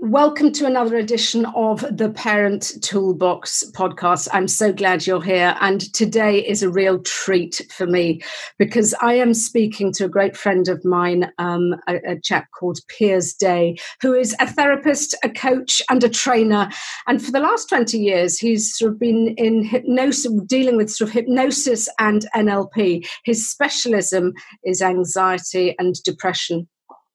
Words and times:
Welcome 0.00 0.52
to 0.52 0.66
another 0.66 0.96
edition 0.96 1.44
of 1.56 1.84
the 1.90 2.10
Parent 2.10 2.74
Toolbox 2.82 3.64
podcast. 3.72 4.28
I'm 4.32 4.46
so 4.46 4.72
glad 4.72 5.08
you're 5.08 5.20
here. 5.20 5.56
And 5.60 5.92
today 5.92 6.38
is 6.38 6.62
a 6.62 6.70
real 6.70 7.00
treat 7.00 7.66
for 7.76 7.84
me 7.84 8.22
because 8.60 8.94
I 9.02 9.14
am 9.14 9.34
speaking 9.34 9.92
to 9.94 10.04
a 10.04 10.08
great 10.08 10.36
friend 10.36 10.68
of 10.68 10.84
mine, 10.84 11.32
um, 11.38 11.74
a, 11.88 11.96
a, 12.12 12.20
chap 12.20 12.46
called 12.56 12.78
Piers 12.86 13.34
Day, 13.34 13.76
who 14.00 14.14
is 14.14 14.36
a 14.38 14.46
therapist, 14.46 15.16
a 15.24 15.28
coach, 15.28 15.82
and 15.90 16.04
a 16.04 16.08
trainer. 16.08 16.70
And 17.08 17.20
for 17.20 17.32
the 17.32 17.40
last 17.40 17.68
20 17.68 17.98
years, 17.98 18.38
he's 18.38 18.78
sort 18.78 18.92
of 18.92 19.00
been 19.00 19.34
in 19.36 19.64
hypnosis, 19.64 20.30
dealing 20.46 20.76
with 20.76 20.92
sort 20.92 21.08
of 21.08 21.14
hypnosis 21.14 21.88
and 21.98 22.24
NLP. 22.36 23.04
His 23.24 23.50
specialism 23.50 24.32
is 24.62 24.80
anxiety 24.80 25.74
and 25.76 26.00
depression. 26.04 26.68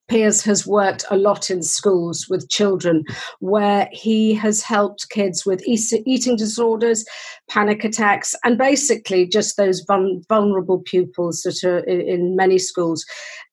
Piers 0.09 0.43
has 0.43 0.67
worked 0.67 1.05
a 1.09 1.17
lot 1.17 1.49
in 1.49 1.63
schools 1.63 2.27
with 2.29 2.49
children 2.49 3.03
where 3.39 3.87
he 3.91 4.33
has 4.33 4.61
helped 4.61 5.09
kids 5.09 5.45
with 5.45 5.63
eating 5.65 6.35
disorders, 6.35 7.05
panic 7.49 7.83
attacks, 7.83 8.35
and 8.43 8.57
basically 8.57 9.25
just 9.25 9.55
those 9.55 9.85
vulnerable 10.27 10.81
pupils 10.85 11.41
that 11.41 11.63
are 11.63 11.79
in 11.79 12.35
many 12.35 12.57
schools. 12.57 13.05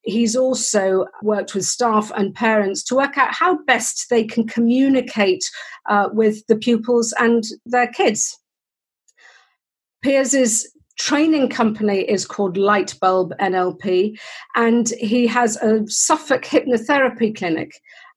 He's 0.03 0.35
also 0.35 1.07
worked 1.23 1.55
with 1.55 1.65
staff 1.65 2.11
and 2.17 2.35
parents 2.35 2.83
to 2.85 2.97
work 2.97 3.17
out 3.17 3.33
how 3.33 3.63
best 3.65 4.07
they 4.11 4.25
can 4.25 4.47
communicate 4.47 5.45
uh, 5.89 6.09
with 6.13 6.45
the 6.49 6.57
pupils 6.57 7.15
and 7.19 7.45
their 7.65 7.89
kids. 7.89 8.37
Piers 10.03 10.35
is 10.35 10.69
training 11.01 11.49
company 11.49 12.01
is 12.01 12.27
called 12.27 12.57
Lightbulb 12.57 13.33
NLP, 13.39 14.19
and 14.55 14.89
he 15.01 15.27
has 15.27 15.57
a 15.57 15.87
Suffolk 15.89 16.43
hypnotherapy 16.43 17.37
clinic. 17.37 17.73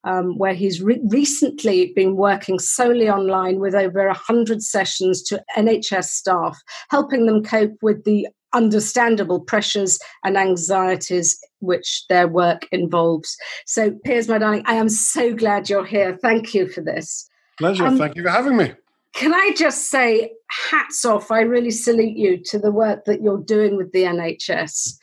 Um, 0.05 0.37
where 0.37 0.53
he's 0.53 0.81
re- 0.81 0.99
recently 1.05 1.93
been 1.95 2.17
working 2.17 2.59
solely 2.59 3.09
online 3.09 3.59
with 3.61 3.73
over 3.73 4.05
100 4.05 4.61
sessions 4.61 5.23
to 5.23 5.41
NHS 5.55 6.09
staff, 6.09 6.59
helping 6.89 7.25
them 7.25 7.41
cope 7.41 7.77
with 7.81 8.03
the 8.03 8.27
understandable 8.53 9.39
pressures 9.39 9.99
and 10.25 10.35
anxieties 10.35 11.39
which 11.59 12.03
their 12.09 12.27
work 12.27 12.67
involves. 12.73 13.37
So, 13.65 13.91
Piers, 14.03 14.27
my 14.27 14.39
darling, 14.39 14.63
I 14.66 14.73
am 14.73 14.89
so 14.89 15.33
glad 15.33 15.69
you're 15.69 15.85
here. 15.85 16.17
Thank 16.22 16.53
you 16.53 16.67
for 16.67 16.81
this. 16.81 17.25
Pleasure. 17.57 17.85
Um, 17.85 17.97
Thank 17.97 18.17
you 18.17 18.23
for 18.23 18.29
having 18.29 18.57
me. 18.57 18.73
Can 19.13 19.34
I 19.34 19.53
just 19.56 19.90
say, 19.90 20.31
hats 20.69 21.06
off, 21.06 21.31
I 21.31 21.41
really 21.41 21.72
salute 21.72 22.18
you 22.18 22.38
to 22.46 22.59
the 22.59 22.72
work 22.72 23.06
that 23.06 23.22
you're 23.22 23.38
doing 23.38 23.78
with 23.78 23.91
the 23.91 24.03
NHS. 24.03 24.96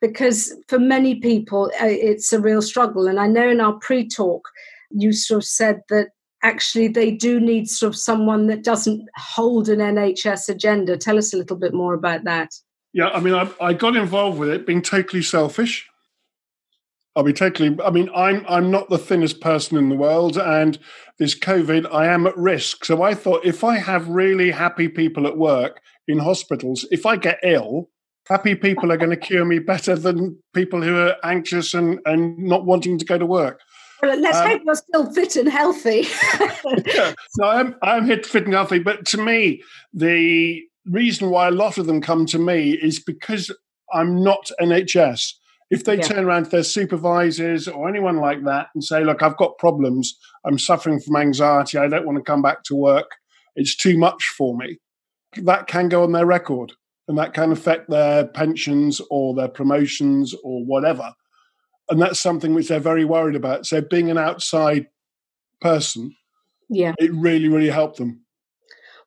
Because 0.00 0.54
for 0.68 0.78
many 0.78 1.16
people, 1.16 1.70
uh, 1.80 1.86
it's 1.86 2.32
a 2.32 2.40
real 2.40 2.62
struggle. 2.62 3.06
And 3.06 3.20
I 3.20 3.26
know 3.26 3.50
in 3.50 3.60
our 3.60 3.74
pre 3.74 4.08
talk, 4.08 4.48
you 4.90 5.12
sort 5.12 5.42
of 5.42 5.48
said 5.48 5.82
that 5.90 6.08
actually 6.42 6.88
they 6.88 7.10
do 7.10 7.38
need 7.38 7.68
sort 7.68 7.92
of 7.92 7.98
someone 7.98 8.46
that 8.46 8.64
doesn't 8.64 9.06
hold 9.16 9.68
an 9.68 9.80
NHS 9.80 10.48
agenda. 10.48 10.96
Tell 10.96 11.18
us 11.18 11.34
a 11.34 11.36
little 11.36 11.56
bit 11.56 11.74
more 11.74 11.92
about 11.92 12.24
that. 12.24 12.50
Yeah, 12.92 13.08
I 13.08 13.20
mean, 13.20 13.34
I, 13.34 13.48
I 13.60 13.72
got 13.74 13.96
involved 13.96 14.38
with 14.38 14.48
it 14.48 14.66
being 14.66 14.82
totally 14.82 15.22
selfish. 15.22 15.89
I'll 17.16 17.24
be 17.24 17.32
totally. 17.32 17.76
I 17.84 17.90
mean, 17.90 18.08
I'm 18.14 18.44
I'm 18.48 18.70
not 18.70 18.88
the 18.88 18.98
thinnest 18.98 19.40
person 19.40 19.76
in 19.76 19.88
the 19.88 19.96
world, 19.96 20.36
and 20.36 20.78
this 21.18 21.38
COVID, 21.38 21.92
I 21.92 22.06
am 22.06 22.26
at 22.26 22.36
risk. 22.36 22.84
So 22.84 23.02
I 23.02 23.14
thought 23.14 23.44
if 23.44 23.64
I 23.64 23.78
have 23.78 24.08
really 24.08 24.50
happy 24.50 24.88
people 24.88 25.26
at 25.26 25.36
work 25.36 25.80
in 26.06 26.18
hospitals, 26.18 26.86
if 26.90 27.06
I 27.06 27.16
get 27.16 27.40
ill, 27.42 27.90
happy 28.28 28.54
people 28.54 28.92
are 28.92 28.96
going 28.96 29.10
to 29.10 29.16
cure 29.16 29.44
me 29.44 29.58
better 29.58 29.96
than 29.96 30.38
people 30.54 30.82
who 30.82 30.96
are 30.96 31.16
anxious 31.24 31.74
and 31.74 31.98
and 32.04 32.38
not 32.38 32.64
wanting 32.64 32.96
to 32.98 33.04
go 33.04 33.18
to 33.18 33.26
work. 33.26 33.60
Well, 34.02 34.18
let's 34.18 34.38
um, 34.38 34.48
hope 34.48 34.62
you're 34.64 34.74
still 34.76 35.12
fit 35.12 35.36
and 35.36 35.48
healthy. 35.48 36.06
yeah, 36.86 37.12
so 37.30 37.44
I'm 37.44 37.74
I'm 37.82 38.06
fit 38.06 38.44
and 38.44 38.54
healthy, 38.54 38.78
but 38.78 39.04
to 39.06 39.18
me, 39.18 39.62
the 39.92 40.62
reason 40.86 41.30
why 41.30 41.48
a 41.48 41.52
lot 41.52 41.76
of 41.76 41.86
them 41.86 42.00
come 42.00 42.24
to 42.26 42.38
me 42.38 42.70
is 42.70 43.00
because 43.00 43.50
I'm 43.92 44.22
not 44.22 44.50
NHS 44.60 45.32
if 45.70 45.84
they 45.84 45.96
yeah. 45.96 46.02
turn 46.02 46.24
around 46.24 46.44
to 46.44 46.50
their 46.50 46.62
supervisors 46.64 47.68
or 47.68 47.88
anyone 47.88 48.16
like 48.16 48.44
that 48.44 48.68
and 48.74 48.82
say, 48.82 49.04
Look, 49.04 49.22
I've 49.22 49.36
got 49.36 49.58
problems, 49.58 50.18
I'm 50.44 50.58
suffering 50.58 51.00
from 51.00 51.16
anxiety, 51.16 51.78
I 51.78 51.88
don't 51.88 52.06
want 52.06 52.18
to 52.18 52.24
come 52.24 52.42
back 52.42 52.64
to 52.64 52.74
work, 52.74 53.10
it's 53.54 53.76
too 53.76 53.96
much 53.96 54.22
for 54.36 54.56
me, 54.56 54.78
that 55.36 55.66
can 55.66 55.88
go 55.88 56.02
on 56.02 56.12
their 56.12 56.26
record 56.26 56.72
and 57.08 57.18
that 57.18 57.34
can 57.34 57.52
affect 57.52 57.88
their 57.88 58.26
pensions 58.26 59.00
or 59.10 59.34
their 59.34 59.48
promotions 59.48 60.34
or 60.44 60.64
whatever. 60.64 61.12
And 61.88 62.00
that's 62.00 62.20
something 62.20 62.54
which 62.54 62.68
they're 62.68 62.78
very 62.78 63.04
worried 63.04 63.34
about. 63.34 63.66
So 63.66 63.80
being 63.80 64.10
an 64.10 64.18
outside 64.18 64.86
person, 65.60 66.14
yeah, 66.68 66.94
it 66.98 67.12
really, 67.12 67.48
really 67.48 67.70
helped 67.70 67.96
them. 67.96 68.19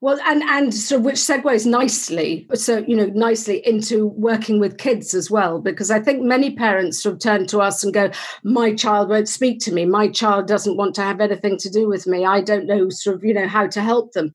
Well, 0.04 0.20
and 0.26 0.44
and 0.44 0.74
so 0.74 1.00
which 1.00 1.16
segues 1.16 1.66
nicely, 1.66 2.46
so 2.56 2.80
you 2.80 2.94
know, 2.94 3.06
nicely 3.06 3.66
into 3.66 4.08
working 4.08 4.60
with 4.60 4.78
kids 4.78 5.14
as 5.14 5.32
well, 5.32 5.62
because 5.62 5.90
I 5.90 6.02
think 6.02 6.22
many 6.22 6.54
parents 6.54 7.02
sort 7.02 7.14
of 7.14 7.22
turn 7.22 7.48
to 7.48 7.60
us 7.60 7.86
and 7.86 7.94
go, 7.94 8.12
"My 8.44 8.76
child 8.76 9.08
won't 9.08 9.30
speak 9.30 9.62
to 9.62 9.72
me. 9.72 9.86
My 9.86 10.10
child 10.10 10.46
doesn't 10.46 10.76
want 10.76 10.94
to 10.96 11.04
have 11.04 11.22
anything 11.22 11.58
to 11.58 11.70
do 11.70 11.88
with 11.88 12.06
me. 12.06 12.26
I 12.26 12.42
don't 12.42 12.66
know, 12.66 12.90
sort 12.90 13.16
of, 13.16 13.24
you 13.24 13.34
know, 13.34 13.48
how 13.48 13.66
to 13.68 13.80
help 13.80 14.12
them." 14.12 14.34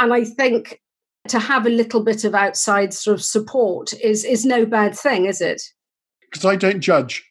And 0.00 0.10
I 0.14 0.24
think 0.24 0.80
to 1.28 1.38
have 1.38 1.66
a 1.66 1.76
little 1.80 2.02
bit 2.02 2.24
of 2.24 2.34
outside 2.34 2.94
sort 2.94 3.18
of 3.18 3.22
support 3.22 3.92
is 4.00 4.24
is 4.24 4.46
no 4.46 4.64
bad 4.64 4.96
thing, 4.96 5.26
is 5.26 5.42
it? 5.42 5.60
Because 6.22 6.46
I 6.46 6.56
don't 6.56 6.80
judge 6.80 7.22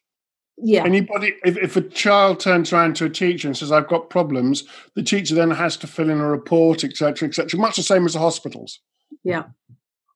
yeah. 0.56 0.84
Anybody 0.84 1.34
if, 1.44 1.56
if 1.56 1.76
a 1.76 1.80
child 1.80 2.38
turns 2.38 2.72
around 2.72 2.96
to 2.96 3.06
a 3.06 3.10
teacher 3.10 3.48
and 3.48 3.56
says 3.56 3.72
i've 3.72 3.88
got 3.88 4.08
problems 4.08 4.64
the 4.94 5.02
teacher 5.02 5.34
then 5.34 5.50
has 5.50 5.76
to 5.78 5.86
fill 5.86 6.10
in 6.10 6.20
a 6.20 6.28
report 6.28 6.84
etc 6.84 7.28
etc 7.28 7.58
much 7.58 7.76
the 7.76 7.82
same 7.82 8.06
as 8.06 8.12
the 8.12 8.20
hospitals. 8.20 8.80
Yeah. 9.24 9.44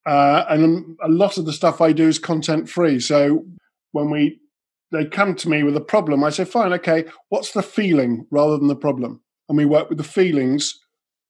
Uh, 0.06 0.44
and 0.49 0.97
a 1.03 1.09
lot 1.09 1.38
of 1.38 1.44
the 1.44 1.53
stuff 1.53 1.81
i 1.81 1.93
do 1.93 2.09
is 2.09 2.19
content 2.19 2.69
free. 2.69 3.00
So 3.00 3.44
when 3.93 4.10
we 4.10 4.41
they 4.93 5.04
come 5.04 5.34
to 5.34 5.49
me 5.49 5.62
with 5.65 5.76
a 5.76 5.82
problem 5.82 6.25
i 6.25 6.31
say 6.31 6.44
fine 6.44 6.72
okay 6.72 7.05
what's 7.31 7.53
the 7.53 7.62
feeling 7.62 8.26
rather 8.31 8.56
than 8.56 8.69
the 8.69 8.76
problem? 8.76 9.20
And 9.49 9.59
we 9.59 9.65
work 9.65 9.88
with 9.88 9.99
the 9.99 10.05
feelings 10.05 10.78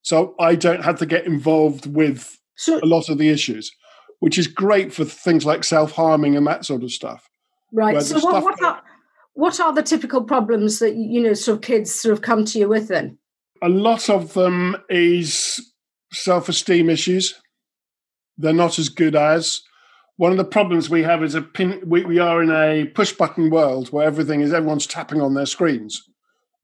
so 0.02 0.34
i 0.38 0.54
don't 0.54 0.84
have 0.84 0.98
to 0.98 1.06
get 1.06 1.24
involved 1.24 1.86
with 1.86 2.38
so, 2.56 2.78
a 2.82 2.86
lot 2.86 3.08
of 3.08 3.18
the 3.18 3.30
issues 3.30 3.72
which 4.20 4.36
is 4.36 4.48
great 4.48 4.92
for 4.92 5.04
things 5.04 5.46
like 5.46 5.62
self-harming 5.64 6.36
and 6.36 6.44
that 6.46 6.64
sort 6.64 6.82
of 6.82 6.90
stuff. 6.90 7.30
Right 7.72 8.02
so 8.02 8.18
what, 8.20 8.42
what 8.42 8.62
are 8.62 8.82
what 9.38 9.60
are 9.60 9.72
the 9.72 9.84
typical 9.84 10.24
problems 10.24 10.80
that 10.80 10.96
you 10.96 11.22
know 11.22 11.32
sort 11.32 11.58
of 11.58 11.62
kids 11.62 11.94
sort 11.94 12.12
of 12.12 12.22
come 12.22 12.44
to 12.44 12.58
you 12.58 12.68
with 12.68 12.88
then? 12.88 13.16
A 13.62 13.68
lot 13.68 14.10
of 14.10 14.34
them 14.34 14.76
is 14.90 15.72
self-esteem 16.12 16.90
issues. 16.90 17.40
They're 18.36 18.52
not 18.52 18.80
as 18.80 18.88
good 18.88 19.14
as. 19.14 19.60
One 20.16 20.32
of 20.32 20.38
the 20.38 20.44
problems 20.44 20.90
we 20.90 21.04
have 21.04 21.22
is 21.22 21.36
a 21.36 21.42
pin 21.42 21.80
we, 21.86 22.04
we 22.04 22.18
are 22.18 22.42
in 22.42 22.50
a 22.50 22.86
push 22.86 23.12
button 23.12 23.48
world 23.48 23.92
where 23.92 24.04
everything 24.04 24.40
is 24.40 24.52
everyone's 24.52 24.88
tapping 24.88 25.20
on 25.20 25.34
their 25.34 25.46
screens 25.46 26.02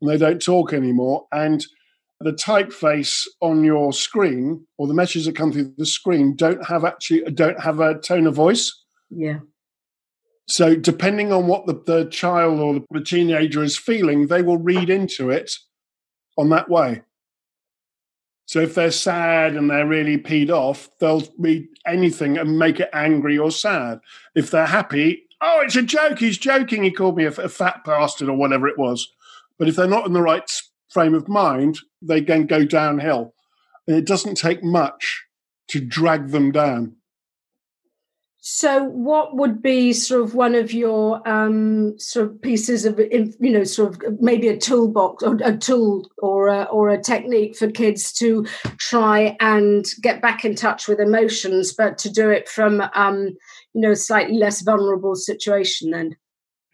and 0.01 0.11
they 0.11 0.19
don't 0.19 0.43
talk 0.43 0.73
anymore. 0.73 1.29
And 1.31 1.65
the 2.19 2.33
typeface 2.33 3.25
on 3.41 3.63
your 3.63 3.93
screen 3.93 4.67
or 4.79 4.89
the 4.89 4.95
messages 4.95 5.27
that 5.27 5.37
come 5.37 5.53
through 5.53 5.75
the 5.79 5.87
screen 5.87 6.35
don't 6.35 6.67
have 6.67 6.85
actually 6.85 7.23
don't 7.35 7.61
have 7.61 7.79
a 7.79 8.01
tone 8.01 8.27
of 8.27 8.35
voice. 8.35 8.77
Yeah 9.11 9.39
so, 10.47 10.77
depending 10.77 11.33
on 11.33 11.47
what 11.47 11.67
the, 11.67 11.75
the 11.87 12.05
child 12.11 12.61
or 12.61 12.85
the 12.91 13.05
teenager 13.05 13.63
is 13.63 13.79
feeling, 13.79 14.27
they 14.27 14.43
will 14.43 14.59
read 14.59 14.91
into 14.91 15.31
it 15.31 15.53
on 16.37 16.51
that 16.51 16.69
way. 16.69 17.03
So, 18.47 18.61
if 18.61 18.75
they're 18.75 18.91
sad 18.91 19.57
and 19.57 19.71
they're 19.71 19.87
really 19.87 20.19
peed 20.19 20.51
off, 20.51 20.91
they'll 21.01 21.23
read 21.39 21.67
anything 21.87 22.37
and 22.37 22.59
make 22.59 22.79
it 22.79 22.91
angry 22.93 23.39
or 23.39 23.51
sad. 23.51 24.01
If 24.35 24.51
they're 24.51 24.67
happy, 24.67 25.25
oh, 25.41 25.63
it's 25.65 25.77
a 25.77 25.83
joke. 25.83 26.19
He's 26.19 26.37
joking. 26.37 26.83
He 26.83 26.91
called 26.91 27.17
me 27.17 27.25
a, 27.25 27.31
a 27.31 27.49
fat 27.49 27.83
bastard 27.85 28.29
or 28.29 28.37
whatever 28.37 28.69
it 28.69 28.79
was. 28.79 29.11
But 29.59 29.69
if 29.69 29.77
they're 29.77 29.87
not 29.87 30.07
in 30.07 30.13
the 30.13 30.21
right 30.21 30.51
frame 30.91 31.15
of 31.15 31.27
mind, 31.27 31.79
they 32.03 32.21
can 32.21 32.47
go 32.47 32.67
downhill. 32.67 33.35
And 33.87 33.97
it 33.97 34.07
doesn't 34.07 34.37
take 34.37 34.63
much 34.63 35.25
to 35.69 35.81
drag 35.81 36.29
them 36.29 36.53
down. 36.53 36.97
So, 38.47 38.85
what 38.85 39.35
would 39.35 39.63
be 39.63 39.95
sort 39.95 40.21
of 40.21 40.35
one 40.35 40.55
of 40.55 40.71
your 40.71 41.27
um, 41.27 41.99
sort 41.99 42.27
of 42.27 42.43
pieces 42.43 42.85
of, 42.85 43.01
you 43.01 43.35
know, 43.41 43.65
sort 43.65 44.05
of 44.05 44.21
maybe 44.21 44.49
a 44.49 44.57
toolbox 44.59 45.23
or 45.23 45.39
a 45.43 45.57
tool 45.57 46.11
or 46.19 46.49
a, 46.49 46.65
or 46.65 46.91
a 46.91 47.01
technique 47.01 47.57
for 47.57 47.71
kids 47.71 48.13
to 48.19 48.45
try 48.77 49.35
and 49.41 49.87
get 50.03 50.21
back 50.21 50.45
in 50.45 50.55
touch 50.55 50.87
with 50.87 51.01
emotions, 51.01 51.73
but 51.73 51.97
to 51.97 52.11
do 52.11 52.29
it 52.29 52.47
from, 52.47 52.83
um, 52.95 53.35
you 53.73 53.81
know, 53.81 53.93
a 53.93 53.97
slightly 53.97 54.37
less 54.37 54.61
vulnerable 54.61 55.15
situation? 55.15 55.93
Then 55.93 56.15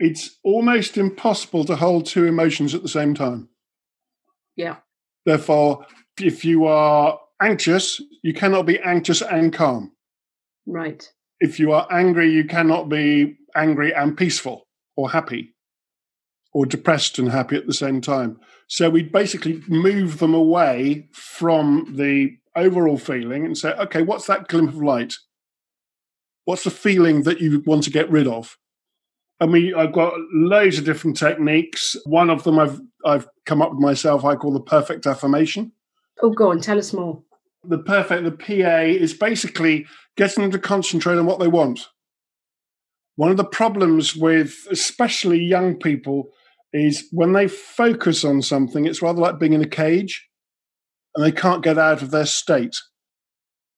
it's 0.00 0.38
almost 0.42 0.98
impossible 0.98 1.64
to 1.66 1.76
hold 1.76 2.04
two 2.04 2.24
emotions 2.24 2.74
at 2.74 2.82
the 2.82 2.88
same 2.88 3.14
time. 3.14 3.48
Yeah. 4.56 4.78
Therefore, 5.24 5.86
if 6.20 6.44
you 6.44 6.64
are 6.64 7.20
anxious, 7.40 8.02
you 8.24 8.34
cannot 8.34 8.66
be 8.66 8.80
anxious 8.80 9.22
and 9.22 9.52
calm. 9.52 9.92
Right 10.66 11.08
if 11.40 11.58
you 11.58 11.72
are 11.72 11.86
angry, 11.90 12.30
you 12.30 12.44
cannot 12.44 12.88
be 12.88 13.36
angry 13.56 13.92
and 13.92 14.16
peaceful 14.16 14.66
or 14.96 15.10
happy 15.10 15.54
or 16.52 16.66
depressed 16.66 17.18
and 17.18 17.30
happy 17.30 17.56
at 17.56 17.66
the 17.66 17.74
same 17.74 18.00
time. 18.00 18.38
So 18.66 18.90
we 18.90 19.02
basically 19.02 19.62
move 19.68 20.18
them 20.18 20.34
away 20.34 21.08
from 21.12 21.94
the 21.96 22.36
overall 22.56 22.98
feeling 22.98 23.44
and 23.44 23.56
say, 23.56 23.72
okay, 23.72 24.02
what's 24.02 24.26
that 24.26 24.48
glimmer 24.48 24.68
of 24.68 24.76
light? 24.76 25.14
What's 26.44 26.64
the 26.64 26.70
feeling 26.70 27.22
that 27.22 27.40
you 27.40 27.62
want 27.66 27.84
to 27.84 27.90
get 27.90 28.10
rid 28.10 28.26
of? 28.26 28.56
I 29.40 29.46
mean, 29.46 29.74
I've 29.74 29.92
got 29.92 30.12
loads 30.32 30.78
of 30.78 30.84
different 30.84 31.16
techniques. 31.16 31.96
One 32.04 32.28
of 32.28 32.44
them 32.44 32.58
I've 32.58 32.80
I've 33.04 33.26
come 33.46 33.62
up 33.62 33.70
with 33.70 33.80
myself. 33.80 34.24
I 34.24 34.36
call 34.36 34.52
the 34.52 34.60
perfect 34.60 35.06
affirmation. 35.06 35.72
Oh, 36.22 36.30
go 36.30 36.50
on, 36.50 36.60
tell 36.60 36.78
us 36.78 36.92
more. 36.92 37.22
The 37.64 37.78
perfect, 37.78 38.24
the 38.24 38.32
PA 38.32 38.80
is 38.80 39.12
basically 39.12 39.86
getting 40.16 40.42
them 40.42 40.50
to 40.52 40.58
concentrate 40.58 41.18
on 41.18 41.26
what 41.26 41.40
they 41.40 41.48
want. 41.48 41.88
One 43.16 43.30
of 43.30 43.36
the 43.36 43.44
problems 43.44 44.16
with 44.16 44.66
especially 44.70 45.42
young 45.42 45.76
people 45.76 46.30
is 46.72 47.08
when 47.12 47.32
they 47.32 47.48
focus 47.48 48.24
on 48.24 48.42
something, 48.42 48.86
it's 48.86 49.02
rather 49.02 49.20
like 49.20 49.38
being 49.38 49.52
in 49.52 49.62
a 49.62 49.68
cage 49.68 50.26
and 51.14 51.24
they 51.24 51.32
can't 51.32 51.62
get 51.62 51.78
out 51.78 52.02
of 52.02 52.10
their 52.10 52.26
state. 52.26 52.76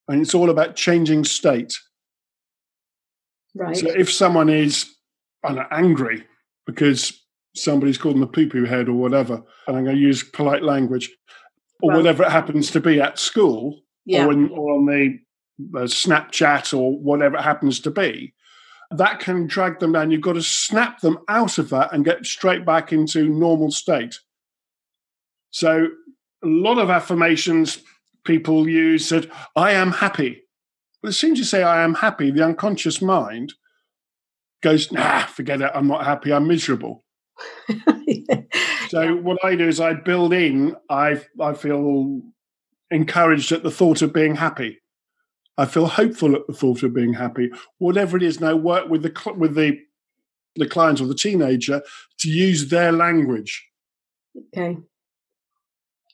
And 0.09 0.21
it's 0.21 0.35
all 0.35 0.51
about 0.51 0.77
changing 0.77 1.25
state. 1.25 1.75
Right. 3.55 3.77
So 3.77 3.89
if 3.89 4.13
someone 4.13 4.49
is 4.49 4.95
know, 5.45 5.65
angry 5.71 6.25
because 6.67 7.21
somebody's 7.55 7.99
called 7.99 8.15
them 8.15 8.23
a 8.23 8.27
poo 8.27 8.49
poo 8.49 8.65
head 8.65 8.89
or 8.89 8.95
whatever, 8.95 9.43
and 9.67 9.77
I'm 9.77 9.85
going 9.85 9.97
to 9.97 10.03
use 10.03 10.23
polite 10.23 10.63
language, 10.63 11.11
or 11.83 11.91
right. 11.91 11.97
whatever 11.97 12.23
it 12.23 12.31
happens 12.31 12.71
to 12.71 12.81
be 12.81 13.01
at 13.01 13.19
school 13.19 13.83
yeah. 14.07 14.25
or, 14.25 14.33
in, 14.33 14.49
or 14.51 14.75
on 14.75 14.87
the 14.87 15.19
uh, 15.79 15.85
Snapchat 15.85 16.77
or 16.77 16.99
whatever 16.99 17.37
it 17.37 17.43
happens 17.43 17.81
to 17.81 17.91
be, 17.91 18.33
that 18.91 19.21
can 19.21 19.47
drag 19.47 19.81
them 19.81 19.93
down. 19.93 20.11
You've 20.11 20.21
got 20.21 20.35
to 20.35 20.43
snap 20.43 21.01
them 21.01 21.19
out 21.29 21.59
of 21.59 21.71
that 21.71 21.93
and 21.93 22.05
get 22.05 22.25
straight 22.25 22.65
back 22.65 22.93
into 22.93 23.29
normal 23.29 23.71
state. 23.71 24.19
So, 25.51 25.89
a 26.45 26.49
lot 26.49 26.79
of 26.79 26.91
affirmations 26.91 27.79
people 28.25 28.69
use 28.69 29.09
that 29.11 29.31
I 29.55 29.73
am 29.73 29.93
happy. 29.93 30.43
But 31.03 31.09
as 31.09 31.19
soon 31.19 31.33
as 31.33 31.39
you 31.39 31.45
say, 31.45 31.63
I 31.63 31.83
am 31.83 31.95
happy, 31.95 32.31
the 32.31 32.45
unconscious 32.45 33.03
mind 33.03 33.55
goes, 34.63 34.93
nah, 34.93 35.27
forget 35.27 35.61
it. 35.61 35.71
I'm 35.75 35.89
not 35.89 36.05
happy. 36.05 36.33
I'm 36.33 36.47
miserable. 36.47 37.05
yeah. 38.07 38.43
So, 38.89 39.17
what 39.17 39.45
I 39.45 39.57
do 39.57 39.69
is 39.69 39.81
I 39.81 39.95
build 39.95 40.33
in, 40.33 40.77
I, 40.89 41.23
I 41.41 41.55
feel 41.55 42.21
encouraged 42.91 43.53
at 43.53 43.63
the 43.63 43.71
thought 43.71 44.03
of 44.03 44.13
being 44.13 44.37
happy. 44.37 44.79
I 45.59 45.67
feel 45.67 45.87
hopeful 45.87 46.35
at 46.35 46.47
the 46.47 46.55
thought 46.55 46.83
of 46.83 46.95
being 46.95 47.15
happy. 47.15 47.51
Whatever 47.79 48.17
it 48.17 48.23
is, 48.23 48.41
now 48.41 48.57
work 48.57 48.89
with 48.89 49.03
the 49.03 49.35
with 49.37 49.55
the 49.55 49.79
the 50.57 50.67
client 50.67 51.01
or 51.01 51.07
the 51.07 51.15
teenager 51.15 51.83
to 52.19 52.29
use 52.29 52.69
their 52.69 52.93
language. 52.93 53.67
Okay. 54.37 54.79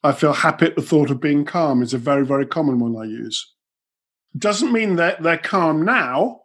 I 0.03 0.13
feel 0.13 0.33
happy 0.33 0.67
at 0.67 0.77
the 0.77 0.83
thought 0.83 1.11
of 1.11 1.21
being 1.21 1.45
calm 1.45 1.83
is 1.83 1.95
a 1.95 1.99
very 1.99 2.25
very 2.25 2.47
common 2.47 2.79
one 2.79 2.97
I 2.97 3.05
use. 3.07 3.55
Doesn't 4.37 4.73
mean 4.73 4.97
that 4.97 5.23
they're 5.23 5.39
calm 5.39 5.85
now, 5.85 6.43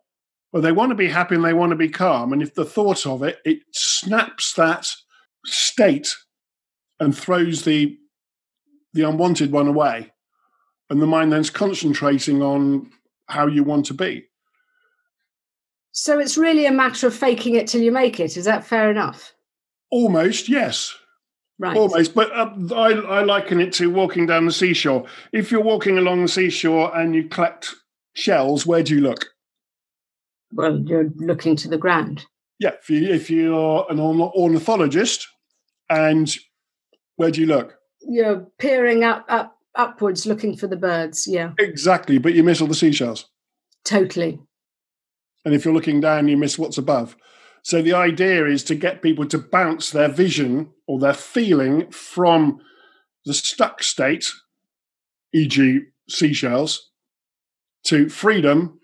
but 0.54 0.62
they 0.62 0.72
want 0.72 0.92
to 0.92 0.96
be 0.96 1.10
happy 1.10 1.36
and 1.36 1.44
they 1.44 1.54
want 1.54 1.72
to 1.72 1.76
be 1.76 1.90
calm. 1.90 2.32
And 2.32 2.42
if 2.42 2.54
the 2.54 2.64
thought 2.64 3.08
of 3.08 3.24
it, 3.24 3.40
it 3.44 3.60
snaps 3.72 4.54
that 4.54 4.88
state 5.46 6.16
and 7.00 7.18
throws 7.18 7.64
the 7.66 7.98
the 8.94 9.02
unwanted 9.02 9.52
one 9.52 9.68
away 9.68 10.14
and 10.92 11.02
the 11.02 11.08
mind 11.08 11.34
then's 11.34 11.50
concentrating 11.50 12.44
on 12.44 12.92
how 13.28 13.48
you 13.48 13.64
want 13.64 13.88
to 13.88 13.94
be. 13.96 14.24
So 15.92 16.20
it's 16.20 16.38
really 16.38 16.68
a 16.68 16.72
matter 16.72 17.08
of 17.08 17.16
faking 17.16 17.56
it 17.56 17.68
till 17.68 17.82
you 17.82 17.92
make 17.92 18.20
it. 18.20 18.38
Is 18.38 18.46
that 18.46 18.64
fair 18.64 18.92
enough? 18.92 19.34
Almost, 19.90 20.48
yes. 20.48 20.96
Right. 21.58 21.76
Almost, 21.76 22.14
but 22.14 22.32
uh, 22.32 22.52
I, 22.76 22.92
I 22.92 23.24
liken 23.24 23.60
it 23.60 23.74
to 23.74 23.90
walking 23.90 24.28
down 24.28 24.46
the 24.46 24.52
seashore. 24.52 25.06
If 25.32 25.52
you're 25.52 25.62
walking 25.62 25.98
along 25.98 26.22
the 26.22 26.28
seashore 26.28 26.96
and 26.96 27.16
you 27.16 27.28
collect 27.28 27.74
shells, 28.14 28.68
where 28.68 28.84
do 28.84 28.94
you 28.94 29.02
look? 29.02 29.33
Well, 30.54 30.80
you're 30.80 31.10
looking 31.16 31.56
to 31.58 31.68
the 31.68 31.78
ground. 31.78 32.26
Yeah, 32.60 32.72
if, 32.82 32.90
you, 32.90 33.08
if 33.08 33.30
you're 33.30 33.86
an 33.90 34.00
ornithologist, 34.00 35.28
and 35.90 36.34
where 37.16 37.32
do 37.32 37.42
you 37.42 37.48
look? 37.48 37.76
You're 38.02 38.48
peering 38.58 39.04
up, 39.04 39.26
up 39.28 39.58
upwards 39.76 40.26
looking 40.26 40.56
for 40.56 40.68
the 40.68 40.76
birds. 40.76 41.28
Yeah. 41.28 41.54
Exactly. 41.60 42.18
But 42.18 42.34
you 42.34 42.44
miss 42.44 42.62
all 42.62 42.68
the 42.68 42.76
seashells. 42.76 43.30
Totally. 43.86 44.40
And 45.46 45.54
if 45.54 45.66
you're 45.66 45.74
looking 45.74 46.00
down, 46.00 46.28
you 46.28 46.38
miss 46.38 46.58
what's 46.58 46.78
above. 46.78 47.16
So 47.64 47.82
the 47.82 47.94
idea 47.94 48.46
is 48.46 48.64
to 48.66 48.76
get 48.76 49.02
people 49.02 49.26
to 49.28 49.38
bounce 49.38 49.92
their 49.92 50.10
vision 50.10 50.72
or 50.88 51.00
their 51.00 51.14
feeling 51.14 51.90
from 51.92 52.60
the 53.26 53.34
stuck 53.34 53.82
state, 53.84 54.30
e.g., 55.34 55.82
seashells, 56.10 56.92
to 57.86 58.10
freedom. 58.10 58.80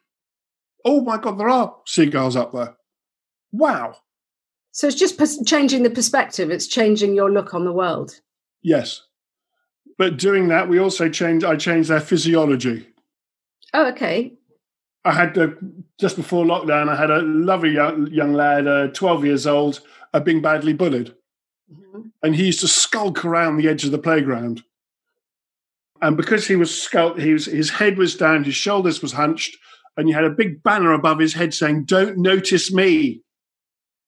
Oh 0.86 1.02
my 1.02 1.18
God, 1.18 1.38
there 1.38 1.50
are 1.50 1.76
seagulls 1.86 2.36
up 2.36 2.52
there. 2.54 2.76
Wow. 3.52 3.96
So 4.72 4.88
it's 4.88 4.96
just 4.96 5.46
changing 5.46 5.84
the 5.84 5.90
perspective, 5.90 6.52
it's 6.52 6.68
changing 6.68 7.16
your 7.16 7.32
look 7.32 7.54
on 7.54 7.66
the 7.66 7.74
world. 7.74 8.22
Yes. 8.62 9.02
But 9.98 10.18
doing 10.18 10.48
that, 10.48 10.70
we 10.70 10.80
also 10.80 11.10
changed. 11.10 11.46
I 11.46 11.58
changed 11.58 11.90
their 11.90 12.00
physiology. 12.00 12.88
Oh, 13.74 13.88
okay. 13.90 14.34
I 15.04 15.12
had 15.12 15.38
uh, 15.38 15.48
just 16.00 16.16
before 16.16 16.46
lockdown. 16.46 16.88
I 16.88 16.96
had 16.96 17.12
a 17.12 17.22
lovely 17.22 17.72
young, 17.72 18.08
young 18.08 18.34
lad, 18.34 18.68
uh, 18.68 18.88
twelve 18.88 19.26
years 19.26 19.46
old, 19.46 19.82
uh, 20.14 20.22
being 20.22 20.42
badly 20.42 20.74
bullied, 20.74 21.14
mm-hmm. 21.70 22.08
and 22.24 22.36
he 22.36 22.46
used 22.46 22.62
to 22.62 22.68
skulk 22.68 23.26
around 23.26 23.58
the 23.58 23.68
edge 23.68 23.84
of 23.84 23.92
the 23.92 23.98
playground. 23.98 24.64
And 26.02 26.16
because 26.16 26.48
he 26.48 26.56
was 26.56 26.82
skulk, 26.82 27.20
he 27.20 27.34
was, 27.34 27.46
his 27.46 27.70
head 27.70 27.98
was 27.98 28.16
down, 28.16 28.46
his 28.46 28.56
shoulders 28.56 29.02
was 29.02 29.12
hunched, 29.12 29.58
and 30.00 30.10
you 30.10 30.16
had 30.16 30.24
a 30.24 30.30
big 30.30 30.64
banner 30.64 30.94
above 30.94 31.20
his 31.20 31.34
head 31.34 31.54
saying, 31.54 31.86
"Don't 31.86 32.18
notice 32.18 32.72
me." 32.74 33.22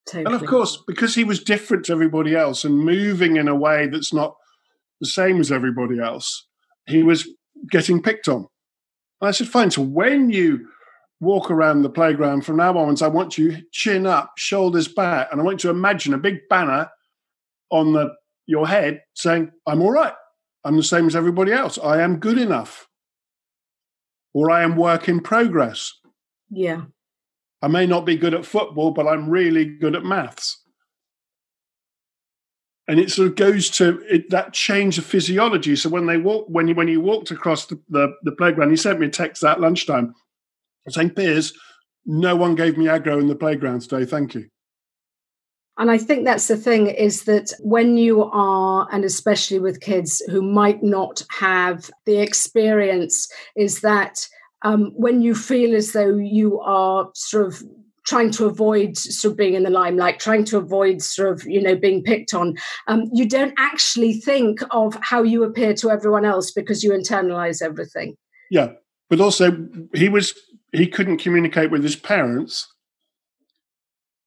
Totally. 0.06 0.24
And 0.24 0.34
of 0.34 0.48
course, 0.48 0.82
because 0.86 1.14
he 1.14 1.22
was 1.22 1.42
different 1.42 1.84
to 1.84 1.92
everybody 1.92 2.34
else 2.34 2.64
and 2.64 2.78
moving 2.78 3.36
in 3.36 3.46
a 3.46 3.54
way 3.54 3.86
that's 3.86 4.12
not 4.12 4.34
the 5.00 5.06
same 5.06 5.38
as 5.38 5.52
everybody 5.52 6.00
else, 6.00 6.46
he 6.86 7.02
was 7.02 7.28
getting 7.70 8.02
picked 8.02 8.28
on. 8.28 8.48
And 9.20 9.28
I 9.28 9.30
said, 9.30 9.48
fine. 9.48 9.70
So 9.70 9.82
when 9.82 10.30
you 10.30 10.68
walk 11.20 11.50
around 11.50 11.82
the 11.82 11.90
playground 11.90 12.44
from 12.44 12.56
now 12.56 12.76
onwards, 12.76 13.02
I 13.02 13.08
want 13.08 13.38
you 13.38 13.58
chin 13.70 14.06
up, 14.06 14.32
shoulders 14.36 14.88
back, 14.88 15.28
and 15.30 15.40
I 15.40 15.44
want 15.44 15.62
you 15.62 15.70
to 15.70 15.76
imagine 15.76 16.14
a 16.14 16.18
big 16.18 16.40
banner 16.48 16.90
on 17.70 17.92
the 17.92 18.12
your 18.46 18.66
head 18.66 19.02
saying, 19.14 19.50
I'm 19.66 19.80
all 19.82 19.92
right. 19.92 20.14
I'm 20.64 20.76
the 20.76 20.82
same 20.82 21.06
as 21.06 21.14
everybody 21.14 21.52
else. 21.52 21.78
I 21.78 22.02
am 22.02 22.18
good 22.18 22.38
enough. 22.38 22.88
Or 24.34 24.50
I 24.50 24.62
am 24.62 24.76
work 24.76 25.08
in 25.08 25.20
progress. 25.20 25.92
Yeah. 26.50 26.82
I 27.60 27.68
may 27.68 27.86
not 27.86 28.06
be 28.06 28.16
good 28.16 28.34
at 28.34 28.46
football, 28.46 28.90
but 28.90 29.06
I'm 29.06 29.28
really 29.28 29.64
good 29.64 29.94
at 29.94 30.04
maths 30.04 30.62
and 32.88 32.98
it 32.98 33.10
sort 33.10 33.28
of 33.28 33.36
goes 33.36 33.70
to 33.70 34.00
it, 34.08 34.28
that 34.30 34.52
change 34.52 34.98
of 34.98 35.04
physiology. 35.04 35.76
So 35.76 35.88
when 35.88 36.06
they 36.06 36.16
walk, 36.16 36.46
when 36.48 36.68
you 36.68 36.74
when 36.74 36.88
you 36.88 37.00
walked 37.00 37.30
across 37.30 37.66
the, 37.66 37.80
the, 37.88 38.12
the 38.22 38.32
playground, 38.32 38.70
he 38.70 38.76
sent 38.76 39.00
me 39.00 39.06
a 39.06 39.10
text 39.10 39.44
at 39.44 39.60
lunchtime 39.60 40.14
saying, 40.88 41.10
"Piers, 41.10 41.52
no 42.04 42.34
one 42.34 42.54
gave 42.54 42.76
me 42.76 42.86
aggro 42.86 43.20
in 43.20 43.28
the 43.28 43.36
playground 43.36 43.82
today. 43.82 44.04
Thank 44.04 44.34
you." 44.34 44.48
And 45.78 45.90
I 45.90 45.98
think 45.98 46.24
that's 46.24 46.48
the 46.48 46.56
thing 46.56 46.88
is 46.88 47.24
that 47.24 47.52
when 47.60 47.96
you 47.96 48.24
are, 48.24 48.86
and 48.92 49.04
especially 49.04 49.58
with 49.58 49.80
kids 49.80 50.22
who 50.30 50.42
might 50.42 50.82
not 50.82 51.22
have 51.30 51.90
the 52.04 52.18
experience, 52.18 53.26
is 53.56 53.80
that 53.80 54.28
um, 54.62 54.92
when 54.94 55.22
you 55.22 55.34
feel 55.34 55.74
as 55.74 55.92
though 55.92 56.16
you 56.16 56.60
are 56.60 57.10
sort 57.14 57.46
of 57.46 57.62
trying 58.04 58.30
to 58.32 58.46
avoid 58.46 58.96
sort 58.96 59.32
of 59.32 59.38
being 59.38 59.54
in 59.54 59.62
the 59.62 59.70
limelight, 59.70 60.18
trying 60.18 60.44
to 60.44 60.58
avoid 60.58 61.00
sort 61.00 61.32
of, 61.32 61.46
you 61.46 61.62
know, 61.62 61.76
being 61.76 62.02
picked 62.02 62.34
on. 62.34 62.56
Um, 62.88 63.08
you 63.12 63.28
don't 63.28 63.54
actually 63.58 64.14
think 64.14 64.60
of 64.72 64.96
how 65.02 65.22
you 65.22 65.44
appear 65.44 65.72
to 65.74 65.90
everyone 65.90 66.24
else 66.24 66.50
because 66.50 66.82
you 66.82 66.90
internalize 66.90 67.62
everything. 67.62 68.16
Yeah. 68.50 68.72
But 69.08 69.20
also 69.20 69.68
he 69.94 70.08
was 70.08 70.34
he 70.72 70.86
couldn't 70.86 71.18
communicate 71.18 71.70
with 71.70 71.82
his 71.82 71.96
parents 71.96 72.71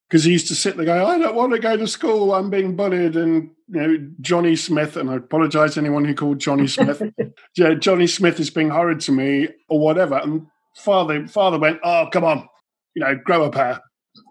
because 0.09 0.23
he 0.23 0.31
used 0.31 0.47
to 0.47 0.55
sit 0.55 0.77
there 0.77 0.85
going, 0.85 1.01
I 1.01 1.17
don't 1.17 1.35
want 1.35 1.53
to 1.53 1.59
go 1.59 1.75
to 1.77 1.87
school, 1.87 2.33
I'm 2.33 2.49
being 2.49 2.75
bullied. 2.75 3.15
And 3.15 3.51
you 3.67 3.81
know, 3.81 4.09
Johnny 4.21 4.55
Smith, 4.55 4.95
and 4.97 5.09
I 5.09 5.15
apologize 5.15 5.73
to 5.73 5.79
anyone 5.79 6.05
who 6.05 6.13
called 6.13 6.39
Johnny 6.39 6.67
Smith. 6.67 7.01
yeah, 7.57 7.73
Johnny 7.73 8.07
Smith 8.07 8.39
is 8.39 8.49
being 8.49 8.69
horrid 8.69 8.99
to 9.01 9.11
me 9.11 9.49
or 9.69 9.79
whatever. 9.79 10.15
And 10.15 10.47
father 10.75 11.27
father 11.27 11.59
went, 11.59 11.79
Oh, 11.83 12.07
come 12.11 12.23
on, 12.23 12.47
you 12.95 13.03
know, 13.03 13.15
grow 13.15 13.43
a 13.43 13.51
pair. 13.51 13.81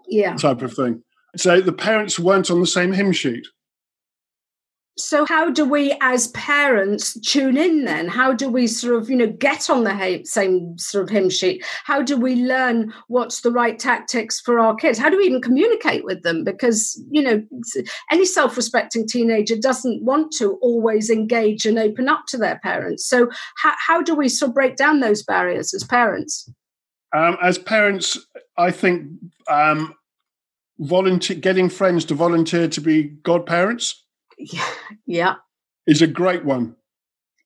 Yeah. 0.07 0.35
Type 0.35 0.61
of 0.61 0.73
thing. 0.73 1.03
So 1.35 1.59
the 1.59 1.73
parents 1.73 2.17
weren't 2.17 2.49
on 2.49 2.61
the 2.61 2.67
same 2.67 2.93
hymn 2.93 3.11
sheet. 3.11 3.45
So 4.97 5.25
how 5.25 5.49
do 5.49 5.65
we 5.65 5.97
as 5.99 6.29
parents 6.29 7.19
tune 7.19 7.57
in 7.57 7.83
then? 7.83 8.07
How 8.07 8.31
do 8.31 8.49
we 8.49 8.65
sort 8.65 8.95
of, 8.95 9.09
you 9.09 9.17
know, 9.17 9.27
get 9.27 9.69
on 9.69 9.83
the 9.83 10.21
same 10.23 10.77
sort 10.77 11.03
of 11.03 11.09
hymn 11.09 11.29
sheet? 11.29 11.65
How 11.83 12.01
do 12.01 12.15
we 12.15 12.35
learn 12.35 12.93
what's 13.07 13.41
the 13.41 13.51
right 13.51 13.77
tactics 13.77 14.39
for 14.39 14.57
our 14.57 14.73
kids? 14.73 14.97
How 14.97 15.09
do 15.09 15.17
we 15.17 15.25
even 15.25 15.41
communicate 15.41 16.05
with 16.05 16.23
them? 16.23 16.45
Because, 16.45 16.97
you 17.11 17.21
know, 17.21 17.43
any 18.09 18.23
self-respecting 18.25 19.05
teenager 19.07 19.57
doesn't 19.57 20.01
want 20.01 20.31
to 20.37 20.53
always 20.61 21.09
engage 21.09 21.65
and 21.65 21.77
open 21.77 22.07
up 22.07 22.23
to 22.27 22.37
their 22.37 22.59
parents. 22.63 23.05
So 23.05 23.29
how, 23.57 23.73
how 23.85 24.01
do 24.01 24.15
we 24.15 24.29
sort 24.29 24.49
of 24.49 24.55
break 24.55 24.77
down 24.77 25.01
those 25.01 25.23
barriers 25.23 25.73
as 25.73 25.83
parents? 25.83 26.49
Um, 27.13 27.37
as 27.41 27.57
parents, 27.57 28.17
I 28.57 28.71
think 28.71 29.09
um, 29.49 29.93
volunteer, 30.79 31.35
getting 31.35 31.69
friends 31.69 32.05
to 32.05 32.15
volunteer 32.15 32.69
to 32.69 32.79
be 32.79 33.03
godparents. 33.23 34.03
Yeah, 34.37 34.69
yeah, 35.05 35.35
is 35.87 36.01
a 36.01 36.07
great 36.07 36.45
one. 36.45 36.75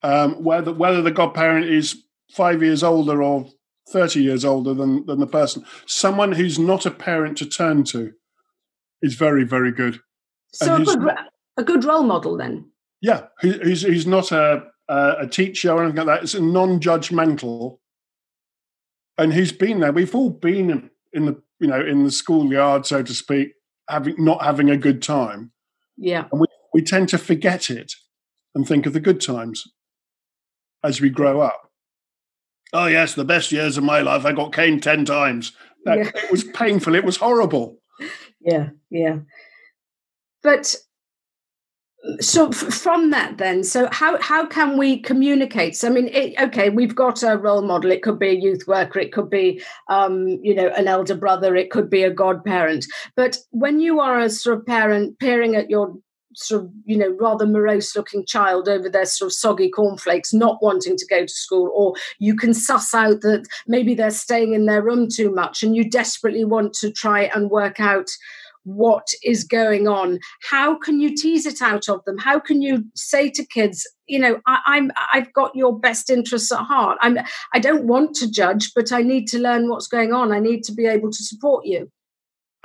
Um, 0.01 0.43
whether 0.43 0.74
whether 0.74 1.01
the 1.01 1.12
godparent 1.12 1.65
is 1.67 2.03
five 2.31 2.63
years 2.63 2.84
older 2.84 3.22
or 3.22 3.48
thirty 3.89 4.24
years 4.24 4.46
older 4.46 4.74
than 4.74 5.05
than 5.05 5.19
the 5.19 5.27
person, 5.27 5.65
someone 5.86 6.31
who's 6.31 6.58
not 6.58 6.86
a 6.86 6.91
parent 6.91 7.38
to 7.39 7.46
turn 7.46 7.84
to 7.86 8.13
is 9.01 9.15
very 9.15 9.43
very 9.43 9.72
good. 9.72 10.00
So 10.53 10.75
a 10.75 10.84
good, 10.84 11.10
a 11.58 11.63
good 11.63 11.86
role 11.86 12.03
model 12.03 12.38
then. 12.38 12.72
Yeah, 13.01 13.27
who's 13.41 13.84
who's 13.84 14.08
not 14.08 14.31
a 14.31 14.63
a 14.89 15.27
teacher 15.27 15.72
or 15.72 15.84
anything 15.84 15.98
like 15.98 16.08
that. 16.08 16.24
It's 16.24 16.34
a 16.34 16.41
non-judgmental 16.41 17.77
and 19.19 19.34
who's 19.34 19.51
been 19.51 19.81
there. 19.81 19.91
We've 19.91 20.15
all 20.15 20.31
been 20.31 20.89
in 21.13 21.25
the 21.25 21.41
you 21.60 21.67
know 21.67 21.86
in 21.86 22.03
the 22.03 22.12
schoolyard, 22.12 22.86
so 22.86 23.03
to 23.03 23.13
speak, 23.13 23.53
having 23.89 24.15
not 24.17 24.43
having 24.43 24.69
a 24.69 24.77
good 24.77 25.03
time. 25.03 25.51
Yeah, 25.98 26.25
and 26.31 26.41
we 26.41 26.48
we 26.74 26.82
tend 26.82 27.10
to 27.10 27.18
forget 27.18 27.70
it 27.70 27.94
and 28.56 28.68
think 28.68 28.86
of 28.86 28.94
the 28.94 29.00
good 29.00 29.22
times 29.22 29.64
as 30.84 31.02
we 31.02 31.10
grow 31.10 31.42
up. 31.42 31.72
Oh 32.72 32.86
yes, 32.86 33.16
the 33.16 33.26
best 33.26 33.52
years 33.52 33.78
of 33.78 33.84
my 33.84 34.00
life. 34.02 34.26
I 34.26 34.32
got 34.32 34.54
caned 34.54 34.84
ten 34.84 35.06
times. 35.06 35.54
That, 35.86 35.98
yeah. 35.98 36.12
It 36.16 36.32
was 36.32 36.44
painful. 36.44 36.96
It 36.96 37.06
was 37.06 37.18
horrible. 37.18 37.78
Yeah, 38.42 38.70
yeah. 38.90 39.20
But 40.44 40.76
so 42.22 42.52
from 42.52 43.10
that 43.12 43.38
then 43.38 43.62
so 43.62 43.88
how 43.92 44.20
how 44.22 44.46
can 44.46 44.78
we 44.78 44.98
communicate 45.02 45.76
so 45.76 45.88
i 45.88 45.92
mean 45.92 46.08
it, 46.08 46.34
okay 46.40 46.70
we've 46.70 46.96
got 46.96 47.22
a 47.24 47.38
role 47.38 47.62
model 47.62 47.92
it 47.92 48.02
could 48.02 48.18
be 48.18 48.30
a 48.30 48.40
youth 48.40 48.66
worker 48.68 49.00
it 49.00 49.12
could 49.12 49.30
be 49.30 49.62
um, 49.90 50.28
you 50.42 50.56
know 50.56 50.70
an 50.70 50.88
elder 50.88 51.16
brother 51.16 51.56
it 51.56 51.72
could 51.72 51.90
be 51.90 52.04
a 52.04 52.10
godparent 52.10 52.86
but 53.18 53.38
when 53.52 53.82
you 53.82 54.00
are 54.00 54.18
a 54.18 54.30
sort 54.30 54.58
of 54.58 54.66
parent 54.66 55.20
peering 55.20 55.56
at 55.56 55.70
your 55.70 55.94
sort 56.36 56.64
of 56.64 56.72
you 56.86 56.98
know 56.98 57.16
rather 57.20 57.46
morose 57.46 57.96
looking 57.96 58.26
child 58.26 58.70
over 58.70 58.90
their 58.90 59.06
sort 59.06 59.30
of 59.30 59.34
soggy 59.34 59.70
cornflakes 59.70 60.34
not 60.34 60.62
wanting 60.62 60.96
to 60.96 61.06
go 61.08 61.22
to 61.26 61.34
school 61.34 61.72
or 61.74 61.94
you 62.20 62.36
can 62.36 62.54
suss 62.54 62.94
out 62.94 63.22
that 63.22 63.48
maybe 63.68 63.96
they're 63.96 64.12
staying 64.12 64.54
in 64.54 64.66
their 64.66 64.82
room 64.82 65.08
too 65.10 65.34
much 65.34 65.64
and 65.64 65.76
you 65.76 65.90
desperately 65.90 66.46
want 66.46 66.74
to 66.74 66.92
try 66.92 67.24
and 67.34 67.50
work 67.50 67.80
out 67.80 68.10
what 68.64 69.08
is 69.24 69.44
going 69.44 69.88
on. 69.88 70.20
How 70.44 70.76
can 70.76 71.00
you 71.00 71.16
tease 71.16 71.46
it 71.46 71.62
out 71.62 71.90
of 71.90 72.04
them? 72.06 72.18
How 72.18 72.40
can 72.40 72.62
you 72.62 72.86
say 72.94 73.30
to 73.32 73.46
kids 73.46 73.88
you 74.10 74.20
know 74.20 74.42
I, 74.46 74.78
am 74.78 74.92
i've 75.14 75.32
got 75.34 75.56
your 75.56 75.78
best 75.78 76.10
interests 76.10 76.52
at 76.52 76.58
heart. 76.60 76.98
I'm 77.02 77.20
i 77.54 77.60
don't 77.60 77.86
want 77.86 78.16
to 78.16 78.30
judge 78.30 78.72
but 78.76 78.92
i 78.92 79.02
need 79.02 79.28
to 79.28 79.40
learn 79.40 79.70
what's 79.70 79.88
going 79.88 80.12
on. 80.12 80.32
I 80.32 80.40
need 80.40 80.64
to 80.64 80.74
be 80.74 80.88
able 80.88 81.12
to 81.12 81.24
support 81.24 81.66
you. 81.66 81.90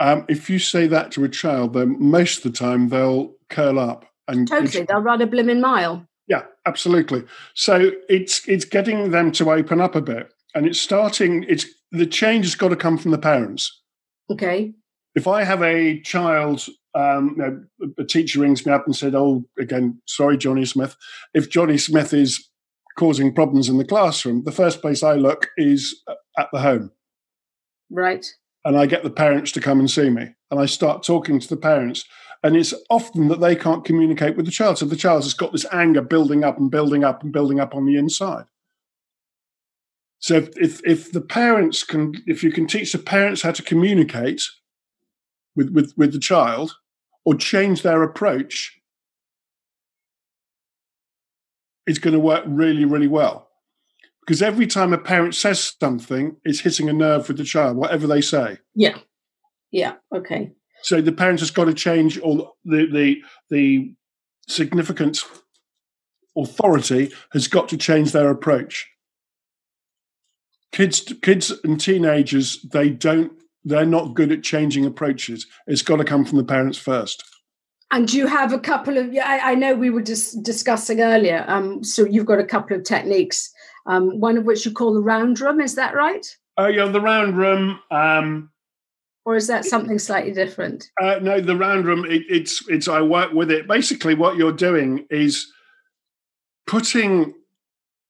Um, 0.00 0.24
if 0.28 0.50
you 0.50 0.58
say 0.58 0.88
that 0.88 1.12
to 1.12 1.24
a 1.24 1.28
child 1.28 1.74
then 1.74 1.96
most 2.00 2.38
of 2.38 2.42
the 2.44 2.58
time 2.58 2.88
they'll 2.88 3.34
curl 3.54 3.78
up 3.78 4.04
and 4.28 4.48
totally 4.48 4.84
they'll 4.84 4.98
run 5.00 5.22
a 5.22 5.26
blimmin' 5.26 5.60
mile 5.60 6.06
yeah 6.28 6.42
absolutely 6.66 7.22
so 7.54 7.90
it's 8.08 8.46
it's 8.48 8.64
getting 8.64 9.10
them 9.10 9.30
to 9.30 9.50
open 9.50 9.80
up 9.80 9.94
a 9.94 10.00
bit 10.00 10.32
and 10.54 10.66
it's 10.66 10.80
starting 10.80 11.44
it's 11.48 11.66
the 11.92 12.06
change 12.06 12.44
has 12.44 12.54
got 12.54 12.68
to 12.68 12.76
come 12.76 12.98
from 12.98 13.10
the 13.10 13.18
parents 13.18 13.82
okay 14.30 14.74
if 15.14 15.28
I 15.28 15.44
have 15.44 15.62
a 15.62 16.00
child, 16.00 16.66
um, 16.94 17.36
you 17.36 17.42
know, 17.42 17.92
a 17.98 18.04
teacher 18.04 18.40
rings 18.40 18.66
me 18.66 18.72
up 18.72 18.84
and 18.86 18.94
said, 18.94 19.14
"Oh, 19.14 19.44
again, 19.58 20.00
sorry, 20.06 20.36
Johnny 20.36 20.64
Smith." 20.64 20.96
If 21.32 21.50
Johnny 21.50 21.78
Smith 21.78 22.12
is 22.12 22.48
causing 22.98 23.34
problems 23.34 23.68
in 23.68 23.78
the 23.78 23.84
classroom, 23.84 24.44
the 24.44 24.52
first 24.52 24.80
place 24.80 25.02
I 25.02 25.14
look 25.14 25.48
is 25.56 26.02
at 26.38 26.48
the 26.52 26.60
home. 26.60 26.92
Right. 27.90 28.26
And 28.64 28.76
I 28.76 28.86
get 28.86 29.02
the 29.02 29.10
parents 29.10 29.52
to 29.52 29.60
come 29.60 29.78
and 29.78 29.90
see 29.90 30.10
me, 30.10 30.34
and 30.50 30.60
I 30.60 30.66
start 30.66 31.02
talking 31.02 31.38
to 31.38 31.48
the 31.48 31.56
parents. 31.56 32.04
And 32.44 32.56
it's 32.58 32.74
often 32.90 33.28
that 33.28 33.40
they 33.40 33.56
can't 33.56 33.86
communicate 33.86 34.36
with 34.36 34.44
the 34.44 34.52
child, 34.52 34.76
so 34.76 34.84
the 34.84 34.96
child 34.96 35.22
has 35.22 35.32
got 35.32 35.52
this 35.52 35.64
anger 35.72 36.02
building 36.02 36.44
up 36.44 36.58
and 36.58 36.70
building 36.70 37.02
up 37.02 37.22
and 37.22 37.32
building 37.32 37.58
up 37.58 37.74
on 37.74 37.86
the 37.86 37.96
inside. 37.96 38.44
So 40.18 40.36
if, 40.36 40.48
if, 40.58 40.86
if 40.86 41.10
the 41.10 41.22
parents 41.22 41.82
can, 41.82 42.12
if 42.26 42.44
you 42.44 42.52
can 42.52 42.66
teach 42.66 42.92
the 42.92 42.98
parents 42.98 43.40
how 43.40 43.52
to 43.52 43.62
communicate 43.62 44.42
with, 45.56 45.70
with, 45.70 45.94
with 45.96 46.12
the 46.12 46.18
child 46.18 46.76
or 47.24 47.34
change 47.34 47.80
their 47.80 48.02
approach, 48.02 48.78
it's 51.86 51.98
going 51.98 52.12
to 52.12 52.20
work 52.20 52.44
really, 52.46 52.84
really 52.84 53.08
well. 53.08 53.48
Because 54.20 54.42
every 54.42 54.66
time 54.66 54.92
a 54.92 54.98
parent 54.98 55.34
says 55.34 55.74
something, 55.80 56.36
it's 56.44 56.60
hitting 56.60 56.90
a 56.90 56.92
nerve 56.92 57.26
with 57.28 57.38
the 57.38 57.44
child, 57.44 57.78
whatever 57.78 58.06
they 58.06 58.20
say. 58.20 58.58
Yeah. 58.74 58.98
Yeah. 59.70 59.94
Okay. 60.14 60.52
So 60.84 61.00
the 61.00 61.12
parents 61.12 61.42
has 61.42 61.50
got 61.50 61.64
to 61.64 61.74
change 61.74 62.18
all 62.18 62.56
the 62.64 62.86
the 62.86 63.22
the 63.50 63.94
significant 64.46 65.24
authority 66.36 67.10
has 67.32 67.48
got 67.48 67.68
to 67.70 67.76
change 67.76 68.12
their 68.12 68.30
approach. 68.30 68.86
Kids 70.72 71.12
kids 71.22 71.52
and 71.64 71.80
teenagers, 71.80 72.60
they 72.72 72.90
don't 72.90 73.32
they're 73.64 73.86
not 73.86 74.14
good 74.14 74.30
at 74.30 74.42
changing 74.42 74.84
approaches. 74.84 75.46
It's 75.66 75.82
got 75.82 75.96
to 75.96 76.04
come 76.04 76.24
from 76.24 76.36
the 76.36 76.44
parents 76.44 76.76
first. 76.76 77.24
And 77.90 78.12
you 78.12 78.26
have 78.26 78.52
a 78.52 78.58
couple 78.58 78.98
of, 78.98 79.14
I, 79.14 79.52
I 79.52 79.54
know 79.54 79.74
we 79.74 79.88
were 79.88 80.02
just 80.02 80.42
discussing 80.42 81.00
earlier. 81.00 81.44
Um, 81.48 81.84
so 81.84 82.04
you've 82.04 82.26
got 82.26 82.40
a 82.40 82.44
couple 82.44 82.76
of 82.76 82.82
techniques, 82.84 83.50
um, 83.86 84.18
one 84.20 84.36
of 84.36 84.44
which 84.44 84.66
you 84.66 84.72
call 84.72 84.92
the 84.92 85.00
round 85.00 85.40
room. 85.40 85.60
Is 85.60 85.76
that 85.76 85.94
right? 85.94 86.26
Oh, 86.58 86.66
yeah, 86.66 86.86
the 86.86 87.00
round 87.00 87.38
room. 87.38 87.80
Um, 87.90 88.50
or 89.24 89.36
is 89.36 89.46
that 89.46 89.64
something 89.64 89.98
slightly 89.98 90.32
different? 90.32 90.90
Uh, 91.00 91.18
no, 91.20 91.40
the 91.40 91.56
round 91.56 91.86
room. 91.86 92.04
It, 92.04 92.22
it's 92.28 92.68
it's. 92.68 92.88
I 92.88 93.00
work 93.00 93.32
with 93.32 93.50
it. 93.50 93.66
Basically, 93.66 94.14
what 94.14 94.36
you're 94.36 94.52
doing 94.52 95.06
is 95.10 95.52
putting 96.66 97.34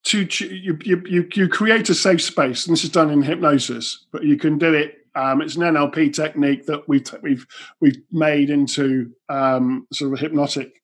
to 0.06 0.22
you, 0.22 0.78
you 0.84 1.28
you 1.34 1.48
create 1.48 1.88
a 1.88 1.94
safe 1.94 2.22
space. 2.22 2.66
And 2.66 2.76
this 2.76 2.84
is 2.84 2.90
done 2.90 3.10
in 3.10 3.22
hypnosis, 3.22 4.06
but 4.12 4.24
you 4.24 4.36
can 4.36 4.58
do 4.58 4.74
it 4.74 5.04
um, 5.14 5.40
it's 5.40 5.56
an 5.56 5.62
NLP 5.62 6.12
technique 6.12 6.66
that 6.66 6.88
we've 6.88 7.06
we've 7.22 7.46
we've 7.80 8.02
made 8.10 8.50
into 8.50 9.12
um, 9.28 9.86
sort 9.92 10.12
of 10.12 10.18
a 10.18 10.20
hypnotic. 10.20 10.82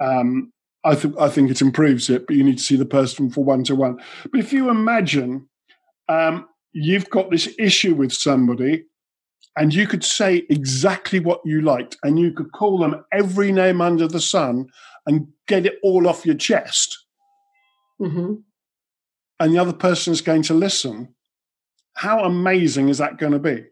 Um, 0.00 0.52
I 0.82 0.94
think 0.94 1.18
I 1.18 1.28
think 1.28 1.50
it 1.50 1.60
improves 1.60 2.08
it, 2.08 2.26
but 2.26 2.36
you 2.36 2.44
need 2.44 2.58
to 2.58 2.64
see 2.64 2.76
the 2.76 2.86
person 2.86 3.30
for 3.30 3.44
one 3.44 3.64
to 3.64 3.74
one. 3.74 3.98
But 4.30 4.40
if 4.40 4.52
you 4.52 4.70
imagine 4.70 5.48
um, 6.08 6.48
you've 6.72 7.10
got 7.10 7.30
this 7.30 7.48
issue 7.58 7.94
with 7.94 8.12
somebody, 8.12 8.86
and 9.56 9.74
you 9.74 9.86
could 9.86 10.04
say 10.04 10.46
exactly 10.48 11.20
what 11.20 11.40
you 11.44 11.60
liked, 11.60 11.96
and 12.02 12.18
you 12.18 12.32
could 12.32 12.52
call 12.52 12.78
them 12.78 13.04
every 13.12 13.52
name 13.52 13.80
under 13.80 14.06
the 14.06 14.20
sun, 14.20 14.66
and 15.06 15.26
get 15.46 15.66
it 15.66 15.78
all 15.82 16.08
off 16.08 16.26
your 16.26 16.36
chest. 16.36 16.96
Mm-hmm. 18.00 18.34
And 19.40 19.54
the 19.54 19.58
other 19.58 19.72
person 19.72 20.12
is 20.12 20.20
going 20.20 20.42
to 20.42 20.54
listen 20.54 21.14
how 22.00 22.24
amazing 22.24 22.88
is 22.88 22.98
that 22.98 23.18
going 23.18 23.32
to 23.32 23.38
be? 23.38 23.66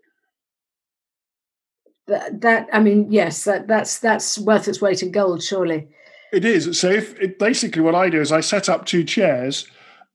That, 2.09 2.41
that 2.41 2.69
I 2.73 2.79
mean, 2.79 3.11
yes, 3.11 3.45
that, 3.45 3.67
that's 3.67 3.99
that's 4.01 4.39
worth 4.39 4.69
its 4.69 4.81
weight 4.81 5.03
in 5.03 5.13
gold, 5.13 5.43
surely. 5.43 5.89
It 6.33 6.45
is. 6.45 6.79
So, 6.79 6.91
if 6.91 7.19
it, 7.19 7.39
basically 7.39 7.81
what 7.81 7.95
I 7.95 8.11
do 8.11 8.21
is 8.21 8.33
I 8.33 8.41
set 8.41 8.69
up 8.69 8.85
two 8.85 9.05
chairs, 9.05 9.67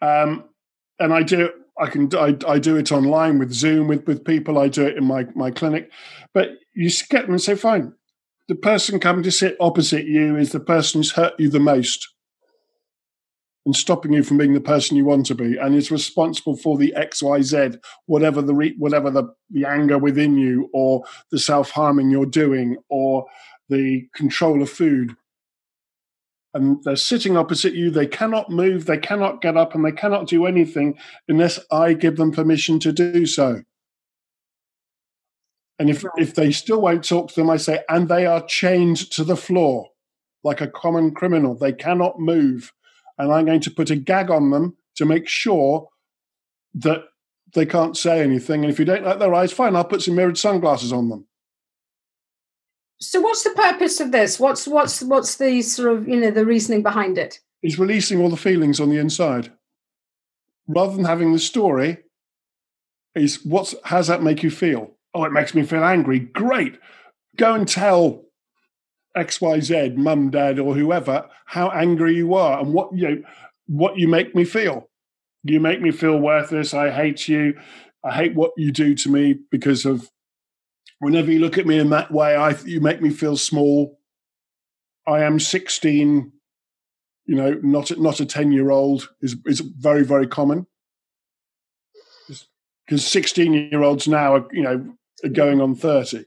um, 0.02 0.46
and 1.00 1.14
I 1.14 1.24
do. 1.24 1.50
I 1.84 1.90
can 1.90 2.10
I, 2.16 2.38
I 2.48 2.60
do 2.60 2.78
it 2.78 2.92
online 2.92 3.40
with 3.40 3.52
Zoom 3.52 3.88
with 3.88 4.08
with 4.08 4.24
people. 4.24 4.58
I 4.58 4.70
do 4.70 4.86
it 4.88 4.98
in 4.98 5.04
my 5.04 5.26
my 5.36 5.52
clinic, 5.52 5.92
but 6.34 6.52
you 6.74 6.90
get 7.10 7.24
them 7.24 7.32
and 7.32 7.42
say, 7.42 7.56
fine. 7.56 7.94
The 8.48 8.56
person 8.56 9.00
coming 9.00 9.24
to 9.24 9.32
sit 9.32 9.58
opposite 9.60 10.06
you 10.06 10.38
is 10.38 10.52
the 10.52 10.60
person 10.60 11.00
who's 11.00 11.12
hurt 11.12 11.34
you 11.40 11.50
the 11.50 11.60
most 11.60 12.08
and 13.66 13.76
stopping 13.76 14.14
you 14.14 14.24
from 14.24 14.38
being 14.38 14.54
the 14.54 14.62
person 14.62 14.98
you 14.98 15.06
want 15.06 15.26
to 15.26 15.36
be, 15.36 15.58
and 15.58 15.76
is 15.76 15.92
responsible 15.92 16.56
for 16.56 16.78
the 16.78 16.94
X, 16.96 17.22
Y, 17.22 17.42
Z, 17.42 17.72
whatever 18.06 18.42
the 18.42 18.54
re- 18.54 18.76
whatever 18.78 19.12
the 19.12 19.26
the 19.50 19.66
anger 19.66 19.98
within 19.98 20.38
you, 20.38 20.70
or 20.74 21.04
the 21.32 21.40
self 21.40 21.72
harming 21.72 22.12
you're 22.12 22.26
doing, 22.26 22.78
or 22.90 23.26
the 23.68 24.08
control 24.16 24.62
of 24.62 24.70
food. 24.70 25.16
And 26.54 26.84
they're 26.84 26.96
sitting 26.96 27.36
opposite 27.36 27.74
you. 27.74 27.90
They 27.90 28.06
cannot 28.06 28.50
move. 28.50 28.86
They 28.86 28.98
cannot 28.98 29.42
get 29.42 29.58
up, 29.58 29.74
and 29.74 29.84
they 29.84 29.92
cannot 29.92 30.28
do 30.28 30.46
anything 30.46 30.98
unless 31.28 31.60
I 31.72 31.94
give 31.94 32.18
them 32.18 32.32
permission 32.32 32.80
to 32.82 32.92
do 32.92 33.26
so. 33.26 33.64
And 35.80 35.90
if, 35.90 36.04
right. 36.04 36.14
if 36.18 36.36
they 36.36 36.52
still 36.52 36.82
won't 36.82 37.04
talk 37.04 37.30
to 37.30 37.36
them, 37.36 37.50
I 37.50 37.58
say, 37.58 37.84
and 37.90 38.08
they 38.08 38.28
are 38.28 38.46
chained 38.46 38.98
to 39.12 39.24
the 39.24 39.36
floor 39.36 39.90
like 40.44 40.62
a 40.62 40.68
common 40.68 41.12
criminal. 41.14 41.56
They 41.56 41.74
cannot 41.74 42.20
move 42.20 42.72
and 43.18 43.32
I'm 43.32 43.46
going 43.46 43.62
to 43.62 43.72
put 43.72 43.90
a 43.90 43.96
gag 43.96 44.32
on 44.32 44.50
them 44.50 44.78
to 44.96 45.06
make 45.06 45.28
sure 45.28 45.88
that 46.76 47.04
they 47.54 47.66
can't 47.66 47.96
say 47.96 48.22
anything. 48.22 48.64
And 48.64 48.72
if 48.72 48.80
you 48.80 48.86
don't 48.86 49.04
like 49.04 49.20
their 49.20 49.34
eyes, 49.34 49.52
fine, 49.52 49.76
I'll 49.76 49.84
put 49.84 50.02
some 50.02 50.16
mirrored 50.16 50.38
sunglasses 50.38 50.92
on 50.92 51.10
them. 51.10 51.28
So 53.00 53.20
what's 53.22 53.44
the 53.44 53.52
purpose 53.52 54.00
of 54.00 54.12
this? 54.12 54.40
What's 54.40 54.68
what's 54.68 55.02
what's 55.02 55.36
the 55.36 55.62
sort 55.62 55.98
of 55.98 56.08
you 56.08 56.20
know 56.20 56.32
the 56.32 56.46
reasoning 56.46 56.84
behind 56.84 57.18
it? 57.18 57.40
Is 57.62 57.80
releasing 57.80 58.20
all 58.20 58.30
the 58.30 58.38
feelings 58.38 58.80
on 58.80 58.90
the 58.90 58.98
inside. 58.98 59.52
Rather 60.68 60.96
than 60.96 61.06
having 61.06 61.34
the 61.34 61.40
story, 61.40 61.98
is 63.16 63.44
what's 63.44 63.76
how 63.84 63.98
does 63.98 64.08
that 64.08 64.24
make 64.24 64.44
you 64.44 64.52
feel? 64.52 64.92
Oh, 65.14 65.24
it 65.26 65.32
makes 65.32 65.54
me 65.54 65.64
feel 65.64 65.84
angry. 65.84 66.20
Great. 66.20 66.80
Go 67.36 67.54
and 67.54 67.68
tell 67.68 68.24
XYZ, 69.18 69.96
mum, 69.96 70.32
dad, 70.32 70.60
or 70.60 70.76
whoever, 70.76 71.28
how 71.46 71.70
angry 71.70 72.16
you 72.16 72.34
are 72.34 72.60
and 72.60 72.74
what 72.74 72.96
you 72.96 73.10
know, 73.10 73.24
what 73.68 73.98
you 73.98 74.08
make 74.08 74.34
me 74.34 74.44
feel. 74.44 74.90
You 75.44 75.60
make 75.60 75.82
me 75.82 75.92
feel 75.92 76.18
worthless. 76.18 76.74
I 76.74 76.90
hate 76.90 77.28
you. 77.28 77.56
I 78.04 78.14
hate 78.14 78.36
what 78.36 78.52
you 78.58 78.72
do 78.72 78.96
to 78.96 79.10
me 79.10 79.36
because 79.52 79.86
of 79.86 80.10
whenever 81.00 81.32
you 81.32 81.40
look 81.40 81.58
at 81.58 81.68
me 81.68 81.80
in 81.80 81.90
that 81.90 82.12
way, 82.12 82.36
I 82.36 82.56
you 82.66 82.82
make 82.82 83.02
me 83.02 83.10
feel 83.10 83.38
small. 83.38 84.00
I 85.06 85.24
am 85.24 85.40
16, 85.40 86.32
you 87.26 87.36
know, 87.36 87.60
not 87.62 87.98
not 88.00 88.20
a 88.20 88.26
10 88.26 88.52
year 88.52 88.72
old 88.72 89.10
is 89.22 89.36
is 89.46 89.60
very, 89.60 90.04
very 90.04 90.28
common. 90.28 90.68
Because 92.86 93.06
16 93.06 93.54
year 93.54 93.82
olds 93.82 94.08
now 94.08 94.36
are, 94.36 94.48
you 94.52 94.62
know, 94.62 94.94
are 95.24 95.30
going 95.30 95.62
on 95.62 95.76
30 95.76 96.26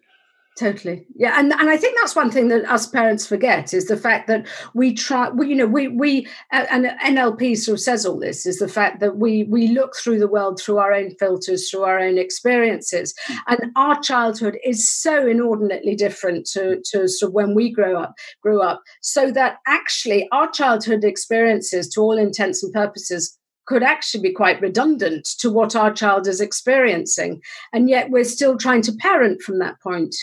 totally. 0.58 1.06
Yeah 1.14 1.38
and 1.38 1.52
and 1.52 1.68
i 1.70 1.76
think 1.76 1.96
that's 1.98 2.16
one 2.16 2.30
thing 2.30 2.48
that 2.48 2.64
us 2.70 2.86
parents 2.86 3.26
forget 3.26 3.74
is 3.74 3.86
the 3.86 3.96
fact 3.96 4.26
that 4.28 4.46
we 4.74 4.94
try 4.94 5.28
we, 5.28 5.48
you 5.48 5.54
know 5.54 5.66
we 5.66 5.88
we 5.88 6.26
uh, 6.52 6.66
and 6.70 6.86
nlp 7.16 7.56
sort 7.56 7.74
of 7.74 7.80
says 7.80 8.06
all 8.06 8.18
this 8.18 8.46
is 8.46 8.58
the 8.58 8.68
fact 8.68 9.00
that 9.00 9.16
we 9.16 9.44
we 9.44 9.68
look 9.68 9.94
through 9.96 10.18
the 10.18 10.28
world 10.28 10.60
through 10.60 10.78
our 10.78 10.92
own 10.92 11.10
filters 11.18 11.70
through 11.70 11.82
our 11.82 11.98
own 11.98 12.18
experiences. 12.18 13.14
Mm-hmm. 13.28 13.38
And 13.48 13.72
our 13.76 14.00
childhood 14.00 14.58
is 14.64 14.88
so 14.88 15.26
inordinately 15.26 15.94
different 15.94 16.46
to 16.52 16.80
to 16.90 17.08
sort 17.08 17.30
of 17.30 17.34
when 17.34 17.54
we 17.54 17.70
grow 17.70 18.00
up 18.00 18.14
grew 18.42 18.60
up 18.62 18.82
so 19.00 19.30
that 19.32 19.58
actually 19.66 20.28
our 20.32 20.50
childhood 20.50 21.04
experiences 21.04 21.88
to 21.90 22.00
all 22.00 22.18
intents 22.18 22.62
and 22.62 22.72
purposes 22.72 23.38
could 23.66 23.82
actually 23.82 24.22
be 24.22 24.32
quite 24.32 24.60
redundant 24.60 25.24
to 25.40 25.50
what 25.50 25.74
our 25.74 25.92
child 25.92 26.28
is 26.28 26.40
experiencing. 26.40 27.40
And 27.72 27.90
yet 27.90 28.10
we're 28.10 28.22
still 28.22 28.56
trying 28.56 28.82
to 28.82 28.92
parent 28.92 29.42
from 29.42 29.58
that 29.58 29.80
point 29.80 30.14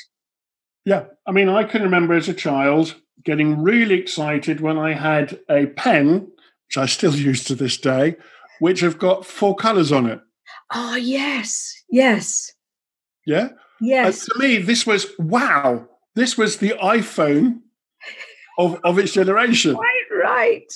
yeah, 0.85 1.05
I 1.25 1.31
mean, 1.31 1.49
I 1.49 1.63
can 1.63 1.81
remember 1.81 2.13
as 2.13 2.29
a 2.29 2.33
child 2.33 2.95
getting 3.23 3.61
really 3.61 3.95
excited 3.95 4.59
when 4.59 4.77
I 4.77 4.93
had 4.93 5.39
a 5.49 5.67
pen, 5.67 6.27
which 6.67 6.77
I 6.77 6.85
still 6.85 7.15
use 7.15 7.43
to 7.45 7.55
this 7.55 7.77
day, 7.77 8.15
which 8.59 8.81
have 8.81 8.97
got 8.97 9.25
four 9.25 9.55
colours 9.55 9.91
on 9.91 10.07
it. 10.07 10.21
Oh, 10.73 10.95
yes, 10.95 11.73
yes. 11.89 12.51
Yeah? 13.25 13.49
Yes. 13.79 14.25
to 14.25 14.39
me, 14.39 14.57
this 14.57 14.85
was 14.85 15.07
wow. 15.19 15.87
This 16.15 16.37
was 16.37 16.57
the 16.57 16.75
iPhone 16.81 17.59
of, 18.57 18.79
of 18.83 18.99
its 18.99 19.13
generation. 19.13 19.75
Right, 19.75 20.23
right. 20.23 20.73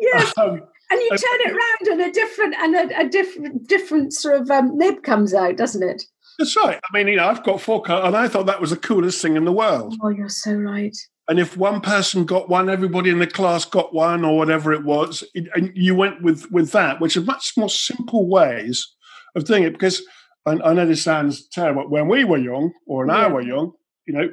Yes. 0.00 0.32
Um, 0.42 0.62
and 0.90 1.00
you 1.00 1.08
turn 1.08 1.40
it 1.40 1.52
around 1.90 2.00
and 2.00 2.00
a 2.02 2.12
different 2.12 2.54
and 2.54 2.74
a, 2.74 3.00
a 3.00 3.08
different 3.08 3.66
different 3.66 4.12
sort 4.12 4.42
of 4.42 4.50
um, 4.50 4.76
nib 4.76 5.02
comes 5.02 5.32
out, 5.32 5.56
doesn't 5.56 5.82
it? 5.82 6.04
That's 6.38 6.56
right. 6.56 6.80
I 6.82 6.96
mean, 6.96 7.08
you 7.08 7.16
know, 7.16 7.28
I've 7.28 7.44
got 7.44 7.60
four 7.60 7.82
cars, 7.82 8.06
and 8.06 8.16
I 8.16 8.28
thought 8.28 8.46
that 8.46 8.60
was 8.60 8.70
the 8.70 8.76
coolest 8.76 9.20
thing 9.20 9.36
in 9.36 9.44
the 9.44 9.52
world. 9.52 9.94
Oh, 10.02 10.08
you're 10.08 10.28
so 10.28 10.54
right. 10.54 10.96
And 11.28 11.38
if 11.38 11.56
one 11.56 11.80
person 11.80 12.24
got 12.24 12.48
one, 12.48 12.68
everybody 12.68 13.10
in 13.10 13.18
the 13.18 13.26
class 13.26 13.64
got 13.64 13.94
one, 13.94 14.24
or 14.24 14.36
whatever 14.36 14.72
it 14.72 14.84
was, 14.84 15.24
it, 15.34 15.48
and 15.54 15.70
you 15.74 15.94
went 15.94 16.22
with 16.22 16.50
with 16.50 16.72
that, 16.72 17.00
which 17.00 17.16
are 17.16 17.22
much 17.22 17.52
more 17.56 17.70
simple 17.70 18.28
ways 18.28 18.86
of 19.34 19.44
doing 19.44 19.62
it. 19.62 19.72
Because 19.72 20.02
I, 20.46 20.52
I 20.64 20.72
know 20.72 20.86
this 20.86 21.02
sounds 21.02 21.48
terrible. 21.48 21.88
When 21.88 22.08
we 22.08 22.24
were 22.24 22.38
young, 22.38 22.72
or 22.86 23.06
when 23.06 23.14
yeah. 23.14 23.26
I 23.26 23.28
were 23.28 23.42
young, 23.42 23.72
you 24.06 24.14
know, 24.14 24.28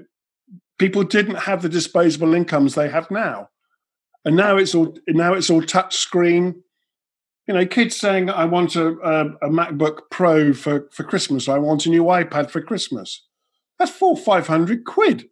people 0.78 1.04
didn't 1.04 1.36
have 1.36 1.62
the 1.62 1.70
disposable 1.70 2.34
incomes 2.34 2.76
they 2.76 2.90
have 2.90 3.12
now, 3.12 3.50
and 4.26 4.36
now 4.36 4.58
it's 4.58 4.74
all 4.74 4.98
now 5.08 5.34
it's 5.34 5.50
all 5.50 5.62
touch 5.62 5.96
screen 5.96 6.64
you 7.50 7.56
know, 7.56 7.66
kids 7.66 7.98
saying, 7.98 8.30
I 8.30 8.46
want 8.46 8.76
a, 8.76 8.90
a, 9.00 9.48
a, 9.48 9.50
MacBook 9.50 10.02
Pro 10.12 10.54
for, 10.54 10.88
for 10.92 11.04
Christmas, 11.04 11.50
I 11.50 11.58
want 11.58 11.88
a 11.88 11.90
new 11.90 12.04
iPad 12.04 12.52
for 12.52 12.62
Christmas. 12.62 13.26
That's 13.80 13.90
four, 13.90 14.16
500 14.16 14.86
quid. 14.86 15.30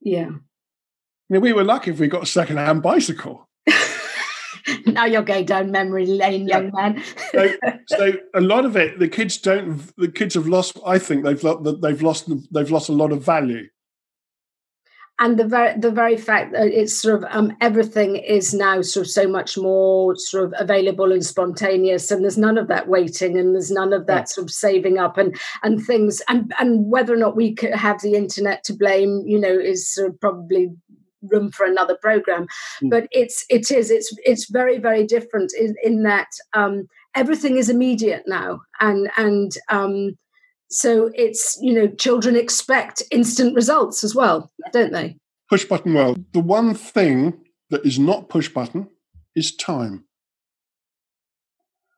Yeah. 0.00 0.28
I 0.28 1.28
mean, 1.28 1.40
we 1.40 1.52
were 1.52 1.64
lucky 1.64 1.90
if 1.90 1.98
we 1.98 2.06
got 2.06 2.22
a 2.22 2.26
second-hand 2.26 2.80
bicycle. 2.80 3.48
now 4.86 5.04
you're 5.06 5.22
going 5.22 5.46
down 5.46 5.72
memory 5.72 6.06
lane, 6.06 6.46
yeah. 6.46 6.58
young 6.58 6.70
man. 6.72 7.02
so, 7.32 7.52
so, 7.88 8.12
a 8.36 8.40
lot 8.40 8.64
of 8.64 8.76
it, 8.76 9.00
the 9.00 9.08
kids 9.08 9.36
don't. 9.36 9.82
The 9.96 10.12
kids 10.12 10.36
have 10.36 10.46
lost. 10.46 10.78
I 10.86 11.00
think 11.00 11.24
they've 11.24 11.44
they've 11.82 12.02
lost 12.02 12.30
they've 12.52 12.70
lost 12.70 12.88
a 12.88 12.92
lot 12.92 13.10
of 13.10 13.24
value 13.24 13.66
and 15.18 15.38
the 15.38 15.44
very 15.44 15.78
the 15.78 15.90
very 15.90 16.16
fact 16.16 16.52
that 16.52 16.68
it's 16.68 16.94
sort 16.94 17.16
of 17.16 17.28
um, 17.30 17.56
everything 17.60 18.16
is 18.16 18.54
now 18.54 18.80
sort 18.82 19.06
of 19.06 19.10
so 19.10 19.26
much 19.26 19.58
more 19.58 20.14
sort 20.16 20.44
of 20.44 20.54
available 20.58 21.12
and 21.12 21.24
spontaneous 21.24 22.10
and 22.10 22.22
there's 22.22 22.38
none 22.38 22.56
of 22.56 22.68
that 22.68 22.88
waiting 22.88 23.36
and 23.36 23.54
there's 23.54 23.70
none 23.70 23.92
of 23.92 24.06
that 24.06 24.20
yeah. 24.20 24.24
sort 24.24 24.46
of 24.46 24.50
saving 24.50 24.98
up 24.98 25.18
and 25.18 25.36
and 25.62 25.84
things 25.84 26.22
and 26.28 26.52
and 26.58 26.90
whether 26.90 27.12
or 27.12 27.16
not 27.16 27.36
we 27.36 27.54
could 27.54 27.74
have 27.74 28.00
the 28.02 28.14
internet 28.14 28.62
to 28.64 28.72
blame 28.72 29.22
you 29.26 29.38
know 29.38 29.52
is 29.58 29.92
sort 29.92 30.10
of 30.10 30.20
probably 30.20 30.68
room 31.22 31.50
for 31.50 31.66
another 31.66 31.96
program 32.00 32.46
mm. 32.82 32.90
but 32.90 33.08
it's 33.10 33.44
it 33.48 33.70
is 33.70 33.90
it's 33.90 34.14
it's 34.24 34.48
very 34.50 34.78
very 34.78 35.04
different 35.04 35.52
in 35.58 35.74
in 35.82 36.04
that 36.04 36.28
um 36.54 36.86
everything 37.16 37.56
is 37.56 37.68
immediate 37.68 38.22
now 38.26 38.60
and 38.80 39.10
and 39.16 39.52
um 39.68 40.16
so 40.70 41.10
it's, 41.14 41.58
you 41.60 41.72
know, 41.72 41.88
children 41.88 42.36
expect 42.36 43.02
instant 43.10 43.54
results 43.54 44.04
as 44.04 44.14
well, 44.14 44.50
don't 44.72 44.92
they? 44.92 45.16
Push 45.48 45.64
button 45.64 45.94
world. 45.94 46.22
The 46.32 46.40
one 46.40 46.74
thing 46.74 47.40
that 47.70 47.86
is 47.86 47.98
not 47.98 48.28
push 48.28 48.48
button 48.48 48.88
is 49.34 49.54
time. 49.54 50.04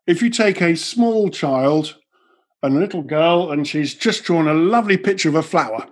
If 0.06 0.22
you 0.22 0.30
take 0.30 0.60
a 0.60 0.76
small 0.76 1.30
child 1.30 1.96
and 2.62 2.76
a 2.76 2.80
little 2.80 3.02
girl 3.02 3.50
and 3.50 3.66
she's 3.66 3.94
just 3.94 4.24
drawn 4.24 4.46
a 4.48 4.54
lovely 4.54 4.96
picture 4.96 5.28
of 5.28 5.34
a 5.34 5.42
flower 5.42 5.88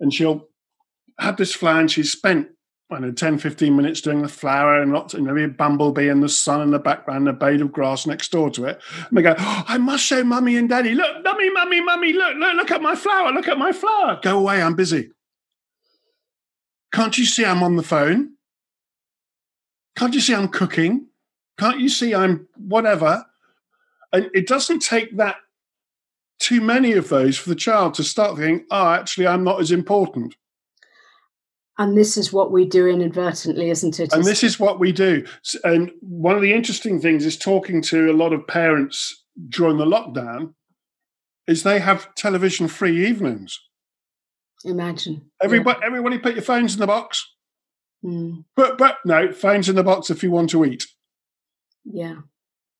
and 0.00 0.12
she'll 0.12 0.48
have 1.18 1.36
this 1.36 1.54
flower 1.54 1.80
and 1.80 1.90
she's 1.90 2.10
spent 2.10 2.48
I 2.94 2.98
know, 3.00 3.12
10, 3.12 3.38
15 3.38 3.76
minutes 3.76 4.00
doing 4.00 4.22
the 4.22 4.28
flower 4.28 4.80
and 4.80 4.92
lots, 4.92 5.14
know, 5.14 5.36
a 5.36 5.46
bumblebee 5.48 6.08
and 6.08 6.22
the 6.22 6.28
sun 6.28 6.60
in 6.60 6.70
the 6.70 6.78
background, 6.78 7.28
a 7.28 7.32
blade 7.32 7.60
of 7.60 7.72
grass 7.72 8.06
next 8.06 8.30
door 8.30 8.50
to 8.50 8.64
it. 8.66 8.80
And 9.08 9.18
they 9.18 9.22
go, 9.22 9.34
oh, 9.38 9.64
I 9.66 9.78
must 9.78 10.04
show 10.04 10.22
mummy 10.24 10.56
and 10.56 10.68
daddy, 10.68 10.94
look, 10.94 11.24
mummy, 11.24 11.50
mummy, 11.50 11.80
mummy, 11.80 12.12
look, 12.12 12.36
look, 12.36 12.54
look 12.56 12.70
at 12.70 12.82
my 12.82 12.94
flower, 12.94 13.32
look 13.32 13.48
at 13.48 13.58
my 13.58 13.72
flower. 13.72 14.20
Go 14.22 14.38
away, 14.38 14.62
I'm 14.62 14.74
busy. 14.74 15.10
Can't 16.92 17.18
you 17.18 17.26
see 17.26 17.44
I'm 17.44 17.62
on 17.62 17.76
the 17.76 17.82
phone? 17.82 18.34
Can't 19.96 20.14
you 20.14 20.20
see 20.20 20.34
I'm 20.34 20.48
cooking? 20.48 21.08
Can't 21.58 21.80
you 21.80 21.88
see 21.88 22.14
I'm 22.14 22.48
whatever? 22.56 23.26
And 24.12 24.30
it 24.32 24.46
doesn't 24.46 24.80
take 24.80 25.16
that 25.16 25.36
too 26.38 26.60
many 26.60 26.92
of 26.92 27.08
those 27.08 27.36
for 27.36 27.48
the 27.48 27.54
child 27.54 27.94
to 27.94 28.04
start 28.04 28.36
thinking, 28.36 28.66
oh, 28.70 28.92
actually, 28.92 29.26
I'm 29.26 29.44
not 29.44 29.60
as 29.60 29.70
important. 29.70 30.34
And 31.76 31.96
this 31.96 32.16
is 32.16 32.32
what 32.32 32.52
we 32.52 32.64
do 32.64 32.86
inadvertently, 32.86 33.70
isn't 33.70 33.98
it? 33.98 34.12
And 34.12 34.24
this 34.24 34.44
is 34.44 34.60
what 34.60 34.78
we 34.78 34.92
do. 34.92 35.26
And 35.64 35.90
one 36.00 36.36
of 36.36 36.42
the 36.42 36.52
interesting 36.52 37.00
things 37.00 37.26
is 37.26 37.36
talking 37.36 37.82
to 37.82 38.10
a 38.10 38.12
lot 38.12 38.32
of 38.32 38.46
parents 38.46 39.24
during 39.48 39.78
the 39.78 39.84
lockdown 39.84 40.54
is 41.48 41.62
they 41.62 41.80
have 41.80 42.14
television 42.14 42.68
free 42.68 43.06
evenings. 43.06 43.58
Imagine. 44.64 45.30
Everybody, 45.42 45.80
yeah. 45.80 45.86
everybody 45.86 46.18
put 46.18 46.34
your 46.34 46.44
phones 46.44 46.74
in 46.74 46.80
the 46.80 46.86
box. 46.86 47.28
Mm. 48.04 48.44
But 48.54 48.78
but 48.78 48.98
no, 49.04 49.32
phones 49.32 49.68
in 49.68 49.76
the 49.76 49.82
box 49.82 50.10
if 50.10 50.22
you 50.22 50.30
want 50.30 50.50
to 50.50 50.64
eat. 50.64 50.86
Yeah. 51.84 52.16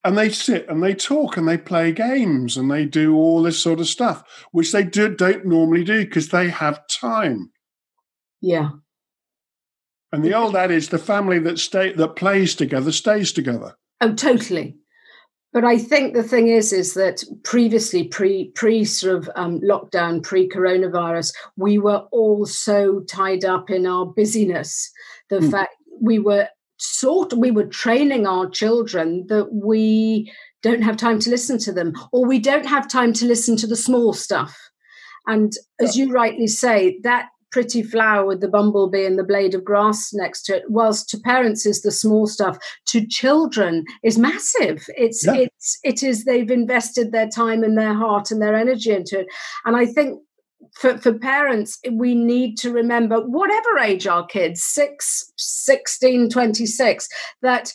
and 0.04 0.18
they 0.18 0.28
sit 0.28 0.68
and 0.68 0.83
they 0.83 0.94
talk 0.94 1.37
and 1.37 1.48
they 1.48 1.57
play 1.57 1.90
games 1.90 2.57
and 2.57 2.70
they 2.70 2.85
do 2.85 3.16
all 3.16 3.42
this 3.42 3.59
sort 3.59 3.80
of 3.80 3.88
stuff, 3.88 4.22
which 4.52 4.70
they 4.70 4.85
do, 4.85 5.14
don't 5.14 5.46
normally 5.46 5.83
do 5.83 6.04
because 6.04 6.28
they 6.28 6.48
have 6.48 6.87
time. 6.88 7.50
Yeah. 8.40 8.70
And 10.14 10.24
the 10.24 10.33
old 10.33 10.55
adage, 10.55 10.90
the 10.90 10.98
family 10.98 11.40
that 11.40 11.59
stay 11.59 11.92
that 11.92 12.14
plays 12.14 12.55
together 12.55 12.92
stays 12.92 13.33
together. 13.33 13.74
Oh, 14.00 14.14
totally. 14.14 14.77
But 15.53 15.64
I 15.64 15.77
think 15.77 16.14
the 16.14 16.22
thing 16.22 16.46
is, 16.46 16.72
is 16.72 16.94
that 16.94 17.24
previously, 17.42 18.05
pre 18.05 18.50
pre 18.55 18.85
sort 18.85 19.16
of 19.16 19.31
um, 19.35 19.61
lockdown, 19.61 20.22
pre 20.22 20.48
coronavirus, 20.48 21.35
we 21.57 21.79
were 21.79 22.07
all 22.12 22.46
so 22.46 23.00
tied 23.00 23.44
up 23.44 23.70
in 23.70 23.87
our 23.87 24.07
busyness. 24.07 24.88
The 25.31 25.40
mm. 25.40 25.50
fact 25.50 25.74
we 26.00 26.20
were 26.20 26.48
sort 26.77 27.33
we 27.33 27.50
were 27.50 27.66
training 27.66 28.24
our 28.24 28.48
children 28.48 29.27
that 29.27 29.53
we 29.53 30.33
don't 30.62 30.83
have 30.83 30.96
time 30.96 31.18
to 31.18 31.31
listen 31.31 31.59
to 31.59 31.72
them 31.72 31.92
or 32.12 32.24
we 32.24 32.38
don't 32.38 32.66
have 32.66 32.88
time 32.88 33.12
to 33.14 33.27
listen 33.27 33.57
to 33.57 33.66
the 33.66 33.77
small 33.77 34.12
stuff 34.12 34.57
and 35.27 35.53
as 35.81 35.96
you 35.96 36.11
rightly 36.11 36.48
say 36.48 36.98
that 37.05 37.29
pretty 37.55 37.85
flower 37.85 38.27
with 38.27 38.40
the 38.40 38.49
bumblebee 38.49 39.07
and 39.07 39.17
the 39.17 39.23
blade 39.23 39.55
of 39.55 39.64
grass 39.64 40.12
next 40.12 40.43
to 40.43 40.57
it 40.57 40.64
whilst 40.67 41.09
to 41.09 41.17
parents 41.17 41.64
is 41.64 41.83
the 41.83 41.93
small 41.93 42.27
stuff 42.27 42.59
to 42.85 43.07
children 43.07 43.85
is 44.03 44.19
massive 44.19 44.85
it's 44.97 45.25
yeah. 45.25 45.35
it's 45.35 45.79
it 45.85 46.03
is 46.03 46.25
they've 46.25 46.51
invested 46.51 47.12
their 47.12 47.29
time 47.29 47.62
and 47.62 47.79
their 47.79 47.95
heart 47.95 48.33
and 48.33 48.43
their 48.43 48.57
energy 48.57 48.90
into 48.90 49.21
it 49.21 49.29
and 49.64 49.77
i 49.77 49.87
think 49.87 50.21
for, 50.73 50.99
for 50.99 51.12
parents, 51.12 51.79
we 51.93 52.17
need 52.17 52.57
to 52.57 52.73
remember, 52.73 53.21
whatever 53.21 53.79
age 53.79 54.09
our 54.09 54.27
kids, 54.27 54.64
6, 54.64 55.33
16, 55.37 56.31
26, 56.31 57.09
that, 57.43 57.73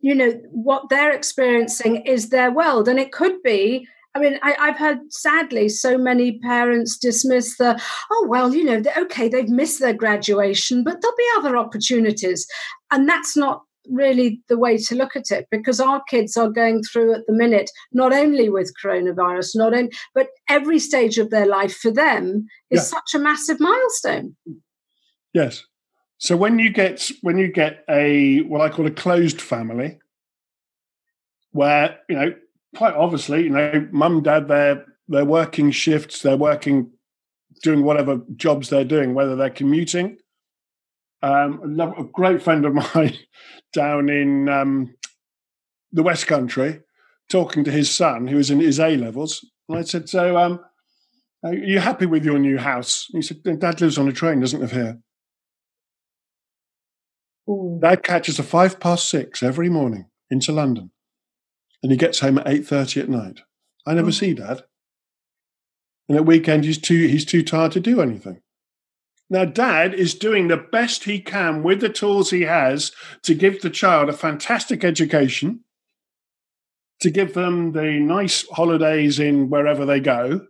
you 0.00 0.14
know, 0.14 0.32
what 0.50 0.90
they're 0.90 1.12
experiencing 1.12 2.04
is 2.04 2.28
their 2.28 2.52
world. 2.52 2.86
And 2.86 2.98
it 2.98 3.12
could 3.12 3.40
be 3.42 3.86
I 4.14 4.20
mean, 4.20 4.38
I, 4.42 4.54
have 4.58 4.78
heard 4.78 5.12
sadly 5.12 5.68
so 5.68 5.98
many 5.98 6.38
parents 6.38 6.96
dismiss 6.96 7.56
the, 7.58 7.80
oh, 8.12 8.26
well, 8.28 8.54
you 8.54 8.64
know, 8.64 8.82
okay, 8.96 9.28
they've 9.28 9.48
missed 9.48 9.80
their 9.80 9.92
graduation, 9.92 10.84
but 10.84 11.00
there'll 11.00 11.16
be 11.16 11.26
other 11.36 11.56
opportunities. 11.56 12.46
And 12.92 13.08
that's 13.08 13.36
not 13.36 13.62
really 13.88 14.40
the 14.48 14.56
way 14.56 14.78
to 14.78 14.94
look 14.94 15.16
at 15.16 15.30
it 15.30 15.46
because 15.50 15.80
our 15.80 16.02
kids 16.08 16.36
are 16.36 16.48
going 16.48 16.82
through 16.82 17.14
at 17.14 17.26
the 17.26 17.32
minute 17.32 17.70
not 17.92 18.12
only 18.12 18.48
with 18.48 18.72
coronavirus 18.82 19.54
not 19.56 19.74
only 19.74 19.92
but 20.14 20.28
every 20.48 20.78
stage 20.78 21.18
of 21.18 21.28
their 21.28 21.46
life 21.46 21.76
for 21.76 21.90
them 21.90 22.46
is 22.70 22.80
yeah. 22.80 22.84
such 22.84 23.14
a 23.14 23.18
massive 23.18 23.60
milestone 23.60 24.34
yes 25.34 25.66
so 26.16 26.34
when 26.34 26.58
you 26.58 26.70
get 26.70 27.10
when 27.20 27.36
you 27.36 27.46
get 27.46 27.84
a 27.90 28.40
what 28.44 28.62
i 28.62 28.70
call 28.70 28.86
a 28.86 28.90
closed 28.90 29.40
family 29.40 29.98
where 31.52 31.98
you 32.08 32.16
know 32.16 32.34
quite 32.74 32.94
obviously 32.94 33.44
you 33.44 33.50
know 33.50 33.88
mum 33.92 34.22
dad 34.22 34.48
they're 34.48 34.84
they're 35.08 35.24
working 35.24 35.70
shifts 35.70 36.22
they're 36.22 36.36
working 36.36 36.90
doing 37.62 37.82
whatever 37.82 38.20
jobs 38.36 38.68
they're 38.68 38.84
doing 38.84 39.14
whether 39.14 39.36
they're 39.36 39.50
commuting 39.50 40.16
um, 41.24 41.80
a, 41.80 42.02
a, 42.02 42.04
great 42.04 42.42
friend 42.42 42.66
of 42.66 42.74
mine 42.74 43.16
down 43.72 44.10
in 44.10 44.46
um, 44.50 44.94
the 45.90 46.02
West 46.02 46.26
Country, 46.26 46.82
talking 47.30 47.64
to 47.64 47.70
his 47.70 47.90
son 47.90 48.26
who 48.26 48.36
was 48.36 48.50
in 48.50 48.60
his 48.60 48.78
A 48.78 48.96
levels. 48.96 49.42
And 49.68 49.78
I 49.78 49.82
said, 49.82 50.08
"So, 50.08 50.36
um, 50.36 50.60
are 51.42 51.54
you 51.54 51.78
happy 51.78 52.04
with 52.04 52.26
your 52.26 52.38
new 52.38 52.58
house?" 52.58 53.08
And 53.10 53.22
he 53.22 53.26
said, 53.26 53.42
"Dad 53.58 53.80
lives 53.80 53.96
on 53.96 54.08
a 54.08 54.12
train, 54.12 54.40
doesn't 54.40 54.60
live 54.60 54.72
here." 54.72 54.98
Ooh. 57.48 57.78
Dad 57.80 58.02
catches 58.02 58.38
a 58.38 58.42
five 58.42 58.78
past 58.78 59.08
six 59.08 59.42
every 59.42 59.70
morning 59.70 60.10
into 60.30 60.52
London, 60.52 60.90
and 61.84 61.92
he 61.92 61.98
gets 61.98 62.20
home 62.20 62.38
at 62.38 62.48
eight 62.48 62.66
thirty 62.66 62.98
at 62.98 63.10
night. 63.10 63.42
I 63.86 63.92
never 63.92 64.08
hmm. 64.08 64.12
see 64.12 64.32
Dad, 64.32 64.64
and 66.08 66.16
at 66.16 66.26
weekend 66.26 66.64
he's 66.64 66.78
too 66.78 67.06
he's 67.06 67.26
too 67.26 67.44
tired 67.44 67.72
to 67.72 67.80
do 67.80 68.00
anything. 68.00 68.40
Now, 69.30 69.44
dad 69.44 69.94
is 69.94 70.14
doing 70.14 70.48
the 70.48 70.56
best 70.56 71.04
he 71.04 71.18
can 71.18 71.62
with 71.62 71.80
the 71.80 71.88
tools 71.88 72.30
he 72.30 72.42
has 72.42 72.92
to 73.22 73.34
give 73.34 73.60
the 73.60 73.70
child 73.70 74.08
a 74.08 74.12
fantastic 74.12 74.84
education, 74.84 75.60
to 77.00 77.10
give 77.10 77.34
them 77.34 77.72
the 77.72 77.98
nice 78.00 78.46
holidays 78.50 79.18
in 79.18 79.48
wherever 79.48 79.86
they 79.86 80.00
go, 80.00 80.46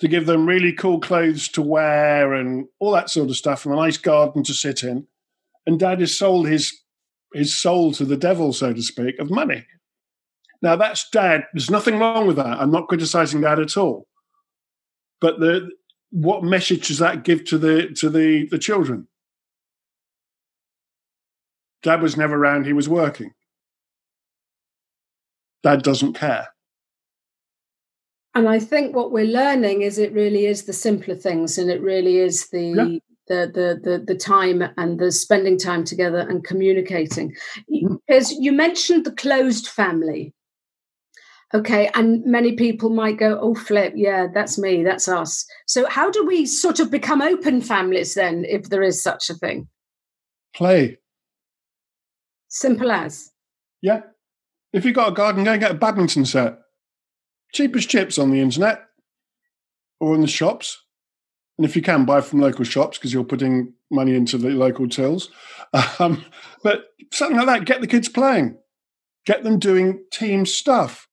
to 0.00 0.08
give 0.08 0.26
them 0.26 0.46
really 0.46 0.72
cool 0.72 1.00
clothes 1.00 1.48
to 1.48 1.62
wear 1.62 2.34
and 2.34 2.66
all 2.78 2.92
that 2.92 3.10
sort 3.10 3.30
of 3.30 3.36
stuff, 3.36 3.64
and 3.64 3.74
a 3.74 3.76
nice 3.76 3.98
garden 3.98 4.42
to 4.44 4.54
sit 4.54 4.82
in. 4.82 5.06
And 5.66 5.78
dad 5.78 6.00
has 6.00 6.16
sold 6.16 6.48
his 6.48 6.74
his 7.34 7.56
soul 7.56 7.92
to 7.92 8.04
the 8.04 8.16
devil, 8.16 8.52
so 8.52 8.72
to 8.72 8.82
speak, 8.82 9.18
of 9.18 9.30
money. 9.30 9.66
Now 10.62 10.76
that's 10.76 11.08
dad. 11.10 11.44
There's 11.52 11.70
nothing 11.70 11.98
wrong 11.98 12.26
with 12.26 12.36
that. 12.36 12.60
I'm 12.60 12.70
not 12.70 12.88
criticizing 12.88 13.40
dad 13.40 13.58
at 13.58 13.76
all. 13.76 14.06
But 15.20 15.40
the 15.40 15.70
what 16.10 16.42
message 16.42 16.88
does 16.88 16.98
that 16.98 17.24
give 17.24 17.44
to 17.46 17.58
the 17.58 17.88
to 17.96 18.10
the 18.10 18.48
the 18.50 18.58
children? 18.58 19.06
Dad 21.82 22.02
was 22.02 22.16
never 22.16 22.36
around, 22.36 22.66
he 22.66 22.72
was 22.74 22.88
working. 22.88 23.32
Dad 25.62 25.82
doesn't 25.82 26.14
care. 26.14 26.48
And 28.34 28.48
I 28.48 28.58
think 28.58 28.94
what 28.94 29.12
we're 29.12 29.24
learning 29.24 29.82
is 29.82 29.98
it 29.98 30.12
really 30.12 30.46
is 30.46 30.64
the 30.64 30.72
simpler 30.72 31.14
things 31.14 31.58
and 31.58 31.70
it 31.70 31.80
really 31.80 32.18
is 32.18 32.48
the 32.50 32.62
yeah. 32.62 32.84
the, 33.28 33.50
the, 33.52 33.90
the 33.90 34.04
the 34.06 34.14
time 34.14 34.62
and 34.76 34.98
the 34.98 35.10
spending 35.10 35.58
time 35.58 35.84
together 35.84 36.20
and 36.20 36.44
communicating. 36.44 37.34
As 38.08 38.30
hmm. 38.30 38.42
you 38.42 38.52
mentioned 38.52 39.04
the 39.04 39.12
closed 39.12 39.66
family. 39.66 40.34
Okay, 41.52 41.90
and 41.94 42.24
many 42.24 42.52
people 42.52 42.90
might 42.90 43.18
go, 43.18 43.36
oh, 43.40 43.56
flip, 43.56 43.94
yeah, 43.96 44.28
that's 44.32 44.56
me, 44.56 44.84
that's 44.84 45.08
us. 45.08 45.44
So, 45.66 45.88
how 45.88 46.08
do 46.08 46.24
we 46.24 46.46
sort 46.46 46.78
of 46.78 46.92
become 46.92 47.20
open 47.20 47.60
families 47.60 48.14
then, 48.14 48.44
if 48.46 48.70
there 48.70 48.82
is 48.82 49.02
such 49.02 49.28
a 49.30 49.34
thing? 49.34 49.66
Play. 50.54 50.98
Simple 52.48 52.92
as. 52.92 53.32
Yeah. 53.82 54.02
If 54.72 54.84
you've 54.84 54.94
got 54.94 55.08
a 55.08 55.14
garden, 55.14 55.42
go 55.42 55.52
and 55.52 55.60
get 55.60 55.72
a 55.72 55.74
badminton 55.74 56.24
set. 56.24 56.58
Cheapest 57.52 57.88
chips 57.88 58.16
on 58.16 58.30
the 58.30 58.40
internet 58.40 58.82
or 59.98 60.14
in 60.14 60.20
the 60.20 60.28
shops. 60.28 60.84
And 61.58 61.64
if 61.64 61.74
you 61.74 61.82
can, 61.82 62.04
buy 62.04 62.20
from 62.20 62.40
local 62.40 62.64
shops 62.64 62.96
because 62.96 63.12
you're 63.12 63.24
putting 63.24 63.74
money 63.90 64.14
into 64.14 64.38
the 64.38 64.50
local 64.50 64.88
tills. 64.88 65.30
Um, 66.00 66.24
but 66.64 66.86
something 67.12 67.36
like 67.36 67.46
that, 67.46 67.64
get 67.64 67.80
the 67.80 67.86
kids 67.86 68.08
playing, 68.08 68.58
get 69.26 69.44
them 69.44 69.60
doing 69.60 70.04
team 70.10 70.44
stuff 70.44 71.06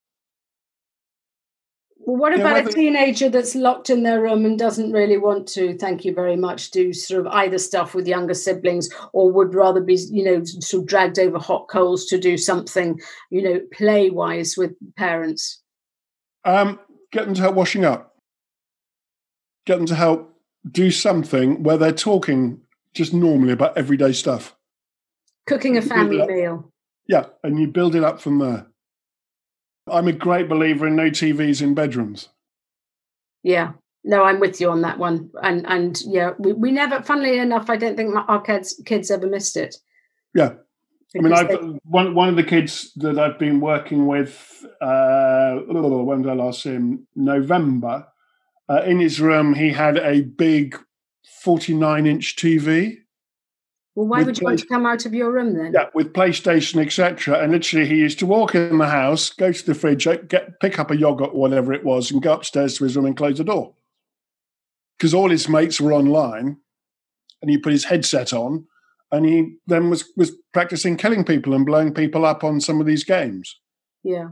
well, 2.08 2.16
what 2.16 2.34
about 2.34 2.66
a 2.66 2.72
teenager 2.72 3.28
that's 3.28 3.54
locked 3.54 3.90
in 3.90 4.04
their 4.04 4.22
room 4.22 4.46
and 4.46 4.58
doesn't 4.58 4.94
really 4.94 5.18
want 5.18 5.46
to, 5.50 5.78
thank 5.78 6.06
you 6.06 6.14
very 6.14 6.38
much, 6.38 6.72
do 6.72 6.94
sort 6.94 7.20
of 7.20 7.28
either 7.34 7.58
stuff 7.58 7.94
with 7.94 8.08
younger 8.08 8.34
siblings 8.34 8.90
or 9.12 9.30
would 9.30 9.54
rather 9.54 9.82
be, 9.82 9.96
you 10.10 10.24
know, 10.24 10.42
sort 10.46 10.84
of 10.84 10.88
dragged 10.88 11.20
over 11.20 11.38
hot 11.38 11.68
coals 11.68 12.06
to 12.06 12.18
do 12.18 12.38
something, 12.38 12.98
you 13.30 13.42
know, 13.42 13.60
play 13.74 14.10
wise 14.10 14.56
with 14.56 14.72
parents? 14.96 15.62
Um, 16.46 16.80
get 17.12 17.26
them 17.26 17.34
to 17.34 17.42
help 17.42 17.56
washing 17.56 17.84
up. 17.84 18.16
Get 19.66 19.76
them 19.76 19.88
to 19.88 19.96
help 19.96 20.34
do 20.72 20.92
something 20.92 21.62
where 21.62 21.78
they're 21.78 21.92
talking 21.92 22.62
just 22.94 23.14
normally 23.14 23.52
about 23.52 23.78
everyday 23.78 24.14
stuff. 24.14 24.56
Cooking 25.46 25.76
a 25.76 25.82
family 25.82 26.26
meal. 26.26 26.72
Yeah, 27.06 27.26
and 27.44 27.60
you 27.60 27.68
build 27.68 27.96
it 27.96 28.06
up 28.06 28.22
from 28.22 28.40
there. 28.40 28.68
I'm 29.92 30.08
a 30.08 30.14
great 30.14 30.50
believer 30.50 30.88
in 30.88 30.96
no 30.96 31.10
TVs 31.10 31.62
in 31.62 31.74
bedrooms. 31.74 32.30
Yeah, 33.44 33.74
no, 34.04 34.24
I'm 34.24 34.40
with 34.40 34.60
you 34.60 34.70
on 34.70 34.82
that 34.82 34.98
one. 34.98 35.30
And 35.42 35.66
and 35.68 36.00
yeah, 36.06 36.32
we, 36.40 36.54
we 36.54 36.72
never, 36.72 37.02
funnily 37.02 37.40
enough, 37.40 37.70
I 37.70 37.78
don't 37.78 37.96
think 37.96 38.14
my, 38.14 38.22
our 38.22 38.42
kids 38.42 38.82
kids 38.86 39.12
ever 39.12 39.28
missed 39.28 39.58
it. 39.58 39.76
Yeah, 40.34 40.54
I 41.16 41.22
mean, 41.22 41.34
I've 41.34 41.48
they... 41.48 41.56
one 41.84 42.14
one 42.16 42.30
of 42.30 42.36
the 42.36 42.44
kids 42.44 42.92
that 42.98 43.18
I've 43.18 43.40
been 43.40 43.60
working 43.60 44.08
with. 44.08 44.66
Uh, 44.82 45.60
when 45.68 46.22
did 46.22 46.32
I 46.32 46.36
last 46.36 46.64
see 46.64 46.72
him? 46.72 47.08
November. 47.16 48.08
Uh, 48.70 48.82
in 48.84 49.00
his 49.00 49.22
room, 49.22 49.54
he 49.54 49.72
had 49.72 49.98
a 49.98 50.22
big 50.22 50.78
49 51.42 52.06
inch 52.06 52.36
TV 52.36 52.98
well, 53.98 54.06
why 54.06 54.22
would 54.22 54.38
you 54.38 54.42
play- 54.42 54.52
want 54.52 54.60
to 54.60 54.68
come 54.68 54.86
out 54.86 55.08
of 55.08 55.16
your 55.16 55.32
room 55.32 55.56
then? 55.56 55.74
Yeah, 55.74 55.90
with 55.96 56.14
PlayStation, 56.14 56.80
etc. 56.86 57.40
And 57.40 57.52
literally, 57.52 57.88
he 57.88 57.96
used 57.96 58.20
to 58.20 58.28
walk 58.28 58.54
in 58.54 58.78
the 58.78 58.86
house, 58.86 59.32
go 59.32 59.52
to 59.52 59.66
the 59.66 59.74
fridge, 59.74 60.06
uh, 60.06 60.18
get 60.18 60.60
pick 60.60 60.78
up 60.78 60.92
a 60.92 60.96
yogurt, 60.96 61.34
whatever 61.34 61.74
it 61.74 61.84
was, 61.84 62.12
and 62.12 62.22
go 62.22 62.34
upstairs 62.34 62.78
to 62.78 62.84
his 62.84 62.96
room 62.96 63.08
and 63.08 63.18
close 63.18 63.40
the 63.40 63.44
door. 63.44 63.74
Because 64.98 65.16
all 65.16 65.32
his 65.32 65.50
mates 65.50 65.82
were 65.82 65.94
online, 65.94 66.58
and 67.42 67.50
he 67.50 67.58
put 67.58 67.72
his 67.72 67.86
headset 67.86 68.34
on, 68.34 68.68
and 69.12 69.26
he 69.26 69.56
then 69.66 69.90
was 69.90 70.14
was 70.16 70.32
practicing 70.54 70.96
killing 70.96 71.24
people 71.24 71.56
and 71.56 71.66
blowing 71.66 71.92
people 71.92 72.24
up 72.24 72.44
on 72.44 72.62
some 72.62 72.80
of 72.80 72.86
these 72.86 73.04
games. 73.04 73.60
Yeah. 74.04 74.30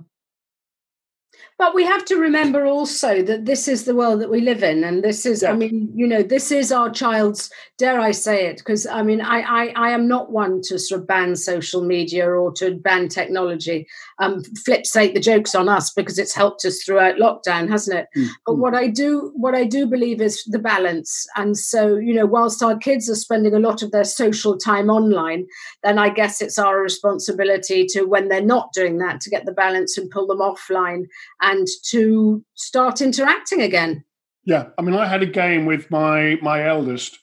But 1.58 1.74
we 1.74 1.86
have 1.86 2.04
to 2.06 2.18
remember 2.18 2.66
also 2.66 3.22
that 3.22 3.46
this 3.46 3.70
is 3.70 3.86
the 3.86 3.96
world 3.96 4.20
that 4.22 4.30
we 4.30 4.42
live 4.42 4.62
in, 4.62 4.84
and 4.84 5.04
this 5.04 5.26
is, 5.26 5.42
yeah. 5.42 5.52
I 5.52 5.56
mean, 5.56 5.90
you 5.96 6.06
know, 6.06 6.22
this 6.22 6.52
is 6.52 6.72
our 6.72 6.90
child's. 6.90 7.50
Dare 7.78 8.00
I 8.00 8.12
say 8.12 8.46
it? 8.46 8.58
Because 8.58 8.86
I 8.86 9.04
mean, 9.04 9.22
I, 9.22 9.42
I, 9.42 9.74
I 9.76 9.90
am 9.92 10.08
not 10.08 10.32
one 10.32 10.62
to 10.64 10.80
sort 10.80 11.02
of 11.02 11.08
ban 11.08 11.36
social 11.36 11.82
media 11.82 12.30
or 12.30 12.52
to 12.54 12.76
ban 12.76 13.10
technology. 13.10 13.88
Um, 14.20 14.44
flip 14.66 14.86
sake, 14.86 15.14
the 15.14 15.20
joke's 15.20 15.56
on 15.56 15.68
us 15.68 15.92
because 15.92 16.18
it's 16.18 16.34
helped 16.34 16.64
us 16.64 16.84
throughout 16.84 17.18
lockdown, 17.18 17.70
hasn't 17.70 18.00
it? 18.00 18.08
Mm-hmm. 18.16 18.32
But 18.46 18.56
what 18.56 18.76
I 18.76 18.88
do, 18.88 19.32
what 19.36 19.56
I 19.56 19.66
do 19.66 19.86
believe 19.86 20.22
is 20.22 20.44
the 20.46 20.60
balance. 20.60 21.26
And 21.36 21.58
so, 21.58 21.98
you 21.98 22.14
know, 22.14 22.26
whilst 22.26 22.64
our 22.64 22.78
kids 22.78 23.10
are 23.10 23.16
spending 23.16 23.54
a 23.54 23.60
lot 23.60 23.82
of 23.82 23.92
their 23.92 24.06
social 24.06 24.58
time 24.58 24.90
online, 24.90 25.46
then 25.84 26.00
I 26.00 26.10
guess 26.10 26.42
it's 26.42 26.58
our 26.58 26.82
responsibility 26.82 27.86
to, 27.88 28.04
when 28.04 28.30
they're 28.30 28.42
not 28.42 28.72
doing 28.72 28.98
that, 29.00 29.20
to 29.22 29.30
get 29.30 29.46
the 29.46 29.52
balance 29.52 29.98
and 29.98 30.10
pull 30.10 30.28
them 30.28 30.40
offline 30.40 31.08
and 31.46 31.68
to 31.92 32.44
start 32.56 33.02
interacting 33.02 33.62
again. 33.62 34.04
Yeah, 34.44 34.68
I 34.78 34.82
mean, 34.82 34.96
I 34.96 35.08
had 35.08 35.24
a 35.24 35.28
game 35.28 35.66
with 35.66 35.90
my 35.90 36.38
my 36.42 36.68
eldest, 36.68 37.20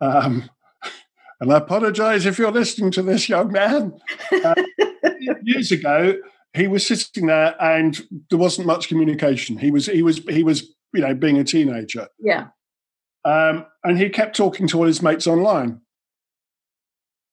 um, 0.00 0.48
and 1.40 1.52
I 1.52 1.58
apologise 1.58 2.26
if 2.26 2.38
you're 2.38 2.52
listening 2.52 2.90
to 2.92 3.02
this, 3.02 3.28
young 3.28 3.52
man. 3.52 3.98
Uh, 4.32 4.54
years 5.42 5.72
ago, 5.72 6.14
he 6.54 6.68
was 6.68 6.86
sitting 6.86 7.26
there, 7.26 7.54
and 7.60 8.00
there 8.30 8.38
wasn't 8.38 8.66
much 8.66 8.88
communication. 8.88 9.58
He 9.58 9.70
was 9.70 9.86
he 9.86 10.02
was 10.02 10.18
he 10.28 10.42
was 10.42 10.74
you 10.92 11.00
know 11.00 11.14
being 11.14 11.38
a 11.38 11.44
teenager. 11.44 12.08
Yeah. 12.18 12.48
Um, 13.26 13.64
and 13.82 13.98
he 13.98 14.10
kept 14.10 14.36
talking 14.36 14.68
to 14.68 14.78
all 14.78 14.86
his 14.86 15.00
mates 15.00 15.26
online. 15.26 15.80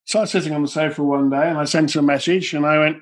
So 0.06 0.20
I 0.20 0.22
was 0.22 0.32
sitting 0.32 0.54
on 0.54 0.62
the 0.62 0.67
sofa 0.67 1.04
one 1.04 1.30
day, 1.30 1.50
and 1.50 1.58
I 1.58 1.65
sent 1.65 1.96
him 1.96 2.06
a 2.06 2.08
message, 2.08 2.54
and 2.54 2.65
I 2.65 2.80
went, 2.80 2.98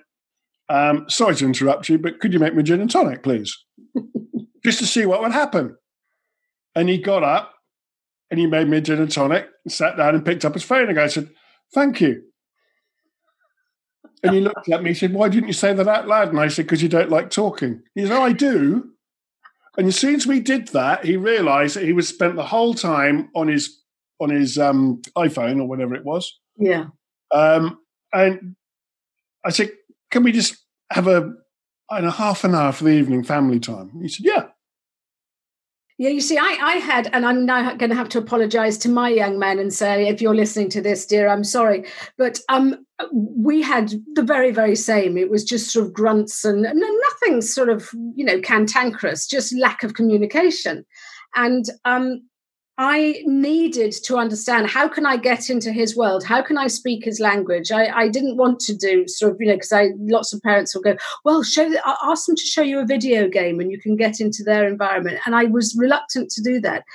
um, 0.70 1.06
sorry 1.10 1.36
to 1.36 1.46
interrupt 1.46 1.90
you, 1.90 1.98
but 1.98 2.20
could 2.20 2.34
you 2.34 2.40
make 2.40 2.54
me 2.54 2.62
a 2.62 2.64
gin 2.64 2.82
and 2.82 2.92
tonic, 2.92 3.24
please? 3.24 3.58
Just 4.64 4.80
to 4.80 4.86
see 4.86 5.06
what 5.06 5.22
would 5.22 5.32
happen. 5.32 5.76
And 6.76 6.90
he 6.90 6.98
got 6.98 7.24
up 7.24 7.54
and 8.30 8.40
he 8.40 8.46
made 8.46 8.68
me 8.68 8.78
a 8.78 8.82
gin 8.82 9.02
and 9.02 9.12
tonic, 9.12 9.48
and 9.66 9.74
sat 9.74 9.98
down 9.98 10.14
and 10.14 10.26
picked 10.26 10.46
up 10.46 10.54
his 10.54 10.64
phone. 10.64 10.90
And 10.90 11.00
I 11.00 11.08
said, 11.08 11.30
Thank 11.74 12.02
you. 12.02 12.24
And 14.22 14.34
he 14.34 14.42
looked 14.42 14.70
at 14.70 14.84
me, 14.84 14.92
he 14.92 14.94
said, 14.94 15.14
Why 15.14 15.30
didn't 15.30 15.48
you 15.48 15.54
say 15.54 15.74
that 15.74 15.88
out 15.88 16.08
loud? 16.08 16.30
And 16.30 16.40
I 16.40 16.48
said, 16.48 16.66
Because 16.66 16.84
you 16.84 16.90
don't 16.90 17.10
like 17.10 17.30
talking. 17.32 17.82
He 17.96 18.04
said, 18.04 18.12
Oh, 18.12 18.22
I 18.22 18.34
do. 18.34 18.92
And 19.78 19.88
as 19.88 19.96
soon 19.96 20.16
as 20.16 20.28
we 20.28 20.40
did 20.40 20.68
that, 20.70 21.06
he 21.06 21.16
realized 21.16 21.76
that 21.76 21.86
he 21.86 21.94
was 21.94 22.08
spent 22.08 22.36
the 22.36 22.46
whole 22.46 22.74
time 22.74 23.30
on 23.34 23.48
his 23.48 23.82
on 24.20 24.30
his 24.30 24.58
um, 24.58 25.02
iPhone 25.18 25.60
or 25.60 25.68
whatever 25.68 25.96
it 25.96 26.04
was. 26.04 26.38
Yeah. 26.58 26.88
Um, 27.32 27.80
and 28.12 28.56
I 29.46 29.50
said, 29.50 29.72
can 30.12 30.24
we 30.24 30.32
just 30.32 30.58
have 30.92 31.08
a, 31.08 31.34
and 31.90 32.06
a 32.06 32.12
half 32.12 32.44
an 32.44 32.56
hour 32.56 32.72
for 32.72 32.84
the 32.86 32.92
evening 32.92 33.24
family 33.24 33.60
time? 33.60 33.92
He 34.02 34.08
said, 34.10 34.26
yeah. 34.26 34.46
Yeah, 35.98 36.12
you 36.12 36.22
see, 36.22 36.38
I, 36.38 36.58
I 36.62 36.76
had, 36.76 37.10
and 37.12 37.26
I'm 37.26 37.46
now 37.46 37.74
going 37.76 37.90
to 37.90 37.96
have 37.96 38.08
to 38.10 38.20
apologize 38.20 38.78
to 38.80 38.90
my 38.90 39.10
young 39.10 39.38
man 39.38 39.60
and 39.60 39.74
say, 39.74 40.08
if 40.08 40.22
you're 40.22 40.34
listening 40.34 40.70
to 40.70 40.82
this, 40.82 41.06
dear, 41.06 41.28
I'm 41.28 41.44
sorry. 41.44 41.84
But 42.18 42.40
um, 42.48 42.86
we 43.12 43.62
had 43.62 43.92
the 44.14 44.24
very, 44.24 44.52
very 44.52 44.78
same. 44.78 45.18
It 45.18 45.30
was 45.30 45.44
just 45.44 45.74
sort 45.74 45.86
of 45.86 45.94
grunts 45.94 46.46
and, 46.46 46.66
and 46.66 46.80
nothing 46.80 47.42
sort 47.42 47.68
of, 47.68 47.90
you 48.16 48.24
know, 48.24 48.40
cantankerous, 48.40 49.28
just 49.28 49.54
lack 49.58 49.84
of 49.84 49.96
communication. 49.96 50.86
And 51.36 51.66
um, 51.84 52.22
I 52.82 53.22
needed 53.26 53.92
to 54.06 54.16
understand 54.16 54.70
how 54.70 54.88
can 54.88 55.06
I 55.06 55.18
get 55.18 55.50
into 55.50 55.70
his 55.70 55.98
world? 55.98 56.24
How 56.24 56.42
can 56.42 56.58
I 56.58 56.68
speak 56.68 57.04
his 57.04 57.20
language? 57.20 57.74
I, 57.74 57.88
I 57.94 58.08
didn't 58.08 58.38
want 58.38 58.62
to 58.62 58.74
do 58.74 59.06
sort 59.06 59.34
of, 59.34 59.42
you 59.42 59.48
know, 59.48 59.56
because 59.56 59.74
I 59.74 59.90
lots 59.98 60.32
of 60.32 60.42
parents 60.42 60.74
will 60.74 60.82
go, 60.82 60.96
well, 61.26 61.44
show 61.44 61.70
ask 62.02 62.26
them 62.26 62.38
to 62.38 62.42
show 62.42 62.62
you 62.62 62.80
a 62.80 62.86
video 62.86 63.28
game 63.28 63.60
and 63.60 63.70
you 63.70 63.82
can 63.82 63.98
get 63.98 64.22
into 64.22 64.44
their 64.44 64.66
environment. 64.66 65.20
And 65.26 65.36
I 65.36 65.44
was 65.44 65.76
reluctant 65.78 66.32
to 66.32 66.42
do 66.42 66.62
that. 66.62 66.86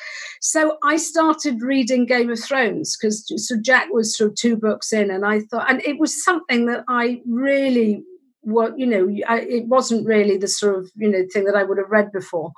So 0.40 0.78
I 0.82 0.96
started 0.96 1.60
reading 1.60 2.06
Game 2.06 2.30
of 2.30 2.42
Thrones 2.42 2.96
because 2.96 3.30
so 3.46 3.56
Jack 3.60 3.88
was 3.90 4.16
sort 4.16 4.30
of 4.30 4.36
two 4.36 4.56
books 4.56 4.90
in, 4.90 5.10
and 5.10 5.26
I 5.26 5.40
thought, 5.40 5.70
and 5.70 5.82
it 5.84 5.98
was 5.98 6.24
something 6.24 6.64
that 6.64 6.84
I 6.88 7.20
really 7.26 8.02
what 8.44 8.78
you 8.78 8.86
know 8.86 9.08
I, 9.26 9.40
it 9.40 9.66
wasn't 9.66 10.06
really 10.06 10.36
the 10.36 10.48
sort 10.48 10.78
of 10.78 10.90
you 10.96 11.08
know 11.08 11.24
thing 11.32 11.44
that 11.44 11.56
i 11.56 11.62
would 11.62 11.78
have 11.78 11.90
read 11.90 12.12
before 12.12 12.52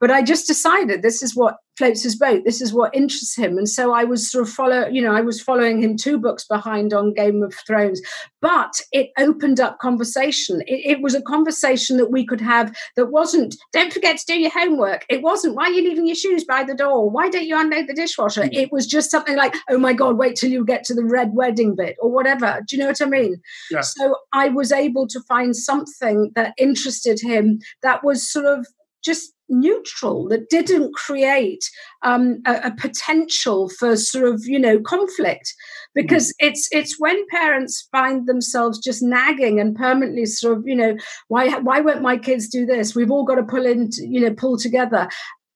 but 0.00 0.10
I 0.10 0.22
just 0.22 0.46
decided 0.46 1.02
this 1.02 1.22
is 1.22 1.34
what 1.34 1.56
floats 1.78 2.02
his 2.02 2.16
boat. 2.16 2.42
This 2.44 2.60
is 2.60 2.74
what 2.74 2.94
interests 2.94 3.36
him. 3.36 3.56
And 3.56 3.68
so 3.68 3.92
I 3.92 4.02
was 4.02 4.30
sort 4.30 4.46
of 4.46 4.52
follow, 4.52 4.88
you 4.88 5.00
know, 5.00 5.14
I 5.14 5.20
was 5.20 5.40
following 5.40 5.80
him 5.80 5.96
two 5.96 6.18
books 6.18 6.44
behind 6.44 6.92
on 6.92 7.14
Game 7.14 7.40
of 7.42 7.54
Thrones. 7.66 8.00
But 8.42 8.80
it 8.90 9.10
opened 9.16 9.60
up 9.60 9.78
conversation. 9.78 10.60
It, 10.66 10.96
it 10.96 11.00
was 11.00 11.14
a 11.14 11.22
conversation 11.22 11.96
that 11.98 12.10
we 12.10 12.26
could 12.26 12.40
have 12.40 12.76
that 12.96 13.12
wasn't, 13.12 13.54
don't 13.72 13.92
forget 13.92 14.18
to 14.18 14.26
do 14.26 14.38
your 14.40 14.50
homework. 14.50 15.06
It 15.08 15.22
wasn't, 15.22 15.54
why 15.54 15.66
are 15.66 15.70
you 15.70 15.88
leaving 15.88 16.06
your 16.06 16.16
shoes 16.16 16.44
by 16.44 16.64
the 16.64 16.74
door? 16.74 17.08
Why 17.08 17.28
don't 17.28 17.46
you 17.46 17.58
unload 17.58 17.86
the 17.86 17.94
dishwasher? 17.94 18.42
Mm. 18.42 18.54
It 18.54 18.72
was 18.72 18.84
just 18.84 19.10
something 19.10 19.36
like, 19.36 19.54
oh 19.70 19.78
my 19.78 19.92
God, 19.92 20.18
wait 20.18 20.34
till 20.34 20.50
you 20.50 20.64
get 20.64 20.82
to 20.84 20.94
the 20.94 21.04
red 21.04 21.30
wedding 21.32 21.76
bit 21.76 21.96
or 22.00 22.10
whatever. 22.10 22.60
Do 22.66 22.76
you 22.76 22.82
know 22.82 22.88
what 22.88 23.00
I 23.00 23.06
mean? 23.06 23.40
Yeah. 23.70 23.82
So 23.82 24.16
I 24.32 24.48
was 24.48 24.72
able 24.72 25.06
to 25.06 25.20
find 25.28 25.54
something 25.54 26.32
that 26.34 26.54
interested 26.58 27.20
him 27.20 27.60
that 27.82 28.02
was 28.02 28.28
sort 28.28 28.46
of 28.46 28.66
just 29.04 29.32
neutral 29.48 30.28
that 30.28 30.50
didn't 30.50 30.94
create 30.94 31.64
um, 32.02 32.40
a, 32.46 32.54
a, 32.64 32.70
potential 32.76 33.70
for 33.78 33.96
sort 33.96 34.26
of 34.26 34.42
you 34.44 34.58
know 34.58 34.80
conflict. 34.80 35.52
Because 35.94 36.28
mm. 36.28 36.48
it's 36.48 36.68
it's 36.70 36.96
when 36.98 37.26
parents 37.28 37.88
find 37.90 38.26
themselves 38.26 38.78
just 38.78 39.02
nagging 39.02 39.58
and 39.58 39.76
permanently 39.76 40.26
sort 40.26 40.58
of 40.58 40.66
you 40.66 40.76
know 40.76 40.96
why 41.28 41.58
why 41.58 41.80
won't 41.80 42.02
my 42.02 42.16
kids 42.16 42.48
do 42.48 42.66
this? 42.66 42.94
We've 42.94 43.10
all 43.10 43.24
got 43.24 43.36
to 43.36 43.42
pull 43.42 43.66
in 43.66 43.90
you 43.98 44.20
know 44.20 44.34
pull 44.34 44.58
together. 44.58 45.08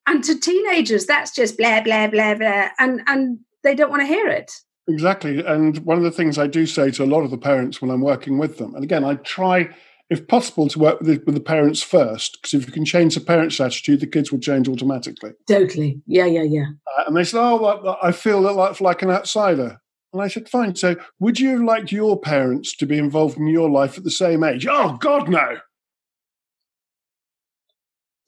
And 0.06 0.24
to 0.24 0.38
teenagers 0.38 1.06
that's 1.06 1.34
just 1.34 1.56
blah 1.56 1.80
blah 1.82 2.08
blah 2.08 2.34
blah 2.34 2.68
and 2.78 3.02
and 3.06 3.38
they 3.62 3.74
don't 3.74 3.90
want 3.90 4.02
to 4.02 4.06
hear 4.06 4.28
it. 4.28 4.50
Exactly 4.88 5.44
and 5.46 5.78
one 5.84 5.96
of 5.96 6.02
the 6.02 6.10
things 6.10 6.38
i 6.38 6.48
do 6.48 6.66
say 6.66 6.90
to 6.90 7.04
a 7.04 7.06
lot 7.06 7.22
of 7.22 7.30
the 7.30 7.38
parents 7.38 7.80
when 7.80 7.88
i'm 7.88 8.00
working 8.00 8.36
with 8.36 8.58
them 8.58 8.74
and 8.74 8.82
again 8.82 9.04
i 9.04 9.14
try 9.14 9.68
if 10.12 10.28
possible, 10.28 10.68
to 10.68 10.78
work 10.78 11.00
with 11.00 11.08
the, 11.08 11.22
with 11.24 11.34
the 11.34 11.40
parents 11.40 11.82
first, 11.82 12.38
because 12.38 12.52
if 12.52 12.66
you 12.66 12.72
can 12.72 12.84
change 12.84 13.14
the 13.14 13.20
parents' 13.20 13.58
attitude, 13.58 14.00
the 14.00 14.06
kids 14.06 14.30
will 14.30 14.38
change 14.38 14.68
automatically. 14.68 15.30
Totally. 15.48 16.02
Yeah, 16.06 16.26
yeah, 16.26 16.42
yeah. 16.42 16.66
Uh, 16.98 17.04
and 17.06 17.16
they 17.16 17.24
said, 17.24 17.40
"Oh, 17.40 17.96
I 18.02 18.12
feel 18.12 18.40
like 18.40 18.80
like 18.80 19.02
an 19.02 19.10
outsider." 19.10 19.78
And 20.12 20.20
I 20.20 20.28
said, 20.28 20.48
"Fine. 20.50 20.76
So, 20.76 20.96
would 21.18 21.40
you 21.40 21.64
like 21.64 21.90
your 21.90 22.20
parents 22.20 22.76
to 22.76 22.86
be 22.86 22.98
involved 22.98 23.38
in 23.38 23.46
your 23.46 23.70
life 23.70 23.96
at 23.96 24.04
the 24.04 24.10
same 24.10 24.44
age?" 24.44 24.66
Oh 24.70 24.98
God, 25.00 25.30
no. 25.30 25.58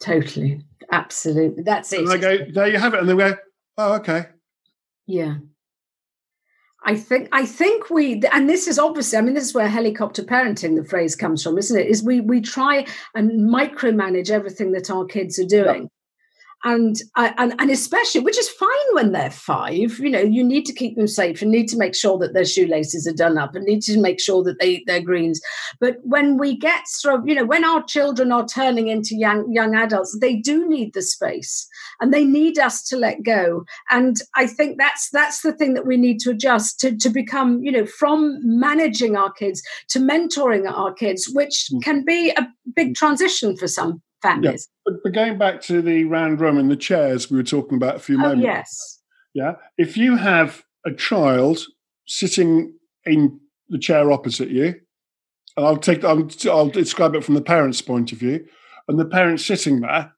Totally. 0.00 0.62
Absolutely. 0.90 1.62
That's 1.62 1.92
it. 1.92 2.00
And 2.00 2.10
I 2.10 2.16
go, 2.16 2.38
"There 2.50 2.68
you 2.68 2.78
have 2.78 2.94
it," 2.94 3.00
and 3.00 3.08
they 3.08 3.14
go, 3.16 3.36
"Oh, 3.76 3.94
okay." 3.96 4.26
Yeah. 5.06 5.36
I 6.84 6.96
think 6.96 7.28
I 7.32 7.46
think 7.46 7.88
we 7.88 8.22
and 8.32 8.48
this 8.48 8.68
is 8.68 8.78
obviously 8.78 9.18
I 9.18 9.22
mean 9.22 9.34
this 9.34 9.44
is 9.44 9.54
where 9.54 9.68
helicopter 9.68 10.22
parenting 10.22 10.76
the 10.76 10.84
phrase 10.84 11.16
comes 11.16 11.42
from 11.42 11.56
isn't 11.58 11.78
it? 11.78 11.86
Is 11.86 12.04
we 12.04 12.20
we 12.20 12.40
try 12.40 12.86
and 13.14 13.48
micromanage 13.50 14.30
everything 14.30 14.72
that 14.72 14.90
our 14.90 15.04
kids 15.06 15.38
are 15.38 15.46
doing 15.46 15.88
and 16.64 17.02
and 17.16 17.54
and 17.58 17.70
especially 17.70 18.20
which 18.20 18.38
is 18.38 18.48
fine 18.48 18.68
when 18.92 19.12
they're 19.12 19.30
five 19.30 19.98
you 19.98 20.10
know 20.10 20.20
you 20.20 20.42
need 20.42 20.64
to 20.64 20.72
keep 20.72 20.96
them 20.96 21.06
safe 21.06 21.42
and 21.42 21.50
need 21.50 21.68
to 21.68 21.76
make 21.76 21.94
sure 21.94 22.18
that 22.18 22.32
their 22.32 22.44
shoelaces 22.44 23.06
are 23.06 23.12
done 23.12 23.38
up 23.38 23.54
and 23.54 23.64
need 23.64 23.82
to 23.82 24.00
make 24.00 24.20
sure 24.20 24.42
that 24.42 24.58
they 24.60 24.70
eat 24.70 24.84
their 24.86 25.00
greens. 25.00 25.40
But 25.80 25.98
when 26.02 26.38
we 26.38 26.56
get 26.56 26.86
sort 26.88 27.14
of 27.14 27.28
you 27.28 27.34
know 27.34 27.44
when 27.44 27.64
our 27.64 27.82
children 27.82 28.32
are 28.32 28.46
turning 28.46 28.88
into 28.88 29.14
young 29.14 29.50
young 29.52 29.74
adults 29.74 30.16
they 30.20 30.36
do 30.36 30.68
need 30.68 30.94
the 30.94 31.02
space 31.02 31.66
and 32.00 32.12
they 32.12 32.24
need 32.24 32.58
us 32.58 32.82
to 32.84 32.96
let 32.96 33.22
go. 33.22 33.64
And 33.90 34.16
i 34.34 34.46
think 34.46 34.78
that's 34.78 35.10
that's 35.10 35.42
the 35.42 35.52
thing 35.52 35.74
that 35.74 35.86
we 35.86 35.96
need 35.96 36.18
to 36.20 36.30
adjust 36.30 36.80
to 36.80 36.96
to 36.96 37.08
become 37.10 37.62
you 37.62 37.72
know 37.72 37.86
from 37.86 38.40
managing 38.42 39.16
our 39.16 39.32
kids 39.32 39.62
to 39.88 39.98
mentoring 39.98 40.70
our 40.70 40.92
kids 40.92 41.30
which 41.32 41.68
mm. 41.72 41.82
can 41.82 42.04
be 42.04 42.30
a 42.30 42.46
big 42.74 42.94
transition 42.94 43.56
for 43.56 43.68
some 43.68 44.02
families. 44.24 44.68
Yeah. 44.68 44.92
But, 44.92 45.02
but 45.04 45.12
going 45.12 45.38
back 45.38 45.60
to 45.62 45.80
the 45.80 46.04
round 46.04 46.40
room 46.40 46.58
and 46.58 46.70
the 46.70 46.76
chairs 46.76 47.30
we 47.30 47.37
were 47.37 47.42
talking 47.44 47.76
about 47.76 47.96
a 47.96 48.00
few 48.00 48.16
oh, 48.16 48.22
moments. 48.22 48.44
Yes. 48.44 49.00
Yeah. 49.34 49.52
If 49.78 49.96
you 49.96 50.16
have 50.16 50.64
a 50.84 50.92
child 50.92 51.60
sitting 52.06 52.74
in 53.04 53.40
the 53.68 53.78
chair 53.78 54.10
opposite 54.10 54.50
you, 54.50 54.74
and 55.56 55.66
I'll 55.66 55.76
take 55.76 56.04
I'll, 56.04 56.28
I'll 56.50 56.68
describe 56.68 57.14
it 57.14 57.24
from 57.24 57.34
the 57.34 57.42
parent's 57.42 57.80
point 57.80 58.12
of 58.12 58.18
view, 58.18 58.44
and 58.88 58.98
the 58.98 59.04
parent 59.04 59.40
sitting 59.40 59.80
there 59.80 60.12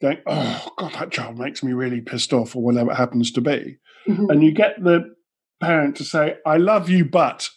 going, 0.00 0.18
"Oh 0.26 0.68
God, 0.78 0.92
that 0.94 1.10
child 1.10 1.38
makes 1.38 1.62
me 1.62 1.72
really 1.72 2.00
pissed 2.00 2.32
off," 2.32 2.56
or 2.56 2.62
whatever 2.62 2.92
it 2.92 2.96
happens 2.96 3.30
to 3.32 3.40
be, 3.40 3.78
mm-hmm. 4.08 4.30
and 4.30 4.42
you 4.42 4.52
get 4.52 4.82
the 4.82 5.14
parent 5.60 5.96
to 5.96 6.04
say, 6.04 6.36
"I 6.46 6.56
love 6.56 6.88
you, 6.88 7.04
but," 7.04 7.50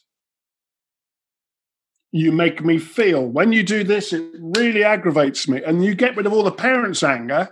you 2.12 2.32
make 2.32 2.64
me 2.64 2.78
feel. 2.78 3.26
When 3.26 3.54
you 3.54 3.64
do 3.64 3.84
this, 3.84 4.12
it 4.14 4.24
really 4.40 4.84
aggravates 4.84 5.48
me. 5.48 5.62
And 5.64 5.84
you 5.84 5.96
get 5.96 6.16
rid 6.16 6.26
of 6.26 6.34
all 6.34 6.44
the 6.44 6.52
parents' 6.52 7.04
anger. 7.04 7.50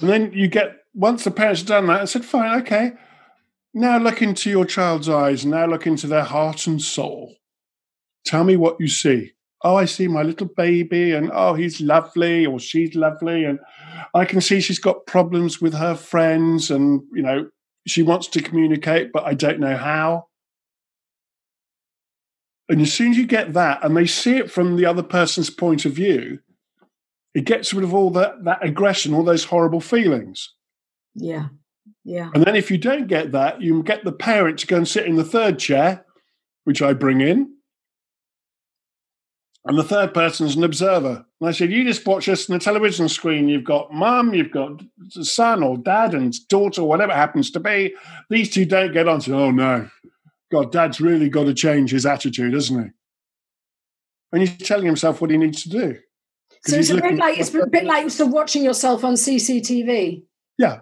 And 0.00 0.10
then 0.10 0.32
you 0.32 0.48
get, 0.48 0.76
once 0.94 1.24
the 1.24 1.30
parents 1.30 1.60
have 1.60 1.68
done 1.68 1.86
that, 1.86 2.02
I 2.02 2.04
said, 2.04 2.24
fine, 2.24 2.60
okay. 2.60 2.92
Now 3.74 3.98
look 3.98 4.22
into 4.22 4.50
your 4.50 4.64
child's 4.64 5.08
eyes. 5.08 5.46
Now 5.46 5.66
look 5.66 5.86
into 5.86 6.06
their 6.06 6.24
heart 6.24 6.66
and 6.66 6.80
soul. 6.80 7.36
Tell 8.26 8.44
me 8.44 8.56
what 8.56 8.76
you 8.78 8.88
see. 8.88 9.32
oh, 9.64 9.76
I 9.76 9.86
see 9.86 10.06
my 10.06 10.22
little 10.22 10.46
baby, 10.46 11.12
and 11.12 11.30
oh, 11.32 11.54
he's 11.54 11.80
lovely, 11.80 12.46
or 12.46 12.60
she's 12.60 12.94
lovely, 12.94 13.44
and 13.44 13.58
I 14.14 14.24
can 14.24 14.40
see 14.40 14.60
she's 14.60 14.78
got 14.78 15.06
problems 15.06 15.60
with 15.60 15.74
her 15.74 15.94
friends, 15.94 16.70
and 16.70 17.02
you 17.12 17.22
know, 17.22 17.48
she 17.86 18.02
wants 18.02 18.28
to 18.28 18.42
communicate, 18.42 19.12
but 19.12 19.24
I 19.24 19.34
don't 19.34 19.60
know 19.60 19.76
how. 19.76 20.27
And 22.68 22.80
as 22.82 22.92
soon 22.92 23.12
as 23.12 23.16
you 23.16 23.26
get 23.26 23.54
that, 23.54 23.82
and 23.82 23.96
they 23.96 24.06
see 24.06 24.36
it 24.36 24.50
from 24.50 24.76
the 24.76 24.86
other 24.86 25.02
person's 25.02 25.50
point 25.50 25.84
of 25.84 25.92
view, 25.92 26.40
it 27.34 27.44
gets 27.44 27.72
rid 27.72 27.84
of 27.84 27.94
all 27.94 28.10
that 28.10 28.44
that 28.44 28.64
aggression, 28.64 29.14
all 29.14 29.24
those 29.24 29.44
horrible 29.44 29.80
feelings. 29.80 30.52
Yeah. 31.14 31.48
Yeah. 32.04 32.30
And 32.34 32.44
then 32.44 32.56
if 32.56 32.70
you 32.70 32.78
don't 32.78 33.06
get 33.06 33.32
that, 33.32 33.60
you 33.60 33.82
get 33.82 34.04
the 34.04 34.12
parent 34.12 34.58
to 34.60 34.66
go 34.66 34.76
and 34.76 34.88
sit 34.88 35.06
in 35.06 35.16
the 35.16 35.24
third 35.24 35.58
chair, 35.58 36.04
which 36.64 36.80
I 36.80 36.92
bring 36.92 37.20
in. 37.20 37.54
And 39.64 39.78
the 39.78 39.84
third 39.84 40.14
person 40.14 40.46
is 40.46 40.56
an 40.56 40.64
observer. 40.64 41.26
And 41.40 41.48
I 41.48 41.52
said, 41.52 41.70
You 41.70 41.84
just 41.84 42.06
watch 42.06 42.26
this 42.26 42.48
on 42.48 42.54
the 42.54 42.64
television 42.64 43.08
screen. 43.08 43.48
You've 43.48 43.64
got 43.64 43.92
mum, 43.92 44.32
you've 44.32 44.50
got 44.50 44.82
son 45.10 45.62
or 45.62 45.76
dad 45.76 46.14
and 46.14 46.34
daughter, 46.48 46.82
whatever 46.82 47.12
it 47.12 47.16
happens 47.16 47.50
to 47.50 47.60
be. 47.60 47.94
These 48.30 48.50
two 48.50 48.64
don't 48.64 48.92
get 48.92 49.08
on. 49.08 49.20
So, 49.20 49.38
oh 49.38 49.50
no, 49.50 49.90
God, 50.50 50.72
dad's 50.72 51.00
really 51.00 51.28
got 51.28 51.44
to 51.44 51.54
change 51.54 51.90
his 51.90 52.06
attitude, 52.06 52.54
hasn't 52.54 52.84
he? 52.84 52.90
And 54.32 54.42
he's 54.42 54.56
telling 54.58 54.86
himself 54.86 55.20
what 55.20 55.30
he 55.30 55.36
needs 55.36 55.62
to 55.62 55.68
do. 55.68 55.98
So 56.64 56.76
it's 56.76 56.90
a 56.90 57.00
bit 57.00 57.16
like 57.16 57.38
it's 57.38 57.54
a 57.54 57.66
bit 57.66 57.84
like 57.84 58.10
sort 58.10 58.28
of 58.28 58.34
watching 58.34 58.64
yourself 58.64 59.04
on 59.04 59.14
CCTV. 59.14 60.22
Yeah. 60.58 60.80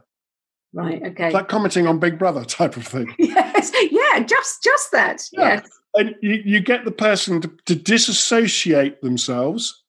Right. 0.72 1.02
Okay. 1.02 1.26
It's 1.26 1.34
like 1.34 1.48
commenting 1.48 1.86
on 1.86 1.98
Big 1.98 2.18
Brother 2.18 2.44
type 2.44 2.76
of 2.76 2.86
thing. 2.86 3.14
yes. 3.18 3.72
Yeah. 3.90 4.20
Just 4.20 4.62
just 4.62 4.90
that. 4.92 5.22
Yeah. 5.32 5.54
Yes. 5.54 5.68
And 5.94 6.14
you, 6.20 6.42
you 6.44 6.60
get 6.60 6.84
the 6.84 6.92
person 6.92 7.40
to, 7.40 7.50
to 7.66 7.74
disassociate 7.74 9.00
themselves. 9.00 9.84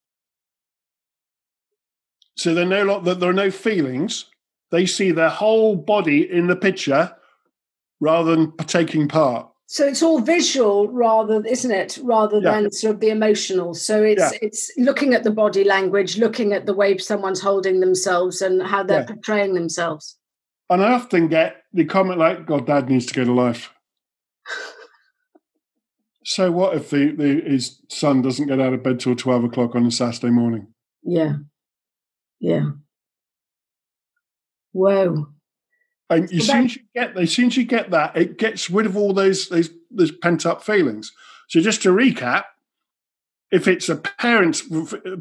So 2.37 2.53
they're 2.53 2.65
no 2.65 2.99
there 2.99 3.29
are 3.29 3.33
no 3.33 3.51
feelings. 3.51 4.25
They 4.71 4.85
see 4.85 5.11
their 5.11 5.29
whole 5.29 5.75
body 5.75 6.29
in 6.29 6.47
the 6.47 6.55
picture 6.55 7.15
rather 7.99 8.35
than 8.35 8.55
taking 8.57 9.07
part. 9.07 9.49
So 9.69 9.86
it's 9.86 10.01
all 10.01 10.21
visual 10.21 10.88
rather, 10.88 11.45
isn't 11.45 11.71
it? 11.71 11.99
Rather 12.01 12.39
yeah. 12.39 12.51
than 12.51 12.71
sort 12.71 12.95
of 12.95 13.01
the 13.01 13.10
emotional. 13.10 13.73
So 13.73 14.01
it's 14.01 14.32
yeah. 14.32 14.39
it's 14.41 14.71
looking 14.77 15.13
at 15.13 15.25
the 15.25 15.32
body 15.32 15.65
language, 15.65 16.17
looking 16.17 16.53
at 16.53 16.65
the 16.65 16.73
way 16.73 16.97
someone's 16.97 17.41
holding 17.41 17.82
themselves 17.82 18.41
and 18.41 18.62
how 18.62 18.84
they're 18.84 19.01
yeah. 19.01 19.08
portraying 19.08 19.56
themselves. 19.56 20.17
And 20.69 20.82
I 20.82 20.93
often 20.93 21.27
get 21.27 21.63
the 21.73 21.84
comment 21.84 22.17
like, 22.17 22.45
God, 22.45 22.65
dad 22.65 22.89
needs 22.89 23.06
to 23.08 23.13
go 23.13 23.25
to 23.25 23.34
life. 23.34 23.73
so 26.23 26.49
what 26.49 26.75
if 26.75 26.89
the, 26.89 27.12
the, 27.12 27.41
his 27.41 27.82
son 27.89 28.21
doesn't 28.21 28.47
get 28.47 28.62
out 28.62 28.73
of 28.73 28.84
bed 28.84 29.01
till 29.01 29.15
12 29.15 29.45
o'clock 29.45 29.75
on 29.75 29.86
a 29.86 29.91
Saturday 29.91 30.32
morning? 30.32 30.67
Yeah. 31.03 31.34
Yeah. 32.39 32.71
Whoa. 34.71 35.27
And 36.09 36.31
as 36.31 36.47
soon 36.47 36.65
as 36.65 36.75
you 36.75 36.81
get 36.95 37.17
as 37.17 37.33
soon 37.33 37.47
as 37.47 37.57
you 37.57 37.65
get 37.65 37.91
that, 37.91 38.15
it 38.15 38.37
gets 38.37 38.69
rid 38.69 38.85
of 38.85 38.95
all 38.95 39.13
those 39.13 39.49
those, 39.49 39.69
those 39.91 40.11
pent 40.11 40.45
up 40.45 40.63
feelings. 40.63 41.11
So 41.49 41.59
just 41.59 41.81
to 41.83 41.89
recap, 41.89 42.45
if 43.51 43.67
it's 43.67 43.89
a 43.89 43.95
parent 43.97 44.61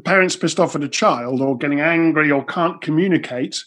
parents 0.05 0.35
pissed 0.35 0.59
off 0.59 0.75
at 0.75 0.83
a 0.83 0.89
child 0.89 1.41
or 1.41 1.57
getting 1.57 1.81
angry 1.81 2.31
or 2.31 2.45
can't 2.45 2.81
communicate, 2.81 3.57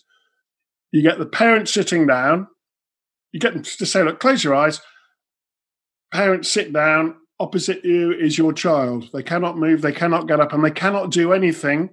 you 0.93 1.03
get 1.03 1.19
the 1.19 1.27
parent 1.27 1.69
sitting 1.69 2.07
down. 2.07 2.47
You 3.33 3.41
get 3.41 3.53
them 3.53 3.63
to 3.63 3.87
say, 3.87 4.03
"Look, 4.03 4.19
close 4.19 4.43
your 4.43 4.55
eyes." 4.55 4.81
Parents 6.13 6.49
sit 6.49 6.73
down. 6.73 7.17
Opposite 7.39 7.85
you 7.85 8.13
is 8.13 8.37
your 8.37 8.53
child. 8.53 9.11
They 9.13 9.23
cannot 9.23 9.57
move. 9.57 9.83
They 9.83 9.93
cannot 9.93 10.27
get 10.27 10.41
up, 10.41 10.53
and 10.53 10.65
they 10.65 10.71
cannot 10.71 11.11
do 11.11 11.33
anything 11.33 11.91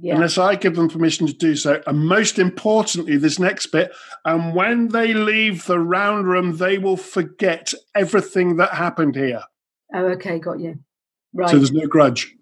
yeah. 0.00 0.14
unless 0.14 0.38
I 0.38 0.56
give 0.56 0.76
them 0.76 0.88
permission 0.88 1.26
to 1.26 1.32
do 1.32 1.54
so. 1.56 1.82
And 1.86 2.06
most 2.06 2.38
importantly, 2.38 3.16
this 3.16 3.38
next 3.38 3.66
bit, 3.66 3.92
and 4.24 4.54
when 4.54 4.88
they 4.88 5.14
leave 5.14 5.66
the 5.66 5.78
round 5.78 6.26
room, 6.26 6.56
they 6.56 6.78
will 6.78 6.96
forget 6.96 7.72
everything 7.94 8.56
that 8.56 8.70
happened 8.70 9.14
here. 9.14 9.42
Oh, 9.94 10.06
okay, 10.06 10.38
got 10.38 10.60
you. 10.60 10.80
Right. 11.32 11.50
So 11.50 11.56
there's 11.56 11.72
no 11.72 11.86
grudge. 11.86 12.34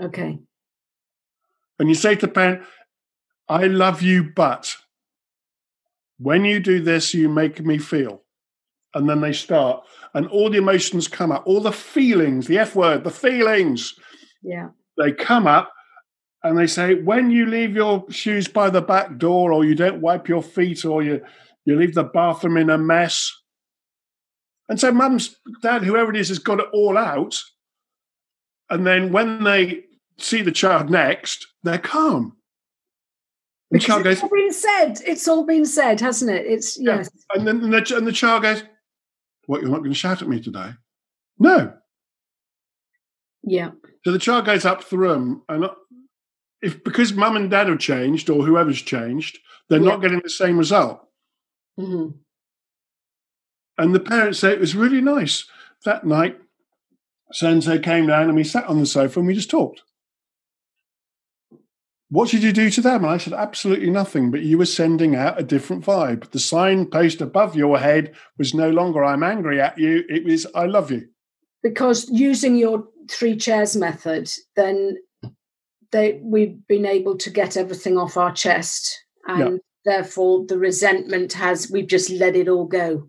Okay. 0.00 0.38
And 1.78 1.88
you 1.88 1.94
say 1.94 2.14
to 2.14 2.26
the 2.26 2.32
parent, 2.32 2.62
I 3.48 3.66
love 3.66 4.02
you, 4.02 4.32
but 4.34 4.76
when 6.18 6.44
you 6.44 6.60
do 6.60 6.80
this, 6.80 7.14
you 7.14 7.28
make 7.28 7.64
me 7.64 7.78
feel. 7.78 8.22
And 8.94 9.08
then 9.08 9.20
they 9.20 9.32
start, 9.32 9.84
and 10.14 10.26
all 10.28 10.50
the 10.50 10.58
emotions 10.58 11.08
come 11.08 11.32
up, 11.32 11.42
all 11.46 11.60
the 11.60 11.72
feelings, 11.72 12.46
the 12.46 12.58
F 12.58 12.76
word, 12.76 13.02
the 13.02 13.10
feelings. 13.10 13.94
Yeah. 14.42 14.68
They 14.96 15.10
come 15.10 15.48
up, 15.48 15.72
and 16.44 16.58
they 16.58 16.66
say 16.66 16.94
when 16.94 17.30
you 17.30 17.46
leave 17.46 17.74
your 17.74 18.04
shoes 18.10 18.46
by 18.46 18.70
the 18.70 18.82
back 18.82 19.16
door 19.16 19.52
or 19.52 19.64
you 19.64 19.74
don't 19.74 20.00
wipe 20.00 20.28
your 20.28 20.42
feet 20.42 20.84
or 20.84 21.02
you 21.02 21.20
you 21.64 21.76
leave 21.76 21.94
the 21.94 22.04
bathroom 22.04 22.56
in 22.56 22.70
a 22.70 22.78
mess 22.78 23.32
and 24.68 24.78
so 24.78 24.92
mum's 24.92 25.36
dad 25.62 25.82
whoever 25.82 26.10
it 26.10 26.16
is 26.16 26.28
has 26.28 26.38
got 26.38 26.60
it 26.60 26.68
all 26.72 26.96
out 26.96 27.36
and 28.70 28.86
then 28.86 29.10
when 29.10 29.42
they 29.42 29.82
see 30.18 30.42
the 30.42 30.52
child 30.52 30.90
next 30.90 31.46
they're 31.64 31.78
calm 31.78 32.36
the 33.70 33.80
child 33.80 34.04
goes, 34.04 34.12
it's 34.12 34.22
all 34.22 34.28
been 34.30 34.52
said. 34.52 35.00
It's 35.04 35.26
all 35.26 35.46
been 35.46 35.66
said, 35.66 36.00
hasn't 36.00 36.30
it? 36.30 36.46
It's 36.46 36.78
yeah. 36.78 36.98
yes. 36.98 37.10
And 37.34 37.44
then 37.44 37.60
and 37.60 37.72
the, 37.72 37.96
and 37.96 38.06
the 38.06 38.12
child 38.12 38.44
goes, 38.44 38.62
"What? 39.46 39.62
You're 39.62 39.70
not 39.70 39.78
going 39.78 39.90
to 39.90 39.98
shout 39.98 40.22
at 40.22 40.28
me 40.28 40.40
today?" 40.40 40.74
No. 41.40 41.72
Yeah. 43.42 43.72
So 44.04 44.12
the 44.12 44.20
child 44.20 44.44
goes 44.44 44.64
up 44.64 44.82
to 44.82 44.90
the 44.90 44.98
room, 44.98 45.42
and 45.48 45.66
if 46.64 46.82
because 46.82 47.12
mum 47.12 47.36
and 47.36 47.50
dad 47.50 47.68
have 47.68 47.78
changed 47.78 48.30
or 48.30 48.44
whoever's 48.44 48.82
changed, 48.82 49.38
they're 49.68 49.80
yeah. 49.80 49.90
not 49.90 50.02
getting 50.02 50.20
the 50.22 50.30
same 50.30 50.58
result. 50.58 51.00
Mm-hmm. 51.78 52.16
And 53.76 53.94
the 53.94 54.00
parents 54.00 54.38
say 54.38 54.52
it 54.52 54.60
was 54.60 54.76
really 54.76 55.00
nice 55.00 55.44
that 55.84 56.06
night. 56.06 56.38
Senzo 57.34 57.82
came 57.82 58.06
down 58.06 58.24
and 58.28 58.36
we 58.36 58.44
sat 58.44 58.66
on 58.66 58.78
the 58.78 58.86
sofa 58.86 59.18
and 59.18 59.26
we 59.26 59.34
just 59.34 59.50
talked. 59.50 59.82
What 62.10 62.30
did 62.30 62.44
you 62.44 62.52
do 62.52 62.70
to 62.70 62.80
them? 62.80 63.02
And 63.02 63.12
I 63.12 63.16
said, 63.16 63.32
absolutely 63.32 63.90
nothing, 63.90 64.30
but 64.30 64.42
you 64.42 64.56
were 64.56 64.66
sending 64.66 65.16
out 65.16 65.40
a 65.40 65.42
different 65.42 65.84
vibe. 65.84 66.30
The 66.30 66.38
signpost 66.38 67.20
above 67.20 67.56
your 67.56 67.78
head 67.78 68.14
was 68.38 68.54
no 68.54 68.70
longer, 68.70 69.02
I'm 69.02 69.24
angry 69.24 69.60
at 69.60 69.78
you. 69.78 70.04
It 70.08 70.24
was, 70.24 70.46
I 70.54 70.66
love 70.66 70.92
you. 70.92 71.08
Because 71.62 72.08
using 72.10 72.54
your 72.54 72.84
three 73.10 73.36
chairs 73.36 73.74
method, 73.74 74.30
then 74.54 74.96
they 75.94 76.20
we've 76.22 76.66
been 76.66 76.84
able 76.84 77.16
to 77.16 77.30
get 77.30 77.56
everything 77.56 77.96
off 77.96 78.16
our 78.16 78.32
chest 78.32 79.04
and 79.28 79.38
yeah. 79.38 79.56
therefore 79.84 80.44
the 80.46 80.58
resentment 80.58 81.32
has 81.32 81.70
we've 81.70 81.86
just 81.86 82.10
let 82.10 82.34
it 82.34 82.48
all 82.48 82.66
go 82.66 83.06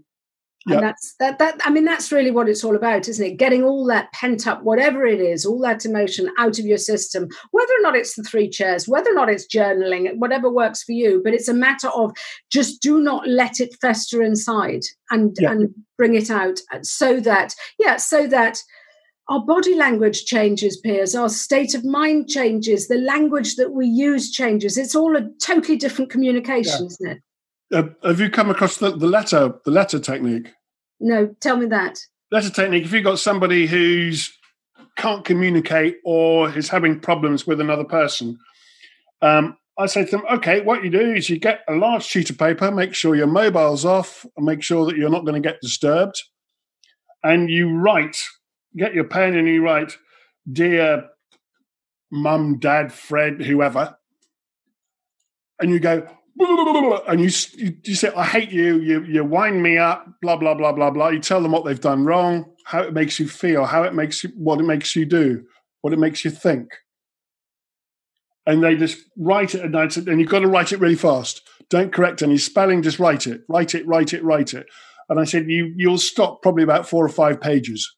and 0.67 0.76
yeah. 0.76 0.82
that's 0.82 1.15
that 1.19 1.39
that 1.39 1.60
i 1.65 1.71
mean 1.71 1.84
that's 1.84 2.12
really 2.12 2.30
what 2.30 2.48
it's 2.48 2.63
all 2.63 2.76
about 2.76 3.08
isn't 3.08 3.26
it 3.26 3.38
getting 3.38 3.63
all 3.63 3.86
that 3.88 4.12
pent 4.13 4.45
up 4.45 4.62
whatever 4.62 5.04
it 5.04 5.19
is 5.19 5.48
all 5.48 5.60
that 5.60 5.84
emotion 5.84 6.32
out 6.38 6.60
of 6.60 6.65
your 6.65 6.78
system 6.78 7.28
whether 7.52 7.74
or 7.74 7.82
not 7.82 7.95
it's 7.95 8.15
the 8.15 8.24
three 8.24 8.48
chairs 8.48 8.88
whether 8.88 9.10
or 9.10 9.15
not 9.15 9.30
it's 9.30 9.48
journaling 9.48 10.08
whatever 10.17 10.48
works 10.48 10.84
for 10.84 10.91
you 10.91 11.21
but 11.24 11.34
it's 11.34 11.48
a 11.48 11.54
matter 11.54 11.89
of 11.89 12.15
just 12.52 12.84
do 12.84 13.02
not 13.02 13.28
let 13.28 13.60
it 13.60 13.76
fester 13.82 14.21
inside 14.21 14.82
and 15.10 15.36
yeah. 15.39 15.52
and 15.52 15.74
bring 15.98 16.13
it 16.13 16.30
out 16.30 16.60
uh, 16.71 16.80
so 16.84 17.19
that 17.19 17.56
yeah 17.80 17.98
so 17.98 18.28
that 18.28 18.60
our 19.28 19.44
body 19.44 19.76
language 19.76 20.26
changes, 20.26 20.78
Piers, 20.78 21.16
our 21.16 21.30
state 21.30 21.74
of 21.74 21.84
mind 21.84 22.30
changes, 22.30 22.88
the 22.88 22.98
language 22.98 23.56
that 23.56 23.72
we 23.72 23.88
use 23.88 24.32
changes. 24.32 24.78
It's 24.78 24.96
all 24.96 25.16
a 25.16 25.28
totally 25.42 25.78
different 25.78 26.12
communication, 26.12 26.82
yeah. 26.82 26.86
isn't 26.86 27.12
it? 27.12 27.22
Uh, 27.74 28.08
have 28.08 28.20
you 28.20 28.30
come 28.30 28.52
across 28.52 28.78
the, 28.78 28.92
the 28.92 29.08
letter 29.08 29.54
the 29.66 29.72
letter 29.72 30.00
technique? 30.00 30.54
No, 31.00 31.36
tell 31.40 31.58
me 31.58 31.66
that. 31.68 32.00
Letter 32.32 32.52
technique. 32.52 32.86
If 32.86 32.94
you've 32.94 33.04
got 33.04 33.20
somebody 33.20 33.66
who's 33.66 34.32
can't 34.98 35.26
communicate 35.26 35.98
or 36.06 36.56
is 36.56 36.70
having 36.70 37.00
problems 37.00 37.48
with 37.48 37.60
another 37.60 37.84
person, 37.84 38.38
um, 39.22 39.58
I 39.78 39.88
say 39.88 40.06
to 40.06 40.12
them, 40.12 40.24
okay, 40.32 40.62
what 40.62 40.84
you 40.84 40.90
do 40.90 41.14
is 41.14 41.30
you 41.30 41.38
get 41.38 41.62
a 41.68 41.74
large 41.74 42.04
sheet 42.04 42.30
of 42.30 42.38
paper, 42.38 42.72
make 42.72 42.94
sure 42.94 43.16
your 43.16 43.28
mobile's 43.28 43.84
off, 43.84 44.26
and 44.38 44.46
make 44.46 44.62
sure 44.64 44.86
that 44.86 44.96
you're 44.96 45.10
not 45.10 45.26
going 45.26 45.42
to 45.42 45.46
get 45.46 45.60
disturbed, 45.62 46.22
and 47.24 47.49
you 47.49 47.76
write 47.76 48.18
get 48.78 48.93
your 48.93 49.05
pen 49.05 49.36
and 49.36 49.47
you 49.47 49.63
write, 49.63 49.97
Dear 50.51 51.09
mum, 52.11 52.59
dad, 52.59 52.93
Fred, 52.93 53.41
whoever, 53.41 53.97
and 55.59 55.71
you 55.71 55.80
go, 55.80 56.07
and 57.07 57.19
you, 57.19 57.30
you 57.84 57.95
say, 57.95 58.11
I 58.15 58.26
hate 58.26 58.51
you, 58.51 58.80
you, 58.80 59.03
you 59.03 59.23
wind 59.23 59.61
me 59.63 59.78
up, 59.78 60.05
blah, 60.21 60.36
blah, 60.36 60.53
blah, 60.53 60.73
blah, 60.73 60.91
blah. 60.91 61.09
You 61.09 61.19
tell 61.19 61.41
them 61.41 61.51
what 61.51 61.65
they've 61.65 61.80
done 61.80 62.05
wrong, 62.05 62.45
how 62.65 62.82
it 62.82 62.93
makes 62.93 63.19
you 63.19 63.28
feel, 63.28 63.65
how 63.65 63.84
it 63.84 63.93
makes 63.93 64.23
you, 64.23 64.32
what 64.36 64.59
it 64.59 64.65
makes 64.65 64.95
you 64.95 65.05
do, 65.05 65.45
what 65.82 65.93
it 65.93 65.99
makes 65.99 66.26
you 66.26 66.32
think. 66.32 66.69
And 68.45 68.63
they 68.63 68.76
just 68.76 68.97
write 69.17 69.55
it 69.55 69.63
and, 69.63 69.76
and 69.76 70.19
you've 70.19 70.30
got 70.30 70.39
to 70.39 70.47
write 70.47 70.71
it 70.71 70.80
really 70.80 70.95
fast. 70.95 71.41
Don't 71.69 71.93
correct 71.93 72.21
any 72.21 72.38
spelling, 72.38 72.84
just 72.84 72.99
write 72.99 73.26
it, 73.26 73.41
write 73.49 73.73
it, 73.73 73.88
write 73.88 74.13
it, 74.13 74.23
write 74.23 74.53
it. 74.53 74.67
And 75.09 75.19
I 75.19 75.23
said, 75.23 75.49
you, 75.49 75.73
you'll 75.76 75.97
stop 75.97 76.41
probably 76.41 76.63
about 76.63 76.88
four 76.88 77.03
or 77.03 77.09
five 77.09 77.41
pages 77.41 77.95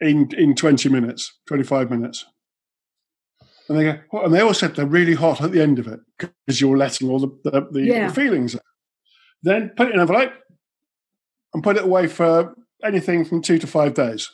in 0.00 0.30
in 0.36 0.54
20 0.54 0.88
minutes, 0.88 1.38
25 1.46 1.90
minutes. 1.90 2.24
And 3.68 3.78
they 3.78 3.84
go, 3.84 4.24
and 4.24 4.34
they 4.34 4.40
all 4.40 4.52
said 4.52 4.74
they're 4.74 4.84
really 4.84 5.14
hot 5.14 5.40
at 5.40 5.52
the 5.52 5.62
end 5.62 5.78
of 5.78 5.86
it 5.86 6.00
because 6.18 6.60
you're 6.60 6.76
letting 6.76 7.08
all 7.08 7.20
the, 7.20 7.28
the, 7.44 7.68
the, 7.70 7.82
yeah. 7.82 8.08
the 8.08 8.14
feelings 8.14 8.56
out. 8.56 8.62
Then 9.44 9.70
put 9.76 9.86
it 9.86 9.90
in 9.90 9.94
an 9.94 10.00
envelope 10.00 10.32
and 11.54 11.62
put 11.62 11.76
it 11.76 11.84
away 11.84 12.08
for 12.08 12.54
anything 12.82 13.24
from 13.24 13.42
two 13.42 13.58
to 13.58 13.68
five 13.68 13.94
days. 13.94 14.28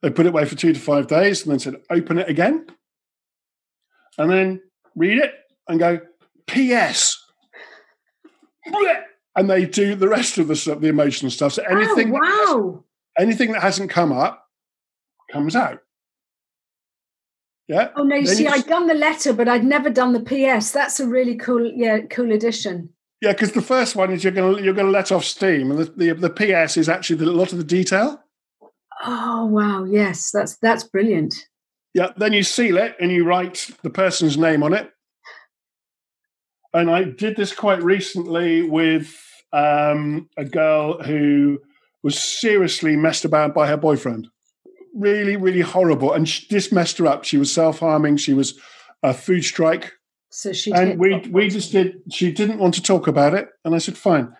They 0.00 0.08
put 0.08 0.24
it 0.24 0.30
away 0.30 0.46
for 0.46 0.56
two 0.56 0.72
to 0.72 0.80
five 0.80 1.08
days 1.08 1.42
and 1.42 1.52
then 1.52 1.58
said, 1.58 1.76
open 1.90 2.18
it 2.18 2.28
again. 2.28 2.66
And 4.16 4.30
then 4.30 4.62
read 4.96 5.18
it 5.18 5.34
and 5.68 5.78
go, 5.78 6.00
P.S. 6.46 7.18
And 9.34 9.48
they 9.48 9.64
do 9.64 9.94
the 9.94 10.10
rest 10.10 10.36
of 10.36 10.46
the 10.46 10.54
stuff, 10.54 10.80
the 10.80 10.88
emotional 10.88 11.30
stuff. 11.30 11.54
So 11.54 11.62
anything, 11.62 12.14
oh, 12.14 12.58
wow. 12.58 12.84
anything 13.18 13.52
that 13.52 13.62
hasn't 13.62 13.88
come 13.88 14.12
up 14.12 14.44
comes 15.32 15.56
out. 15.56 15.80
Yeah. 17.68 17.88
Oh 17.96 18.02
no! 18.02 18.16
You 18.16 18.26
see, 18.26 18.44
you 18.44 18.50
I'd 18.50 18.66
done 18.66 18.86
the 18.86 18.94
letter, 18.94 19.32
but 19.32 19.48
I'd 19.48 19.64
never 19.64 19.88
done 19.88 20.12
the 20.12 20.20
PS. 20.20 20.72
That's 20.72 21.00
a 21.00 21.06
really 21.06 21.36
cool, 21.36 21.64
yeah, 21.74 22.00
cool 22.10 22.32
addition. 22.32 22.90
Yeah, 23.20 23.32
because 23.32 23.52
the 23.52 23.62
first 23.62 23.94
one 23.94 24.12
is 24.12 24.24
you're 24.24 24.32
going 24.32 24.56
to 24.56 24.62
you're 24.62 24.74
going 24.74 24.86
to 24.86 24.92
let 24.92 25.12
off 25.12 25.24
steam, 25.24 25.70
and 25.70 25.80
the, 25.80 26.12
the, 26.14 26.28
the 26.28 26.30
PS 26.64 26.76
is 26.76 26.88
actually 26.88 27.16
the, 27.16 27.26
a 27.26 27.32
lot 27.32 27.52
of 27.52 27.58
the 27.58 27.64
detail. 27.64 28.22
Oh 29.04 29.46
wow! 29.46 29.84
Yes, 29.84 30.30
that's 30.32 30.56
that's 30.58 30.84
brilliant. 30.84 31.34
Yeah. 31.94 32.08
Then 32.16 32.32
you 32.32 32.42
seal 32.42 32.78
it 32.78 32.96
and 33.00 33.10
you 33.10 33.24
write 33.24 33.70
the 33.82 33.90
person's 33.90 34.38
name 34.38 34.62
on 34.62 34.72
it. 34.72 34.90
And 36.74 36.90
I 36.90 37.04
did 37.04 37.36
this 37.36 37.54
quite 37.54 37.82
recently 37.82 38.62
with 38.62 39.14
um, 39.52 40.28
a 40.38 40.44
girl 40.44 41.02
who 41.02 41.58
was 42.02 42.18
seriously 42.18 42.96
messed 42.96 43.26
about 43.26 43.54
by 43.54 43.68
her 43.68 43.76
boyfriend 43.76 44.28
really, 44.94 45.36
really 45.36 45.60
horrible. 45.60 46.12
And 46.12 46.28
she, 46.28 46.46
this 46.48 46.72
messed 46.72 46.98
her 46.98 47.06
up. 47.06 47.24
She 47.24 47.38
was 47.38 47.52
self 47.52 47.80
harming. 47.80 48.16
She 48.18 48.34
was 48.34 48.58
a 49.02 49.14
food 49.14 49.44
strike. 49.44 49.92
So 50.30 50.52
she 50.52 50.72
and 50.72 50.98
we 50.98 51.18
we 51.30 51.48
just 51.48 51.72
did. 51.72 52.02
She 52.10 52.32
didn't 52.32 52.58
want 52.58 52.74
to 52.74 52.82
talk 52.82 53.06
about 53.06 53.34
it, 53.34 53.48
and 53.64 53.74
I 53.74 53.78
said, 53.78 53.98
"Fine. 53.98 54.34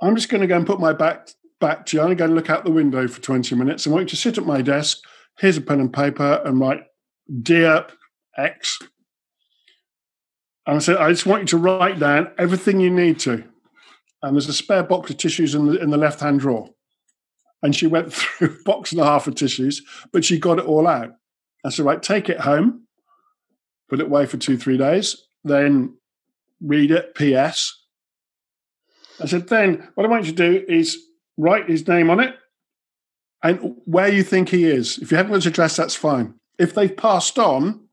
I'm 0.00 0.14
just 0.14 0.28
going 0.28 0.42
to 0.42 0.46
go 0.46 0.56
and 0.56 0.66
put 0.66 0.78
my 0.78 0.92
back 0.92 1.28
back 1.60 1.86
to 1.86 1.96
you. 1.96 2.02
I'm 2.02 2.14
going 2.14 2.30
to 2.30 2.36
look 2.36 2.50
out 2.50 2.64
the 2.64 2.70
window 2.70 3.08
for 3.08 3.20
20 3.20 3.54
minutes. 3.56 3.86
I 3.86 3.90
want 3.90 4.02
you 4.02 4.08
to 4.08 4.16
sit 4.16 4.38
at 4.38 4.46
my 4.46 4.62
desk. 4.62 4.98
Here's 5.38 5.56
a 5.56 5.60
pen 5.60 5.80
and 5.80 5.92
paper 5.92 6.42
and 6.44 6.60
write, 6.60 6.84
dear 7.42 7.86
X. 8.36 8.78
And 10.66 10.76
I 10.76 10.78
said, 10.80 10.96
I 10.98 11.10
just 11.10 11.26
want 11.26 11.42
you 11.42 11.46
to 11.48 11.56
write 11.58 11.98
down 11.98 12.30
everything 12.38 12.80
you 12.80 12.90
need 12.90 13.18
to. 13.20 13.44
And 14.22 14.34
there's 14.34 14.48
a 14.48 14.52
spare 14.52 14.82
box 14.82 15.10
of 15.10 15.16
tissues 15.16 15.54
in 15.54 15.66
the 15.66 15.80
in 15.80 15.90
the 15.90 15.96
left 15.96 16.20
hand 16.20 16.40
drawer 16.40 16.68
and 17.66 17.74
she 17.74 17.88
went 17.88 18.12
through 18.12 18.48
a 18.48 18.62
box 18.62 18.92
and 18.92 19.00
a 19.00 19.04
half 19.04 19.26
of 19.26 19.34
tissues, 19.34 19.82
but 20.12 20.24
she 20.24 20.38
got 20.38 20.60
it 20.60 20.64
all 20.64 20.86
out. 20.86 21.10
I 21.64 21.70
said, 21.70 21.84
right, 21.84 22.00
take 22.00 22.28
it 22.28 22.40
home, 22.40 22.86
put 23.90 23.98
it 23.98 24.06
away 24.06 24.26
for 24.26 24.36
two, 24.36 24.56
three 24.56 24.78
days, 24.78 25.16
then 25.42 25.96
read 26.60 26.92
it, 26.92 27.14
PS. 27.16 27.84
I 29.20 29.26
said, 29.26 29.48
then 29.48 29.88
what 29.96 30.06
I 30.06 30.08
want 30.08 30.26
you 30.26 30.32
to 30.32 30.36
do 30.36 30.64
is 30.68 30.96
write 31.36 31.68
his 31.68 31.88
name 31.88 32.08
on 32.08 32.20
it 32.20 32.36
and 33.42 33.74
where 33.84 34.12
you 34.12 34.22
think 34.22 34.50
he 34.50 34.64
is. 34.64 34.98
If 34.98 35.10
you 35.10 35.16
haven't 35.16 35.32
got 35.32 35.38
his 35.38 35.46
address, 35.46 35.76
that's 35.76 35.96
fine. 35.96 36.34
If 36.60 36.72
they've 36.72 36.96
passed 36.96 37.36
on, 37.36 37.88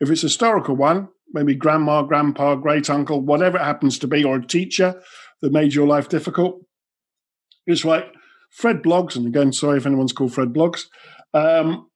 if 0.00 0.10
it's 0.10 0.24
a 0.24 0.26
historical 0.26 0.74
one, 0.74 1.08
maybe 1.32 1.54
grandma, 1.54 2.02
grandpa, 2.02 2.56
great 2.56 2.90
uncle, 2.90 3.20
whatever 3.20 3.56
it 3.56 3.64
happens 3.64 4.00
to 4.00 4.08
be, 4.08 4.24
or 4.24 4.36
a 4.36 4.46
teacher 4.46 5.00
that 5.42 5.52
made 5.52 5.74
your 5.74 5.86
life 5.86 6.08
difficult, 6.08 6.64
it's 7.66 7.84
like 7.84 8.12
Fred 8.52 8.82
Bloggs, 8.82 9.16
and 9.16 9.26
again, 9.26 9.52
sorry 9.52 9.78
if 9.78 9.86
anyone's 9.86 10.12
called 10.12 10.34
Fred 10.34 10.52
Bloggs, 10.52 10.84
um, 11.32 11.90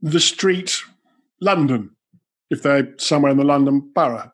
the 0.00 0.18
street, 0.18 0.82
London, 1.40 1.90
if 2.50 2.62
they're 2.62 2.94
somewhere 2.98 3.32
in 3.32 3.38
the 3.38 3.44
London 3.44 3.92
borough. 3.94 4.32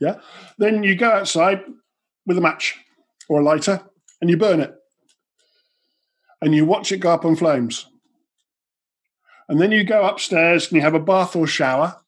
Yeah. 0.00 0.20
Then 0.56 0.82
you 0.82 0.96
go 0.96 1.10
outside 1.10 1.62
with 2.24 2.38
a 2.38 2.40
match 2.40 2.78
or 3.28 3.40
a 3.40 3.44
lighter 3.44 3.82
and 4.20 4.30
you 4.30 4.38
burn 4.38 4.60
it. 4.60 4.74
And 6.40 6.54
you 6.54 6.64
watch 6.64 6.90
it 6.90 6.98
go 6.98 7.12
up 7.12 7.26
in 7.26 7.36
flames. 7.36 7.86
And 9.46 9.60
then 9.60 9.72
you 9.72 9.84
go 9.84 10.06
upstairs 10.06 10.68
and 10.68 10.76
you 10.76 10.80
have 10.80 10.94
a 10.94 11.00
bath 11.00 11.36
or 11.36 11.46
shower 11.46 12.00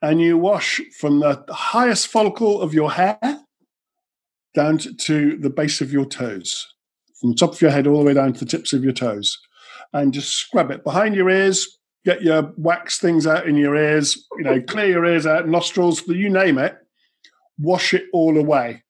and 0.00 0.20
you 0.20 0.38
wash 0.38 0.80
from 1.00 1.18
the 1.18 1.44
highest 1.50 2.06
follicle 2.06 2.60
of 2.60 2.72
your 2.72 2.92
hair 2.92 3.18
down 4.54 4.78
to 4.78 5.36
the 5.36 5.50
base 5.50 5.80
of 5.80 5.92
your 5.92 6.04
toes 6.04 6.71
from 7.22 7.30
the 7.30 7.36
top 7.36 7.52
of 7.52 7.60
your 7.62 7.70
head 7.70 7.86
all 7.86 8.00
the 8.00 8.04
way 8.04 8.14
down 8.14 8.32
to 8.32 8.40
the 8.40 8.50
tips 8.50 8.72
of 8.72 8.82
your 8.82 8.92
toes, 8.92 9.38
and 9.92 10.12
just 10.12 10.34
scrub 10.34 10.72
it 10.72 10.84
behind 10.84 11.14
your 11.14 11.30
ears. 11.30 11.78
Get 12.04 12.22
your 12.22 12.52
wax 12.56 12.98
things 12.98 13.28
out 13.28 13.46
in 13.46 13.56
your 13.56 13.76
ears. 13.76 14.26
You 14.36 14.44
know, 14.44 14.60
clear 14.60 14.88
your 14.88 15.06
ears 15.06 15.24
out, 15.24 15.48
nostrils, 15.48 16.06
you 16.08 16.28
name 16.28 16.58
it. 16.58 16.76
Wash 17.58 17.94
it 17.94 18.06
all 18.12 18.36
away, 18.36 18.82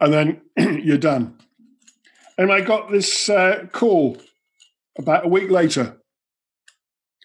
and 0.00 0.12
then 0.12 0.40
you're 0.84 0.98
done. 0.98 1.36
And 2.38 2.52
I 2.52 2.60
got 2.60 2.92
this 2.92 3.28
uh, 3.28 3.66
call 3.72 4.18
about 4.96 5.24
a 5.24 5.28
week 5.28 5.50
later 5.50 5.96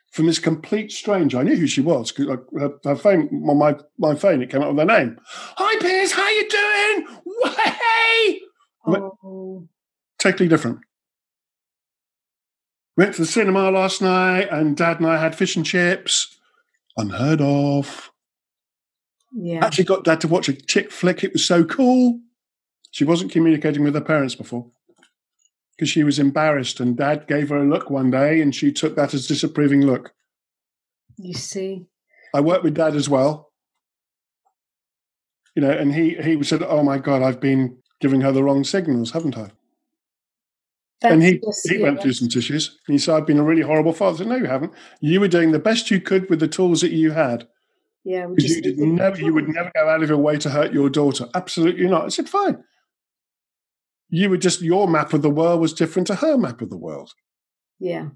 from 0.09 0.25
this 0.25 0.39
complete 0.39 0.91
stranger. 0.91 1.37
I 1.37 1.43
knew 1.43 1.55
who 1.55 1.67
she 1.67 1.81
was 1.81 2.11
because 2.11 2.39
her, 2.57 2.71
her, 2.83 2.95
phone 2.95 3.29
on 3.47 3.57
my, 3.57 3.75
my 3.99 4.15
phone 4.15 4.41
it 4.41 4.49
came 4.49 4.63
up 4.63 4.69
with 4.69 4.79
her 4.79 4.85
name. 4.85 5.19
Hi, 5.27 5.79
Piers, 5.79 6.11
how 6.11 6.27
you 6.29 6.49
doing? 6.49 7.07
Hey, 7.55 8.41
Oh. 8.85 9.67
Totally 10.19 10.49
different. 10.49 10.79
Went 12.95 13.15
to 13.15 13.21
the 13.21 13.27
cinema 13.27 13.71
last 13.71 14.01
night, 14.01 14.49
and 14.51 14.77
Dad 14.77 14.99
and 14.99 15.07
I 15.07 15.17
had 15.17 15.35
fish 15.35 15.55
and 15.55 15.65
chips. 15.65 16.37
Unheard 16.95 17.41
of. 17.41 18.11
Yeah. 19.35 19.65
Actually, 19.65 19.85
got 19.85 20.03
Dad 20.03 20.21
to 20.21 20.27
watch 20.27 20.47
a 20.47 20.53
chick 20.53 20.91
flick. 20.91 21.23
It 21.23 21.33
was 21.33 21.45
so 21.45 21.65
cool. 21.65 22.19
She 22.91 23.03
wasn't 23.03 23.31
communicating 23.31 23.83
with 23.83 23.95
her 23.95 24.01
parents 24.01 24.35
before 24.35 24.69
because 25.75 25.89
she 25.89 26.03
was 26.03 26.19
embarrassed, 26.19 26.79
and 26.79 26.95
Dad 26.95 27.27
gave 27.27 27.49
her 27.49 27.57
a 27.57 27.67
look 27.67 27.89
one 27.89 28.11
day, 28.11 28.39
and 28.39 28.53
she 28.53 28.71
took 28.71 28.95
that 28.95 29.13
as 29.13 29.27
disapproving 29.27 29.81
look. 29.81 30.13
You 31.17 31.33
see. 31.33 31.87
I 32.33 32.41
worked 32.41 32.63
with 32.63 32.75
Dad 32.75 32.95
as 32.95 33.09
well. 33.09 33.51
You 35.55 35.61
know, 35.61 35.71
and 35.71 35.93
he 35.93 36.15
he 36.15 36.41
said, 36.43 36.63
"Oh 36.63 36.83
my 36.83 36.99
God, 36.99 37.21
I've 37.21 37.39
been 37.39 37.77
giving 38.03 38.19
her 38.19 38.33
the 38.33 38.43
wrong 38.43 38.65
signals, 38.65 39.11
haven't 39.11 39.37
I? 39.37 39.49
That's 40.99 41.13
and 41.13 41.23
he, 41.23 41.39
just, 41.39 41.69
he 41.69 41.77
yeah, 41.77 41.83
went 41.83 42.01
through 42.01 42.11
some 42.11 42.27
tissues. 42.27 42.77
and 42.85 42.93
He 42.93 42.97
said, 42.97 43.15
I've 43.15 43.25
been 43.25 43.39
a 43.39 43.43
really 43.45 43.61
horrible 43.61 43.93
father. 43.93 44.15
I 44.15 44.17
said, 44.17 44.27
No, 44.27 44.35
you 44.35 44.45
haven't. 44.45 44.73
You 44.99 45.21
were 45.21 45.29
doing 45.29 45.53
the 45.53 45.59
best 45.59 45.89
you 45.89 46.01
could 46.01 46.29
with 46.29 46.41
the 46.41 46.49
tools 46.49 46.81
that 46.81 46.91
you 46.91 47.11
had. 47.11 47.47
Yeah. 48.03 48.27
Because 48.27 48.57
you 48.57 48.61
did 48.61 48.77
never 48.77 49.21
you 49.21 49.33
would 49.33 49.47
never 49.47 49.71
go 49.73 49.87
out 49.87 50.03
of 50.03 50.09
your 50.09 50.17
way 50.17 50.35
to 50.35 50.49
hurt 50.49 50.73
your 50.73 50.89
daughter. 50.89 51.29
Absolutely 51.33 51.87
not. 51.87 52.03
I 52.03 52.09
said, 52.09 52.27
Fine. 52.27 52.61
You 54.09 54.29
were 54.29 54.37
just 54.37 54.61
your 54.61 54.89
map 54.89 55.13
of 55.13 55.21
the 55.21 55.29
world 55.29 55.61
was 55.61 55.71
different 55.71 56.07
to 56.07 56.15
her 56.15 56.37
map 56.37 56.61
of 56.61 56.69
the 56.69 56.77
world. 56.77 57.13
Yeah. 57.79 58.09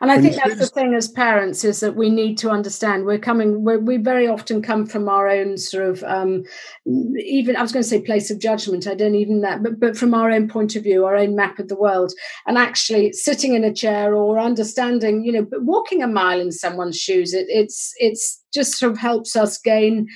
And 0.00 0.10
I 0.10 0.20
think 0.20 0.36
that's 0.36 0.58
the 0.58 0.66
thing 0.66 0.94
as 0.94 1.08
parents 1.08 1.64
is 1.64 1.80
that 1.80 1.96
we 1.96 2.10
need 2.10 2.36
to 2.38 2.50
understand 2.50 3.04
we're 3.04 3.18
coming, 3.18 3.64
we're, 3.64 3.78
we 3.78 3.96
very 3.96 4.26
often 4.26 4.60
come 4.60 4.86
from 4.86 5.08
our 5.08 5.28
own 5.28 5.56
sort 5.56 5.84
of, 5.84 6.02
um, 6.04 6.44
even, 6.86 7.56
I 7.56 7.62
was 7.62 7.72
going 7.72 7.82
to 7.82 7.88
say 7.88 8.00
place 8.00 8.30
of 8.30 8.38
judgment, 8.38 8.86
I 8.86 8.94
don't 8.94 9.14
even 9.14 9.40
that, 9.42 9.62
but, 9.62 9.78
but 9.80 9.96
from 9.96 10.14
our 10.14 10.30
own 10.30 10.48
point 10.48 10.76
of 10.76 10.82
view, 10.82 11.04
our 11.04 11.16
own 11.16 11.36
map 11.36 11.58
of 11.58 11.68
the 11.68 11.76
world. 11.76 12.12
And 12.46 12.58
actually 12.58 13.12
sitting 13.12 13.54
in 13.54 13.64
a 13.64 13.72
chair 13.72 14.14
or 14.14 14.38
understanding, 14.38 15.24
you 15.24 15.32
know, 15.32 15.42
but 15.42 15.62
walking 15.62 16.02
a 16.02 16.08
mile 16.08 16.40
in 16.40 16.52
someone's 16.52 16.98
shoes, 16.98 17.32
it, 17.32 17.46
it's, 17.48 17.92
it's 17.98 18.42
just 18.52 18.78
sort 18.78 18.92
of 18.92 18.98
helps 18.98 19.36
us 19.36 19.58
gain 19.58 20.08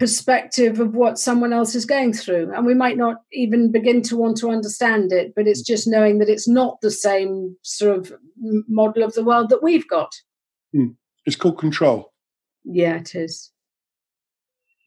perspective 0.00 0.80
of 0.80 0.94
what 0.94 1.18
someone 1.18 1.52
else 1.52 1.74
is 1.74 1.84
going 1.84 2.14
through. 2.14 2.50
And 2.54 2.64
we 2.64 2.74
might 2.74 2.96
not 2.96 3.18
even 3.32 3.70
begin 3.70 4.00
to 4.02 4.16
want 4.16 4.38
to 4.38 4.50
understand 4.50 5.12
it, 5.12 5.34
but 5.36 5.46
it's 5.46 5.60
just 5.60 5.86
knowing 5.86 6.18
that 6.18 6.30
it's 6.30 6.48
not 6.48 6.80
the 6.80 6.90
same 6.90 7.54
sort 7.62 7.98
of 7.98 8.12
model 8.66 9.04
of 9.04 9.12
the 9.12 9.22
world 9.22 9.50
that 9.50 9.62
we've 9.62 9.86
got. 9.86 10.10
Mm. 10.74 10.96
It's 11.26 11.36
called 11.36 11.58
control. 11.58 12.14
Yeah, 12.64 12.96
it 12.96 13.14
is. 13.14 13.52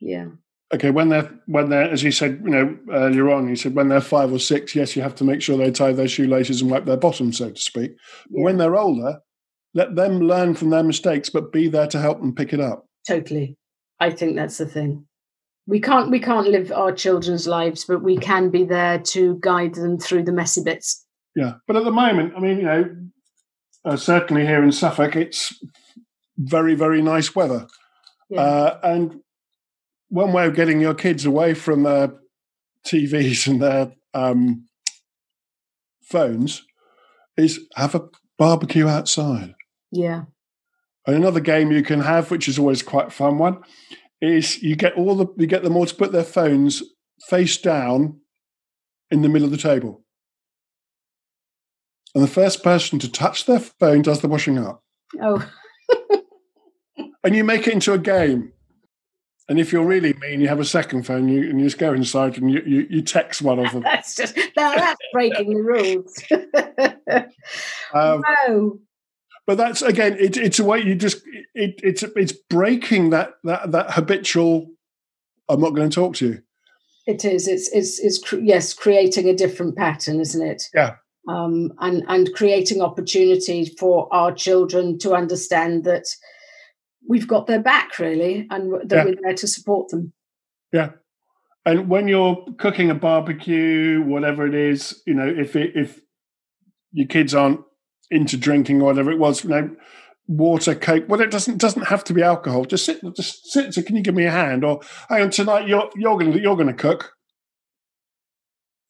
Yeah. 0.02 0.30
Okay, 0.74 0.90
when 0.90 1.10
they're 1.10 1.32
when 1.46 1.70
they're 1.70 1.92
as 1.92 2.02
you 2.02 2.12
said, 2.12 2.42
you 2.44 2.50
know, 2.50 2.76
earlier 2.92 3.30
on, 3.30 3.48
you 3.48 3.56
said 3.56 3.76
when 3.76 3.90
they're 3.90 4.02
five 4.02 4.34
or 4.34 4.40
six, 4.40 4.76
yes, 4.76 4.96
you 4.96 5.04
have 5.04 5.14
to 5.16 5.24
make 5.24 5.44
sure 5.44 5.56
they 5.56 5.70
tie 5.70 5.94
their 5.94 6.08
shoelaces 6.08 6.62
and 6.62 6.72
wipe 6.72 6.86
their 6.86 6.98
bottoms, 6.98 7.38
so 7.38 7.52
to 7.52 7.62
speak. 7.62 7.92
But 8.32 8.40
yeah. 8.40 8.44
when 8.44 8.58
they're 8.58 8.76
older, 8.76 9.20
let 9.76 9.96
them 9.96 10.22
learn 10.22 10.56
from 10.56 10.72
their 10.72 10.84
mistakes, 10.84 11.30
but 11.30 11.52
be 11.52 11.68
there 11.68 11.88
to 11.88 12.02
help 12.02 12.20
them 12.20 12.34
pick 12.34 12.52
it 12.52 12.60
up. 12.60 12.88
Totally. 13.08 13.58
I 14.04 14.10
think 14.10 14.36
that's 14.36 14.58
the 14.58 14.66
thing. 14.66 15.06
We 15.66 15.80
can't 15.80 16.12
we 16.12 16.20
can't 16.20 16.50
live 16.50 16.74
our 16.74 16.92
children's 16.92 17.48
lives, 17.48 17.86
but 17.86 18.04
we 18.04 18.18
can 18.18 18.50
be 18.50 18.66
there 18.66 19.00
to 19.00 19.38
guide 19.40 19.76
them 19.76 19.98
through 19.98 20.24
the 20.24 20.34
messy 20.34 20.62
bits. 20.62 21.06
Yeah, 21.38 21.54
but 21.68 21.78
at 21.78 21.86
the 21.86 21.92
moment, 21.92 22.34
I 22.36 22.42
mean, 22.42 22.58
you 22.58 22.64
know, 22.64 22.96
uh, 23.86 23.96
certainly 23.96 24.46
here 24.46 24.62
in 24.62 24.74
Suffolk, 24.74 25.16
it's 25.16 25.58
very 26.38 26.76
very 26.76 27.02
nice 27.02 27.34
weather, 27.34 27.66
yeah. 28.30 28.42
uh, 28.42 28.80
and 28.84 29.22
one 30.10 30.34
way 30.34 30.48
of 30.48 30.56
getting 30.56 30.82
your 30.82 30.96
kids 30.96 31.26
away 31.26 31.54
from 31.54 31.84
their 31.84 32.12
TVs 32.86 33.48
and 33.48 33.62
their 33.62 33.94
um, 34.14 34.68
phones 36.02 36.66
is 37.38 37.62
have 37.76 37.96
a 37.96 38.10
barbecue 38.38 38.90
outside. 38.90 39.56
Yeah. 39.94 40.26
And 41.06 41.16
another 41.16 41.40
game 41.40 41.72
you 41.72 41.84
can 41.84 42.02
have, 42.02 42.32
which 42.32 42.48
is 42.48 42.58
always 42.58 42.82
quite 42.82 43.08
a 43.08 43.12
fun 43.12 43.38
one, 43.38 43.62
is 44.22 44.62
you 44.64 44.76
get 44.76 44.94
all 44.94 45.16
the 45.16 45.28
you 45.38 45.48
get 45.48 45.64
them 45.64 45.76
all 45.76 45.86
to 45.86 45.96
put 45.96 46.12
their 46.12 46.24
phones 46.24 46.82
face 47.28 47.58
down 47.58 48.20
in 49.12 49.22
the 49.22 49.30
middle 49.30 49.46
of 49.46 49.52
the 49.52 49.58
table. 49.58 50.04
And 52.16 52.24
the 52.24 52.28
first 52.28 52.64
person 52.64 53.00
to 53.00 53.12
touch 53.12 53.46
their 53.46 53.60
phone 53.60 54.02
does 54.02 54.22
the 54.22 54.28
washing 54.28 54.58
up. 54.58 54.84
Oh. 55.22 55.50
and 57.24 57.36
you 57.36 57.44
make 57.44 57.68
it 57.68 57.74
into 57.74 57.94
a 57.94 57.98
game. 57.98 58.54
And 59.50 59.60
if 59.60 59.74
you're 59.74 59.86
really 59.86 60.14
mean, 60.14 60.40
you 60.40 60.48
have 60.48 60.60
a 60.60 60.66
second 60.66 61.06
phone 61.06 61.28
you, 61.28 61.50
and 61.50 61.60
you 61.60 61.66
just 61.66 61.78
go 61.78 61.92
inside 61.94 62.38
and 62.38 62.50
you, 62.50 62.62
you, 62.66 62.88
you 62.90 63.02
text 63.02 63.42
one 63.42 63.60
of 63.60 63.72
them. 63.74 63.84
that's 63.84 64.16
just 64.16 64.38
now 64.56 64.74
that's 64.76 65.02
breaking 65.12 65.54
the 65.54 65.62
rules. 65.62 66.24
um, 67.94 68.24
no. 68.48 68.80
But 69.46 69.58
that's 69.58 69.82
again, 69.82 70.18
it, 70.20 70.38
it's 70.38 70.60
a 70.60 70.64
way 70.64 70.82
you 70.82 70.96
just 70.96 71.22
it, 71.54 71.80
it's 71.84 72.04
it's 72.04 72.32
breaking 72.50 73.10
that 73.10 73.34
that 73.44 73.72
that 73.72 73.92
habitual. 73.92 74.68
I'm 75.50 75.60
not 75.60 75.72
going 75.72 75.90
to 75.90 75.94
talk 75.94 76.16
to 76.16 76.28
you. 76.28 76.44
It 77.06 77.26
is. 77.26 77.48
It's 77.48 77.70
it's 77.74 78.00
it's 78.00 78.34
yes, 78.42 78.74
creating 78.74 79.28
a 79.28 79.36
different 79.36 79.76
pattern, 79.76 80.20
isn't 80.22 80.42
it? 80.42 80.64
Yeah. 80.74 80.96
Um, 81.28 81.74
and 81.80 82.04
and 82.08 82.34
creating 82.34 82.82
opportunity 82.82 83.66
for 83.78 84.08
our 84.14 84.34
children 84.34 84.98
to 85.00 85.14
understand 85.14 85.84
that 85.84 86.06
we've 87.08 87.28
got 87.28 87.48
their 87.48 87.62
back 87.62 88.00
really, 88.00 88.48
and 88.50 88.90
that 88.90 88.96
yeah. 88.96 89.04
we're 89.04 89.16
there 89.22 89.36
to 89.36 89.48
support 89.48 89.90
them. 89.90 90.14
Yeah. 90.72 90.92
And 91.66 91.90
when 91.90 92.08
you're 92.08 92.46
cooking 92.58 92.90
a 92.90 92.96
barbecue, 92.96 94.02
whatever 94.02 94.46
it 94.46 94.54
is, 94.54 95.02
you 95.06 95.14
know, 95.14 95.28
if 95.28 95.56
it, 95.56 95.76
if 95.76 96.02
your 96.92 97.08
kids 97.08 97.34
aren't 97.34 97.62
into 98.14 98.38
drinking 98.38 98.82
or 98.82 98.86
whatever 98.86 99.12
it 99.12 99.20
was, 99.20 99.44
you 99.44 99.50
know, 99.50 99.76
water, 100.28 100.76
coke. 100.76 101.06
Well, 101.08 101.22
it 101.22 101.32
doesn't 101.32 101.58
doesn't 101.58 101.88
have 101.88 102.04
to 102.06 102.14
be 102.14 102.22
alcohol. 102.22 102.66
Just 102.66 102.86
sit, 102.86 103.02
just 103.16 103.52
sit. 103.52 103.74
So, 103.74 103.82
can 103.82 103.96
you 103.96 104.04
give 104.04 104.16
me 104.16 104.26
a 104.26 104.32
hand? 104.32 104.64
Or 104.64 104.82
hang 105.10 105.24
on, 105.24 105.30
tonight 105.32 105.68
you're 105.68 105.90
you're 105.96 106.18
gonna 106.18 106.38
you're 106.38 106.58
gonna 106.58 106.74
cook. 106.74 107.14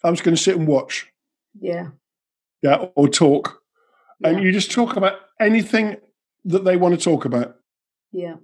I'm 0.03 0.13
just 0.13 0.23
going 0.23 0.35
to 0.35 0.41
sit 0.41 0.57
and 0.57 0.67
watch. 0.67 1.07
Yeah. 1.59 1.89
Yeah, 2.61 2.87
or 2.95 3.09
talk, 3.09 3.59
yeah. 4.21 4.29
and 4.29 4.43
you 4.43 4.51
just 4.53 4.71
talk 4.71 4.95
about 4.95 5.19
anything 5.39 5.97
that 6.45 6.63
they 6.63 6.77
want 6.77 6.97
to 6.97 7.03
talk 7.03 7.25
about. 7.25 7.55
Yeah. 8.13 8.35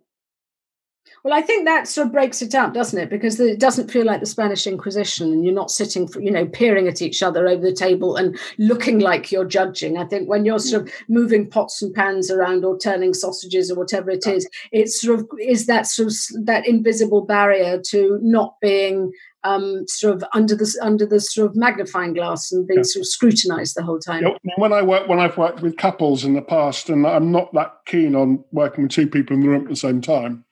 Well, 1.23 1.33
I 1.33 1.41
think 1.41 1.65
that 1.65 1.87
sort 1.87 2.07
of 2.07 2.13
breaks 2.13 2.41
it 2.41 2.55
up, 2.55 2.73
doesn't 2.73 2.97
it? 2.97 3.09
Because 3.09 3.39
it 3.39 3.59
doesn't 3.59 3.91
feel 3.91 4.05
like 4.05 4.21
the 4.21 4.25
Spanish 4.25 4.65
Inquisition, 4.65 5.33
and 5.33 5.43
you're 5.43 5.53
not 5.53 5.71
sitting, 5.71 6.07
for, 6.07 6.21
you 6.21 6.31
know, 6.31 6.45
peering 6.45 6.87
at 6.87 7.01
each 7.01 7.21
other 7.21 7.47
over 7.47 7.61
the 7.61 7.73
table 7.73 8.15
and 8.15 8.37
looking 8.57 8.99
like 8.99 9.31
you're 9.31 9.45
judging. 9.45 9.97
I 9.97 10.05
think 10.05 10.29
when 10.29 10.45
you're 10.45 10.59
sort 10.59 10.83
of 10.83 10.93
moving 11.09 11.49
pots 11.49 11.81
and 11.81 11.93
pans 11.93 12.31
around 12.31 12.63
or 12.63 12.77
turning 12.77 13.13
sausages 13.13 13.69
or 13.69 13.75
whatever 13.75 14.09
it 14.11 14.25
is, 14.27 14.47
it's 14.71 15.01
sort 15.01 15.19
of 15.19 15.29
is 15.41 15.65
that 15.65 15.87
sort 15.87 16.07
of 16.09 16.45
that 16.45 16.65
invisible 16.67 17.25
barrier 17.25 17.81
to 17.89 18.17
not 18.21 18.55
being 18.61 19.11
um, 19.43 19.85
sort 19.87 20.15
of 20.15 20.23
under 20.33 20.55
the 20.55 20.79
under 20.81 21.05
the 21.05 21.19
sort 21.19 21.49
of 21.49 21.55
magnifying 21.55 22.13
glass 22.13 22.51
and 22.51 22.67
being 22.67 22.79
yeah. 22.79 22.83
sort 22.83 23.01
of 23.01 23.07
scrutinized 23.07 23.75
the 23.75 23.83
whole 23.83 23.99
time. 23.99 24.23
when 24.57 24.73
I 24.73 24.81
work 24.81 25.07
when 25.07 25.19
I've 25.19 25.37
worked 25.37 25.61
with 25.61 25.77
couples 25.77 26.23
in 26.23 26.33
the 26.33 26.41
past, 26.41 26.89
and 26.89 27.05
I'm 27.05 27.31
not 27.31 27.53
that 27.53 27.77
keen 27.85 28.15
on 28.15 28.43
working 28.51 28.83
with 28.83 28.91
two 28.91 29.07
people 29.07 29.35
in 29.35 29.41
the 29.41 29.49
room 29.49 29.63
at 29.63 29.69
the 29.69 29.75
same 29.75 30.01
time, 30.01 30.45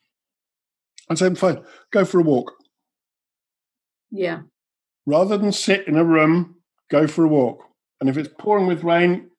I'd 1.10 1.18
say, 1.18 1.34
fine, 1.36 1.64
go 1.92 2.06
for 2.06 2.20
a 2.20 2.24
walk. 2.24 2.54
Yeah. 4.12 4.42
Rather 5.06 5.38
than 5.38 5.52
sit 5.52 5.88
in 5.88 5.98
a 5.98 6.04
room, 6.04 6.56
go 6.90 7.08
for 7.08 7.24
a 7.24 7.30
walk. 7.30 7.64
And 8.00 8.10
if 8.10 8.18
it's 8.18 8.34
pouring 8.40 8.68
with 8.68 8.84
rain, 8.84 9.30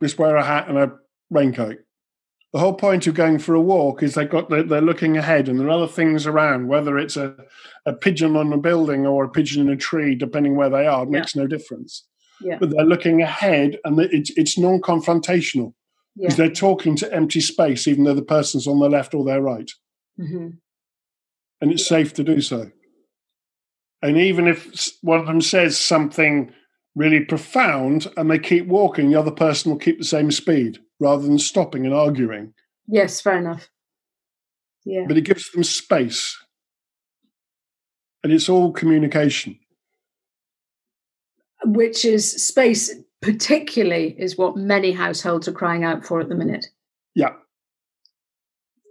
just 0.00 0.18
wear 0.18 0.36
a 0.36 0.44
hat 0.44 0.68
and 0.68 0.78
a 0.78 0.92
raincoat 1.30 1.78
the 2.52 2.58
whole 2.58 2.74
point 2.74 3.06
of 3.06 3.14
going 3.14 3.38
for 3.38 3.54
a 3.54 3.60
walk 3.60 4.02
is 4.02 4.14
they 4.14 4.24
got 4.24 4.48
they're 4.48 4.80
looking 4.80 5.16
ahead 5.16 5.48
and 5.48 5.60
there 5.60 5.66
are 5.66 5.82
other 5.82 5.86
things 5.86 6.26
around 6.26 6.68
whether 6.68 6.98
it's 6.98 7.16
a, 7.16 7.34
a 7.84 7.92
pigeon 7.92 8.36
on 8.36 8.52
a 8.52 8.58
building 8.58 9.06
or 9.06 9.24
a 9.24 9.28
pigeon 9.28 9.66
in 9.66 9.72
a 9.72 9.76
tree 9.76 10.14
depending 10.14 10.56
where 10.56 10.70
they 10.70 10.86
are 10.86 11.02
it 11.02 11.10
yeah. 11.12 11.18
makes 11.18 11.36
no 11.36 11.46
difference 11.46 12.06
yeah. 12.40 12.56
but 12.58 12.70
they're 12.70 12.86
looking 12.86 13.20
ahead 13.20 13.78
and 13.84 14.00
it's, 14.00 14.30
it's 14.36 14.58
non-confrontational 14.58 15.72
because 16.16 16.38
yeah. 16.38 16.46
they're 16.46 16.54
talking 16.54 16.96
to 16.96 17.12
empty 17.12 17.40
space 17.40 17.86
even 17.86 18.04
though 18.04 18.14
the 18.14 18.22
person's 18.22 18.66
on 18.66 18.78
the 18.78 18.88
left 18.88 19.14
or 19.14 19.24
their 19.24 19.42
right 19.42 19.70
mm-hmm. 20.18 20.48
And 21.60 21.72
it's 21.72 21.86
safe 21.86 22.12
to 22.14 22.24
do 22.24 22.40
so 22.40 22.70
and 24.02 24.16
even 24.16 24.46
if 24.46 24.92
one 25.02 25.18
of 25.18 25.26
them 25.26 25.40
says 25.40 25.78
something 25.78 26.52
really 26.94 27.20
profound 27.20 28.06
and 28.16 28.30
they 28.30 28.38
keep 28.38 28.66
walking 28.66 29.10
the 29.10 29.18
other 29.18 29.30
person 29.30 29.70
will 29.70 29.78
keep 29.78 29.98
the 29.98 30.04
same 30.04 30.30
speed 30.30 30.78
rather 31.00 31.22
than 31.22 31.38
stopping 31.38 31.84
and 31.84 31.94
arguing. 31.94 32.52
Yes, 32.86 33.20
fair 33.20 33.38
enough. 33.38 33.68
Yeah. 34.84 35.04
But 35.06 35.16
it 35.16 35.22
gives 35.22 35.50
them 35.52 35.64
space. 35.64 36.36
And 38.24 38.32
it's 38.32 38.48
all 38.48 38.72
communication. 38.72 39.58
Which 41.64 42.04
is 42.04 42.44
space, 42.44 42.92
particularly, 43.20 44.16
is 44.18 44.38
what 44.38 44.56
many 44.56 44.92
households 44.92 45.46
are 45.46 45.52
crying 45.52 45.84
out 45.84 46.04
for 46.04 46.20
at 46.20 46.28
the 46.28 46.34
minute. 46.34 46.66
Yeah. 47.14 47.34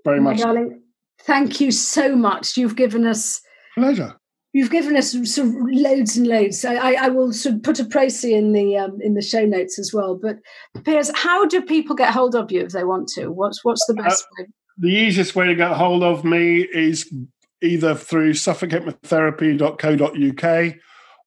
Very 0.06 0.22
much. 0.22 0.40
darling, 0.40 0.82
thank 1.28 1.62
you 1.62 1.72
so 1.72 2.16
much. 2.16 2.58
You've 2.58 2.76
given 2.76 3.06
us 3.06 3.42
pleasure 3.76 4.16
you've 4.58 4.72
given 4.72 4.96
us 4.96 5.12
sort 5.12 5.50
of 5.50 5.56
loads 5.70 6.18
and 6.18 6.26
loads. 6.26 6.66
I, 6.66 6.94
I 6.94 7.10
will 7.10 7.32
sort 7.32 7.54
of 7.56 7.64
put 7.64 7.80
a 7.80 7.84
précis 7.84 8.32
in 8.32 8.54
the 8.54 8.76
um, 8.78 8.98
in 9.02 9.14
the 9.14 9.22
show 9.22 9.46
notes 9.46 9.78
as 9.78 9.94
well. 9.94 10.20
But 10.20 10.38
Piers, 10.84 11.12
how 11.14 11.46
do 11.46 11.62
people 11.62 11.96
get 11.96 12.12
hold 12.12 12.34
of 12.36 12.52
you 12.52 12.62
if 12.62 12.72
they 12.72 12.84
want 12.84 13.08
to? 13.10 13.28
What's 13.28 13.64
what's 13.64 13.86
the 13.86 13.94
best 13.94 14.24
uh, 14.24 14.26
way? 14.40 14.48
The 14.80 14.90
easiest 14.90 15.36
way 15.36 15.46
to 15.46 15.54
get 15.54 15.74
hold 15.74 16.02
of 16.04 16.24
me 16.24 16.62
is 16.62 17.14
either 17.62 17.94
through 17.94 18.34
suffolkhypnotherapy.co.uk 18.34 20.76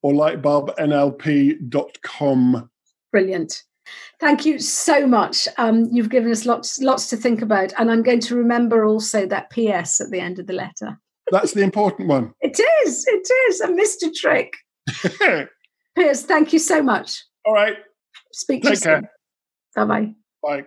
or 0.03 0.12
lightbulbnlp.com. 0.12 2.70
Brilliant. 3.12 3.62
Thank 4.18 4.45
you 4.45 4.59
so 4.59 5.07
much. 5.07 5.49
Um, 5.57 5.88
you've 5.91 6.11
given 6.11 6.30
us 6.30 6.45
lots 6.45 6.80
lots 6.80 7.09
to 7.09 7.16
think 7.16 7.41
about, 7.43 7.72
and 7.78 7.91
I'm 7.91 8.03
going 8.03 8.20
to 8.20 8.36
remember 8.36 8.84
also 8.84 9.26
that 9.26 9.51
PS 9.51 10.01
at 10.01 10.11
the 10.11 10.20
end 10.20 10.38
of 10.38 10.47
the 10.47 10.53
letter. 10.53 10.99
That's 11.30 11.53
the 11.53 11.62
important 11.62 12.09
one. 12.09 12.32
It 12.41 12.59
is. 12.84 13.05
It 13.07 13.30
is. 13.49 13.61
I 13.61 13.68
missed 13.68 14.03
a 14.03 14.11
trick. 14.11 14.53
Piers, 15.97 16.22
thank 16.22 16.53
you 16.53 16.59
so 16.59 16.82
much. 16.82 17.22
All 17.45 17.55
right. 17.55 17.76
Speak 18.32 18.62
Take 18.62 18.74
to 18.74 18.78
you 18.78 18.82
care. 18.82 19.11
soon. 19.76 19.86
Bye-bye. 19.86 20.14
Bye. 20.43 20.66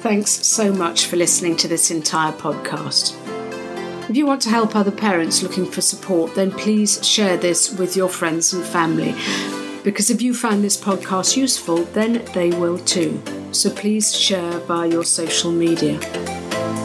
Thanks 0.00 0.30
so 0.46 0.72
much 0.72 1.06
for 1.06 1.16
listening 1.16 1.56
to 1.56 1.68
this 1.68 1.90
entire 1.90 2.32
podcast. 2.32 3.14
If 4.08 4.16
you 4.16 4.26
want 4.26 4.42
to 4.42 4.50
help 4.50 4.74
other 4.74 4.90
parents 4.90 5.42
looking 5.42 5.66
for 5.66 5.80
support, 5.80 6.34
then 6.34 6.50
please 6.50 7.06
share 7.06 7.36
this 7.36 7.72
with 7.72 7.96
your 7.96 8.08
friends 8.08 8.52
and 8.52 8.64
family. 8.64 9.14
Because 9.84 10.10
if 10.10 10.22
you 10.22 10.34
found 10.34 10.64
this 10.64 10.76
podcast 10.76 11.36
useful, 11.36 11.84
then 11.84 12.24
they 12.34 12.50
will 12.50 12.78
too 12.78 13.22
so 13.52 13.70
please 13.70 14.14
share 14.14 14.58
via 14.60 14.88
your 14.88 15.04
social 15.04 15.50
media. 15.50 15.98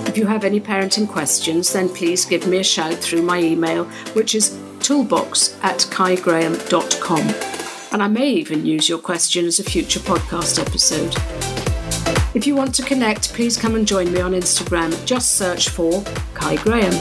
If 0.07 0.17
you 0.17 0.26
have 0.26 0.43
any 0.43 0.59
parenting 0.59 1.07
questions, 1.07 1.74
then 1.74 1.89
please 1.89 2.26
give 2.26 2.47
me 2.47 2.59
a 2.59 2.63
shout 2.63 2.95
through 2.95 3.24
my 3.24 3.39
email, 3.39 3.86
which 4.13 4.36
is 4.36 4.57
toolbox 4.80 5.57
at 5.63 5.80
kaigraham.com. 5.80 7.21
And 7.91 8.01
I 8.01 8.07
may 8.07 8.30
even 8.30 8.65
use 8.65 8.89
your 8.89 8.99
question 8.99 9.45
as 9.45 9.59
a 9.59 9.63
future 9.63 9.99
podcast 9.99 10.59
episode. 10.59 11.53
If 12.34 12.47
you 12.47 12.55
want 12.55 12.73
to 12.75 12.84
connect, 12.84 13.31
please 13.34 13.55
come 13.55 13.75
and 13.75 13.88
join 13.88 14.11
me 14.11 14.19
on 14.19 14.31
Instagram. 14.31 15.05
Just 15.05 15.36
search 15.36 15.69
for 15.69 16.03
Kai 16.34 16.55
Graham. 16.57 16.93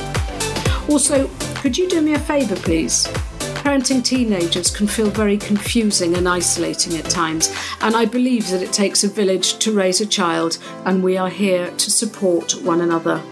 Also, 0.90 1.28
could 1.56 1.78
you 1.78 1.88
do 1.88 2.02
me 2.02 2.12
a 2.12 2.18
favour, 2.18 2.56
please? 2.56 3.06
Parenting 3.64 4.04
teenagers 4.04 4.70
can 4.70 4.86
feel 4.86 5.08
very 5.08 5.38
confusing 5.38 6.16
and 6.16 6.28
isolating 6.28 6.98
at 6.98 7.06
times, 7.06 7.54
and 7.80 7.96
I 7.96 8.04
believe 8.04 8.50
that 8.50 8.60
it 8.60 8.72
takes 8.72 9.04
a 9.04 9.08
village 9.08 9.58
to 9.60 9.72
raise 9.72 10.02
a 10.02 10.06
child, 10.06 10.58
and 10.84 11.02
we 11.02 11.16
are 11.16 11.30
here 11.30 11.70
to 11.70 11.90
support 11.90 12.60
one 12.62 12.82
another. 12.82 13.22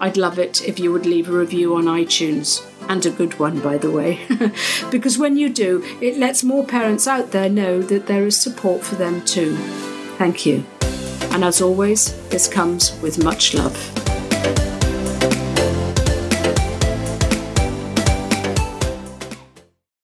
I'd 0.00 0.18
love 0.18 0.38
it 0.38 0.68
if 0.68 0.78
you 0.78 0.92
would 0.92 1.06
leave 1.06 1.30
a 1.30 1.32
review 1.32 1.76
on 1.76 1.84
iTunes, 1.84 2.62
and 2.90 3.06
a 3.06 3.10
good 3.10 3.38
one, 3.38 3.60
by 3.60 3.78
the 3.78 3.90
way, 3.90 4.20
because 4.90 5.16
when 5.16 5.38
you 5.38 5.48
do, 5.48 5.82
it 6.02 6.18
lets 6.18 6.44
more 6.44 6.66
parents 6.66 7.06
out 7.06 7.30
there 7.30 7.48
know 7.48 7.80
that 7.80 8.06
there 8.06 8.26
is 8.26 8.38
support 8.38 8.82
for 8.82 8.96
them 8.96 9.24
too. 9.24 9.56
Thank 10.18 10.44
you. 10.44 10.64
And 11.32 11.44
as 11.44 11.60
always, 11.60 12.12
this 12.28 12.48
comes 12.48 12.98
with 13.00 13.22
much 13.22 13.54
love. 13.54 13.97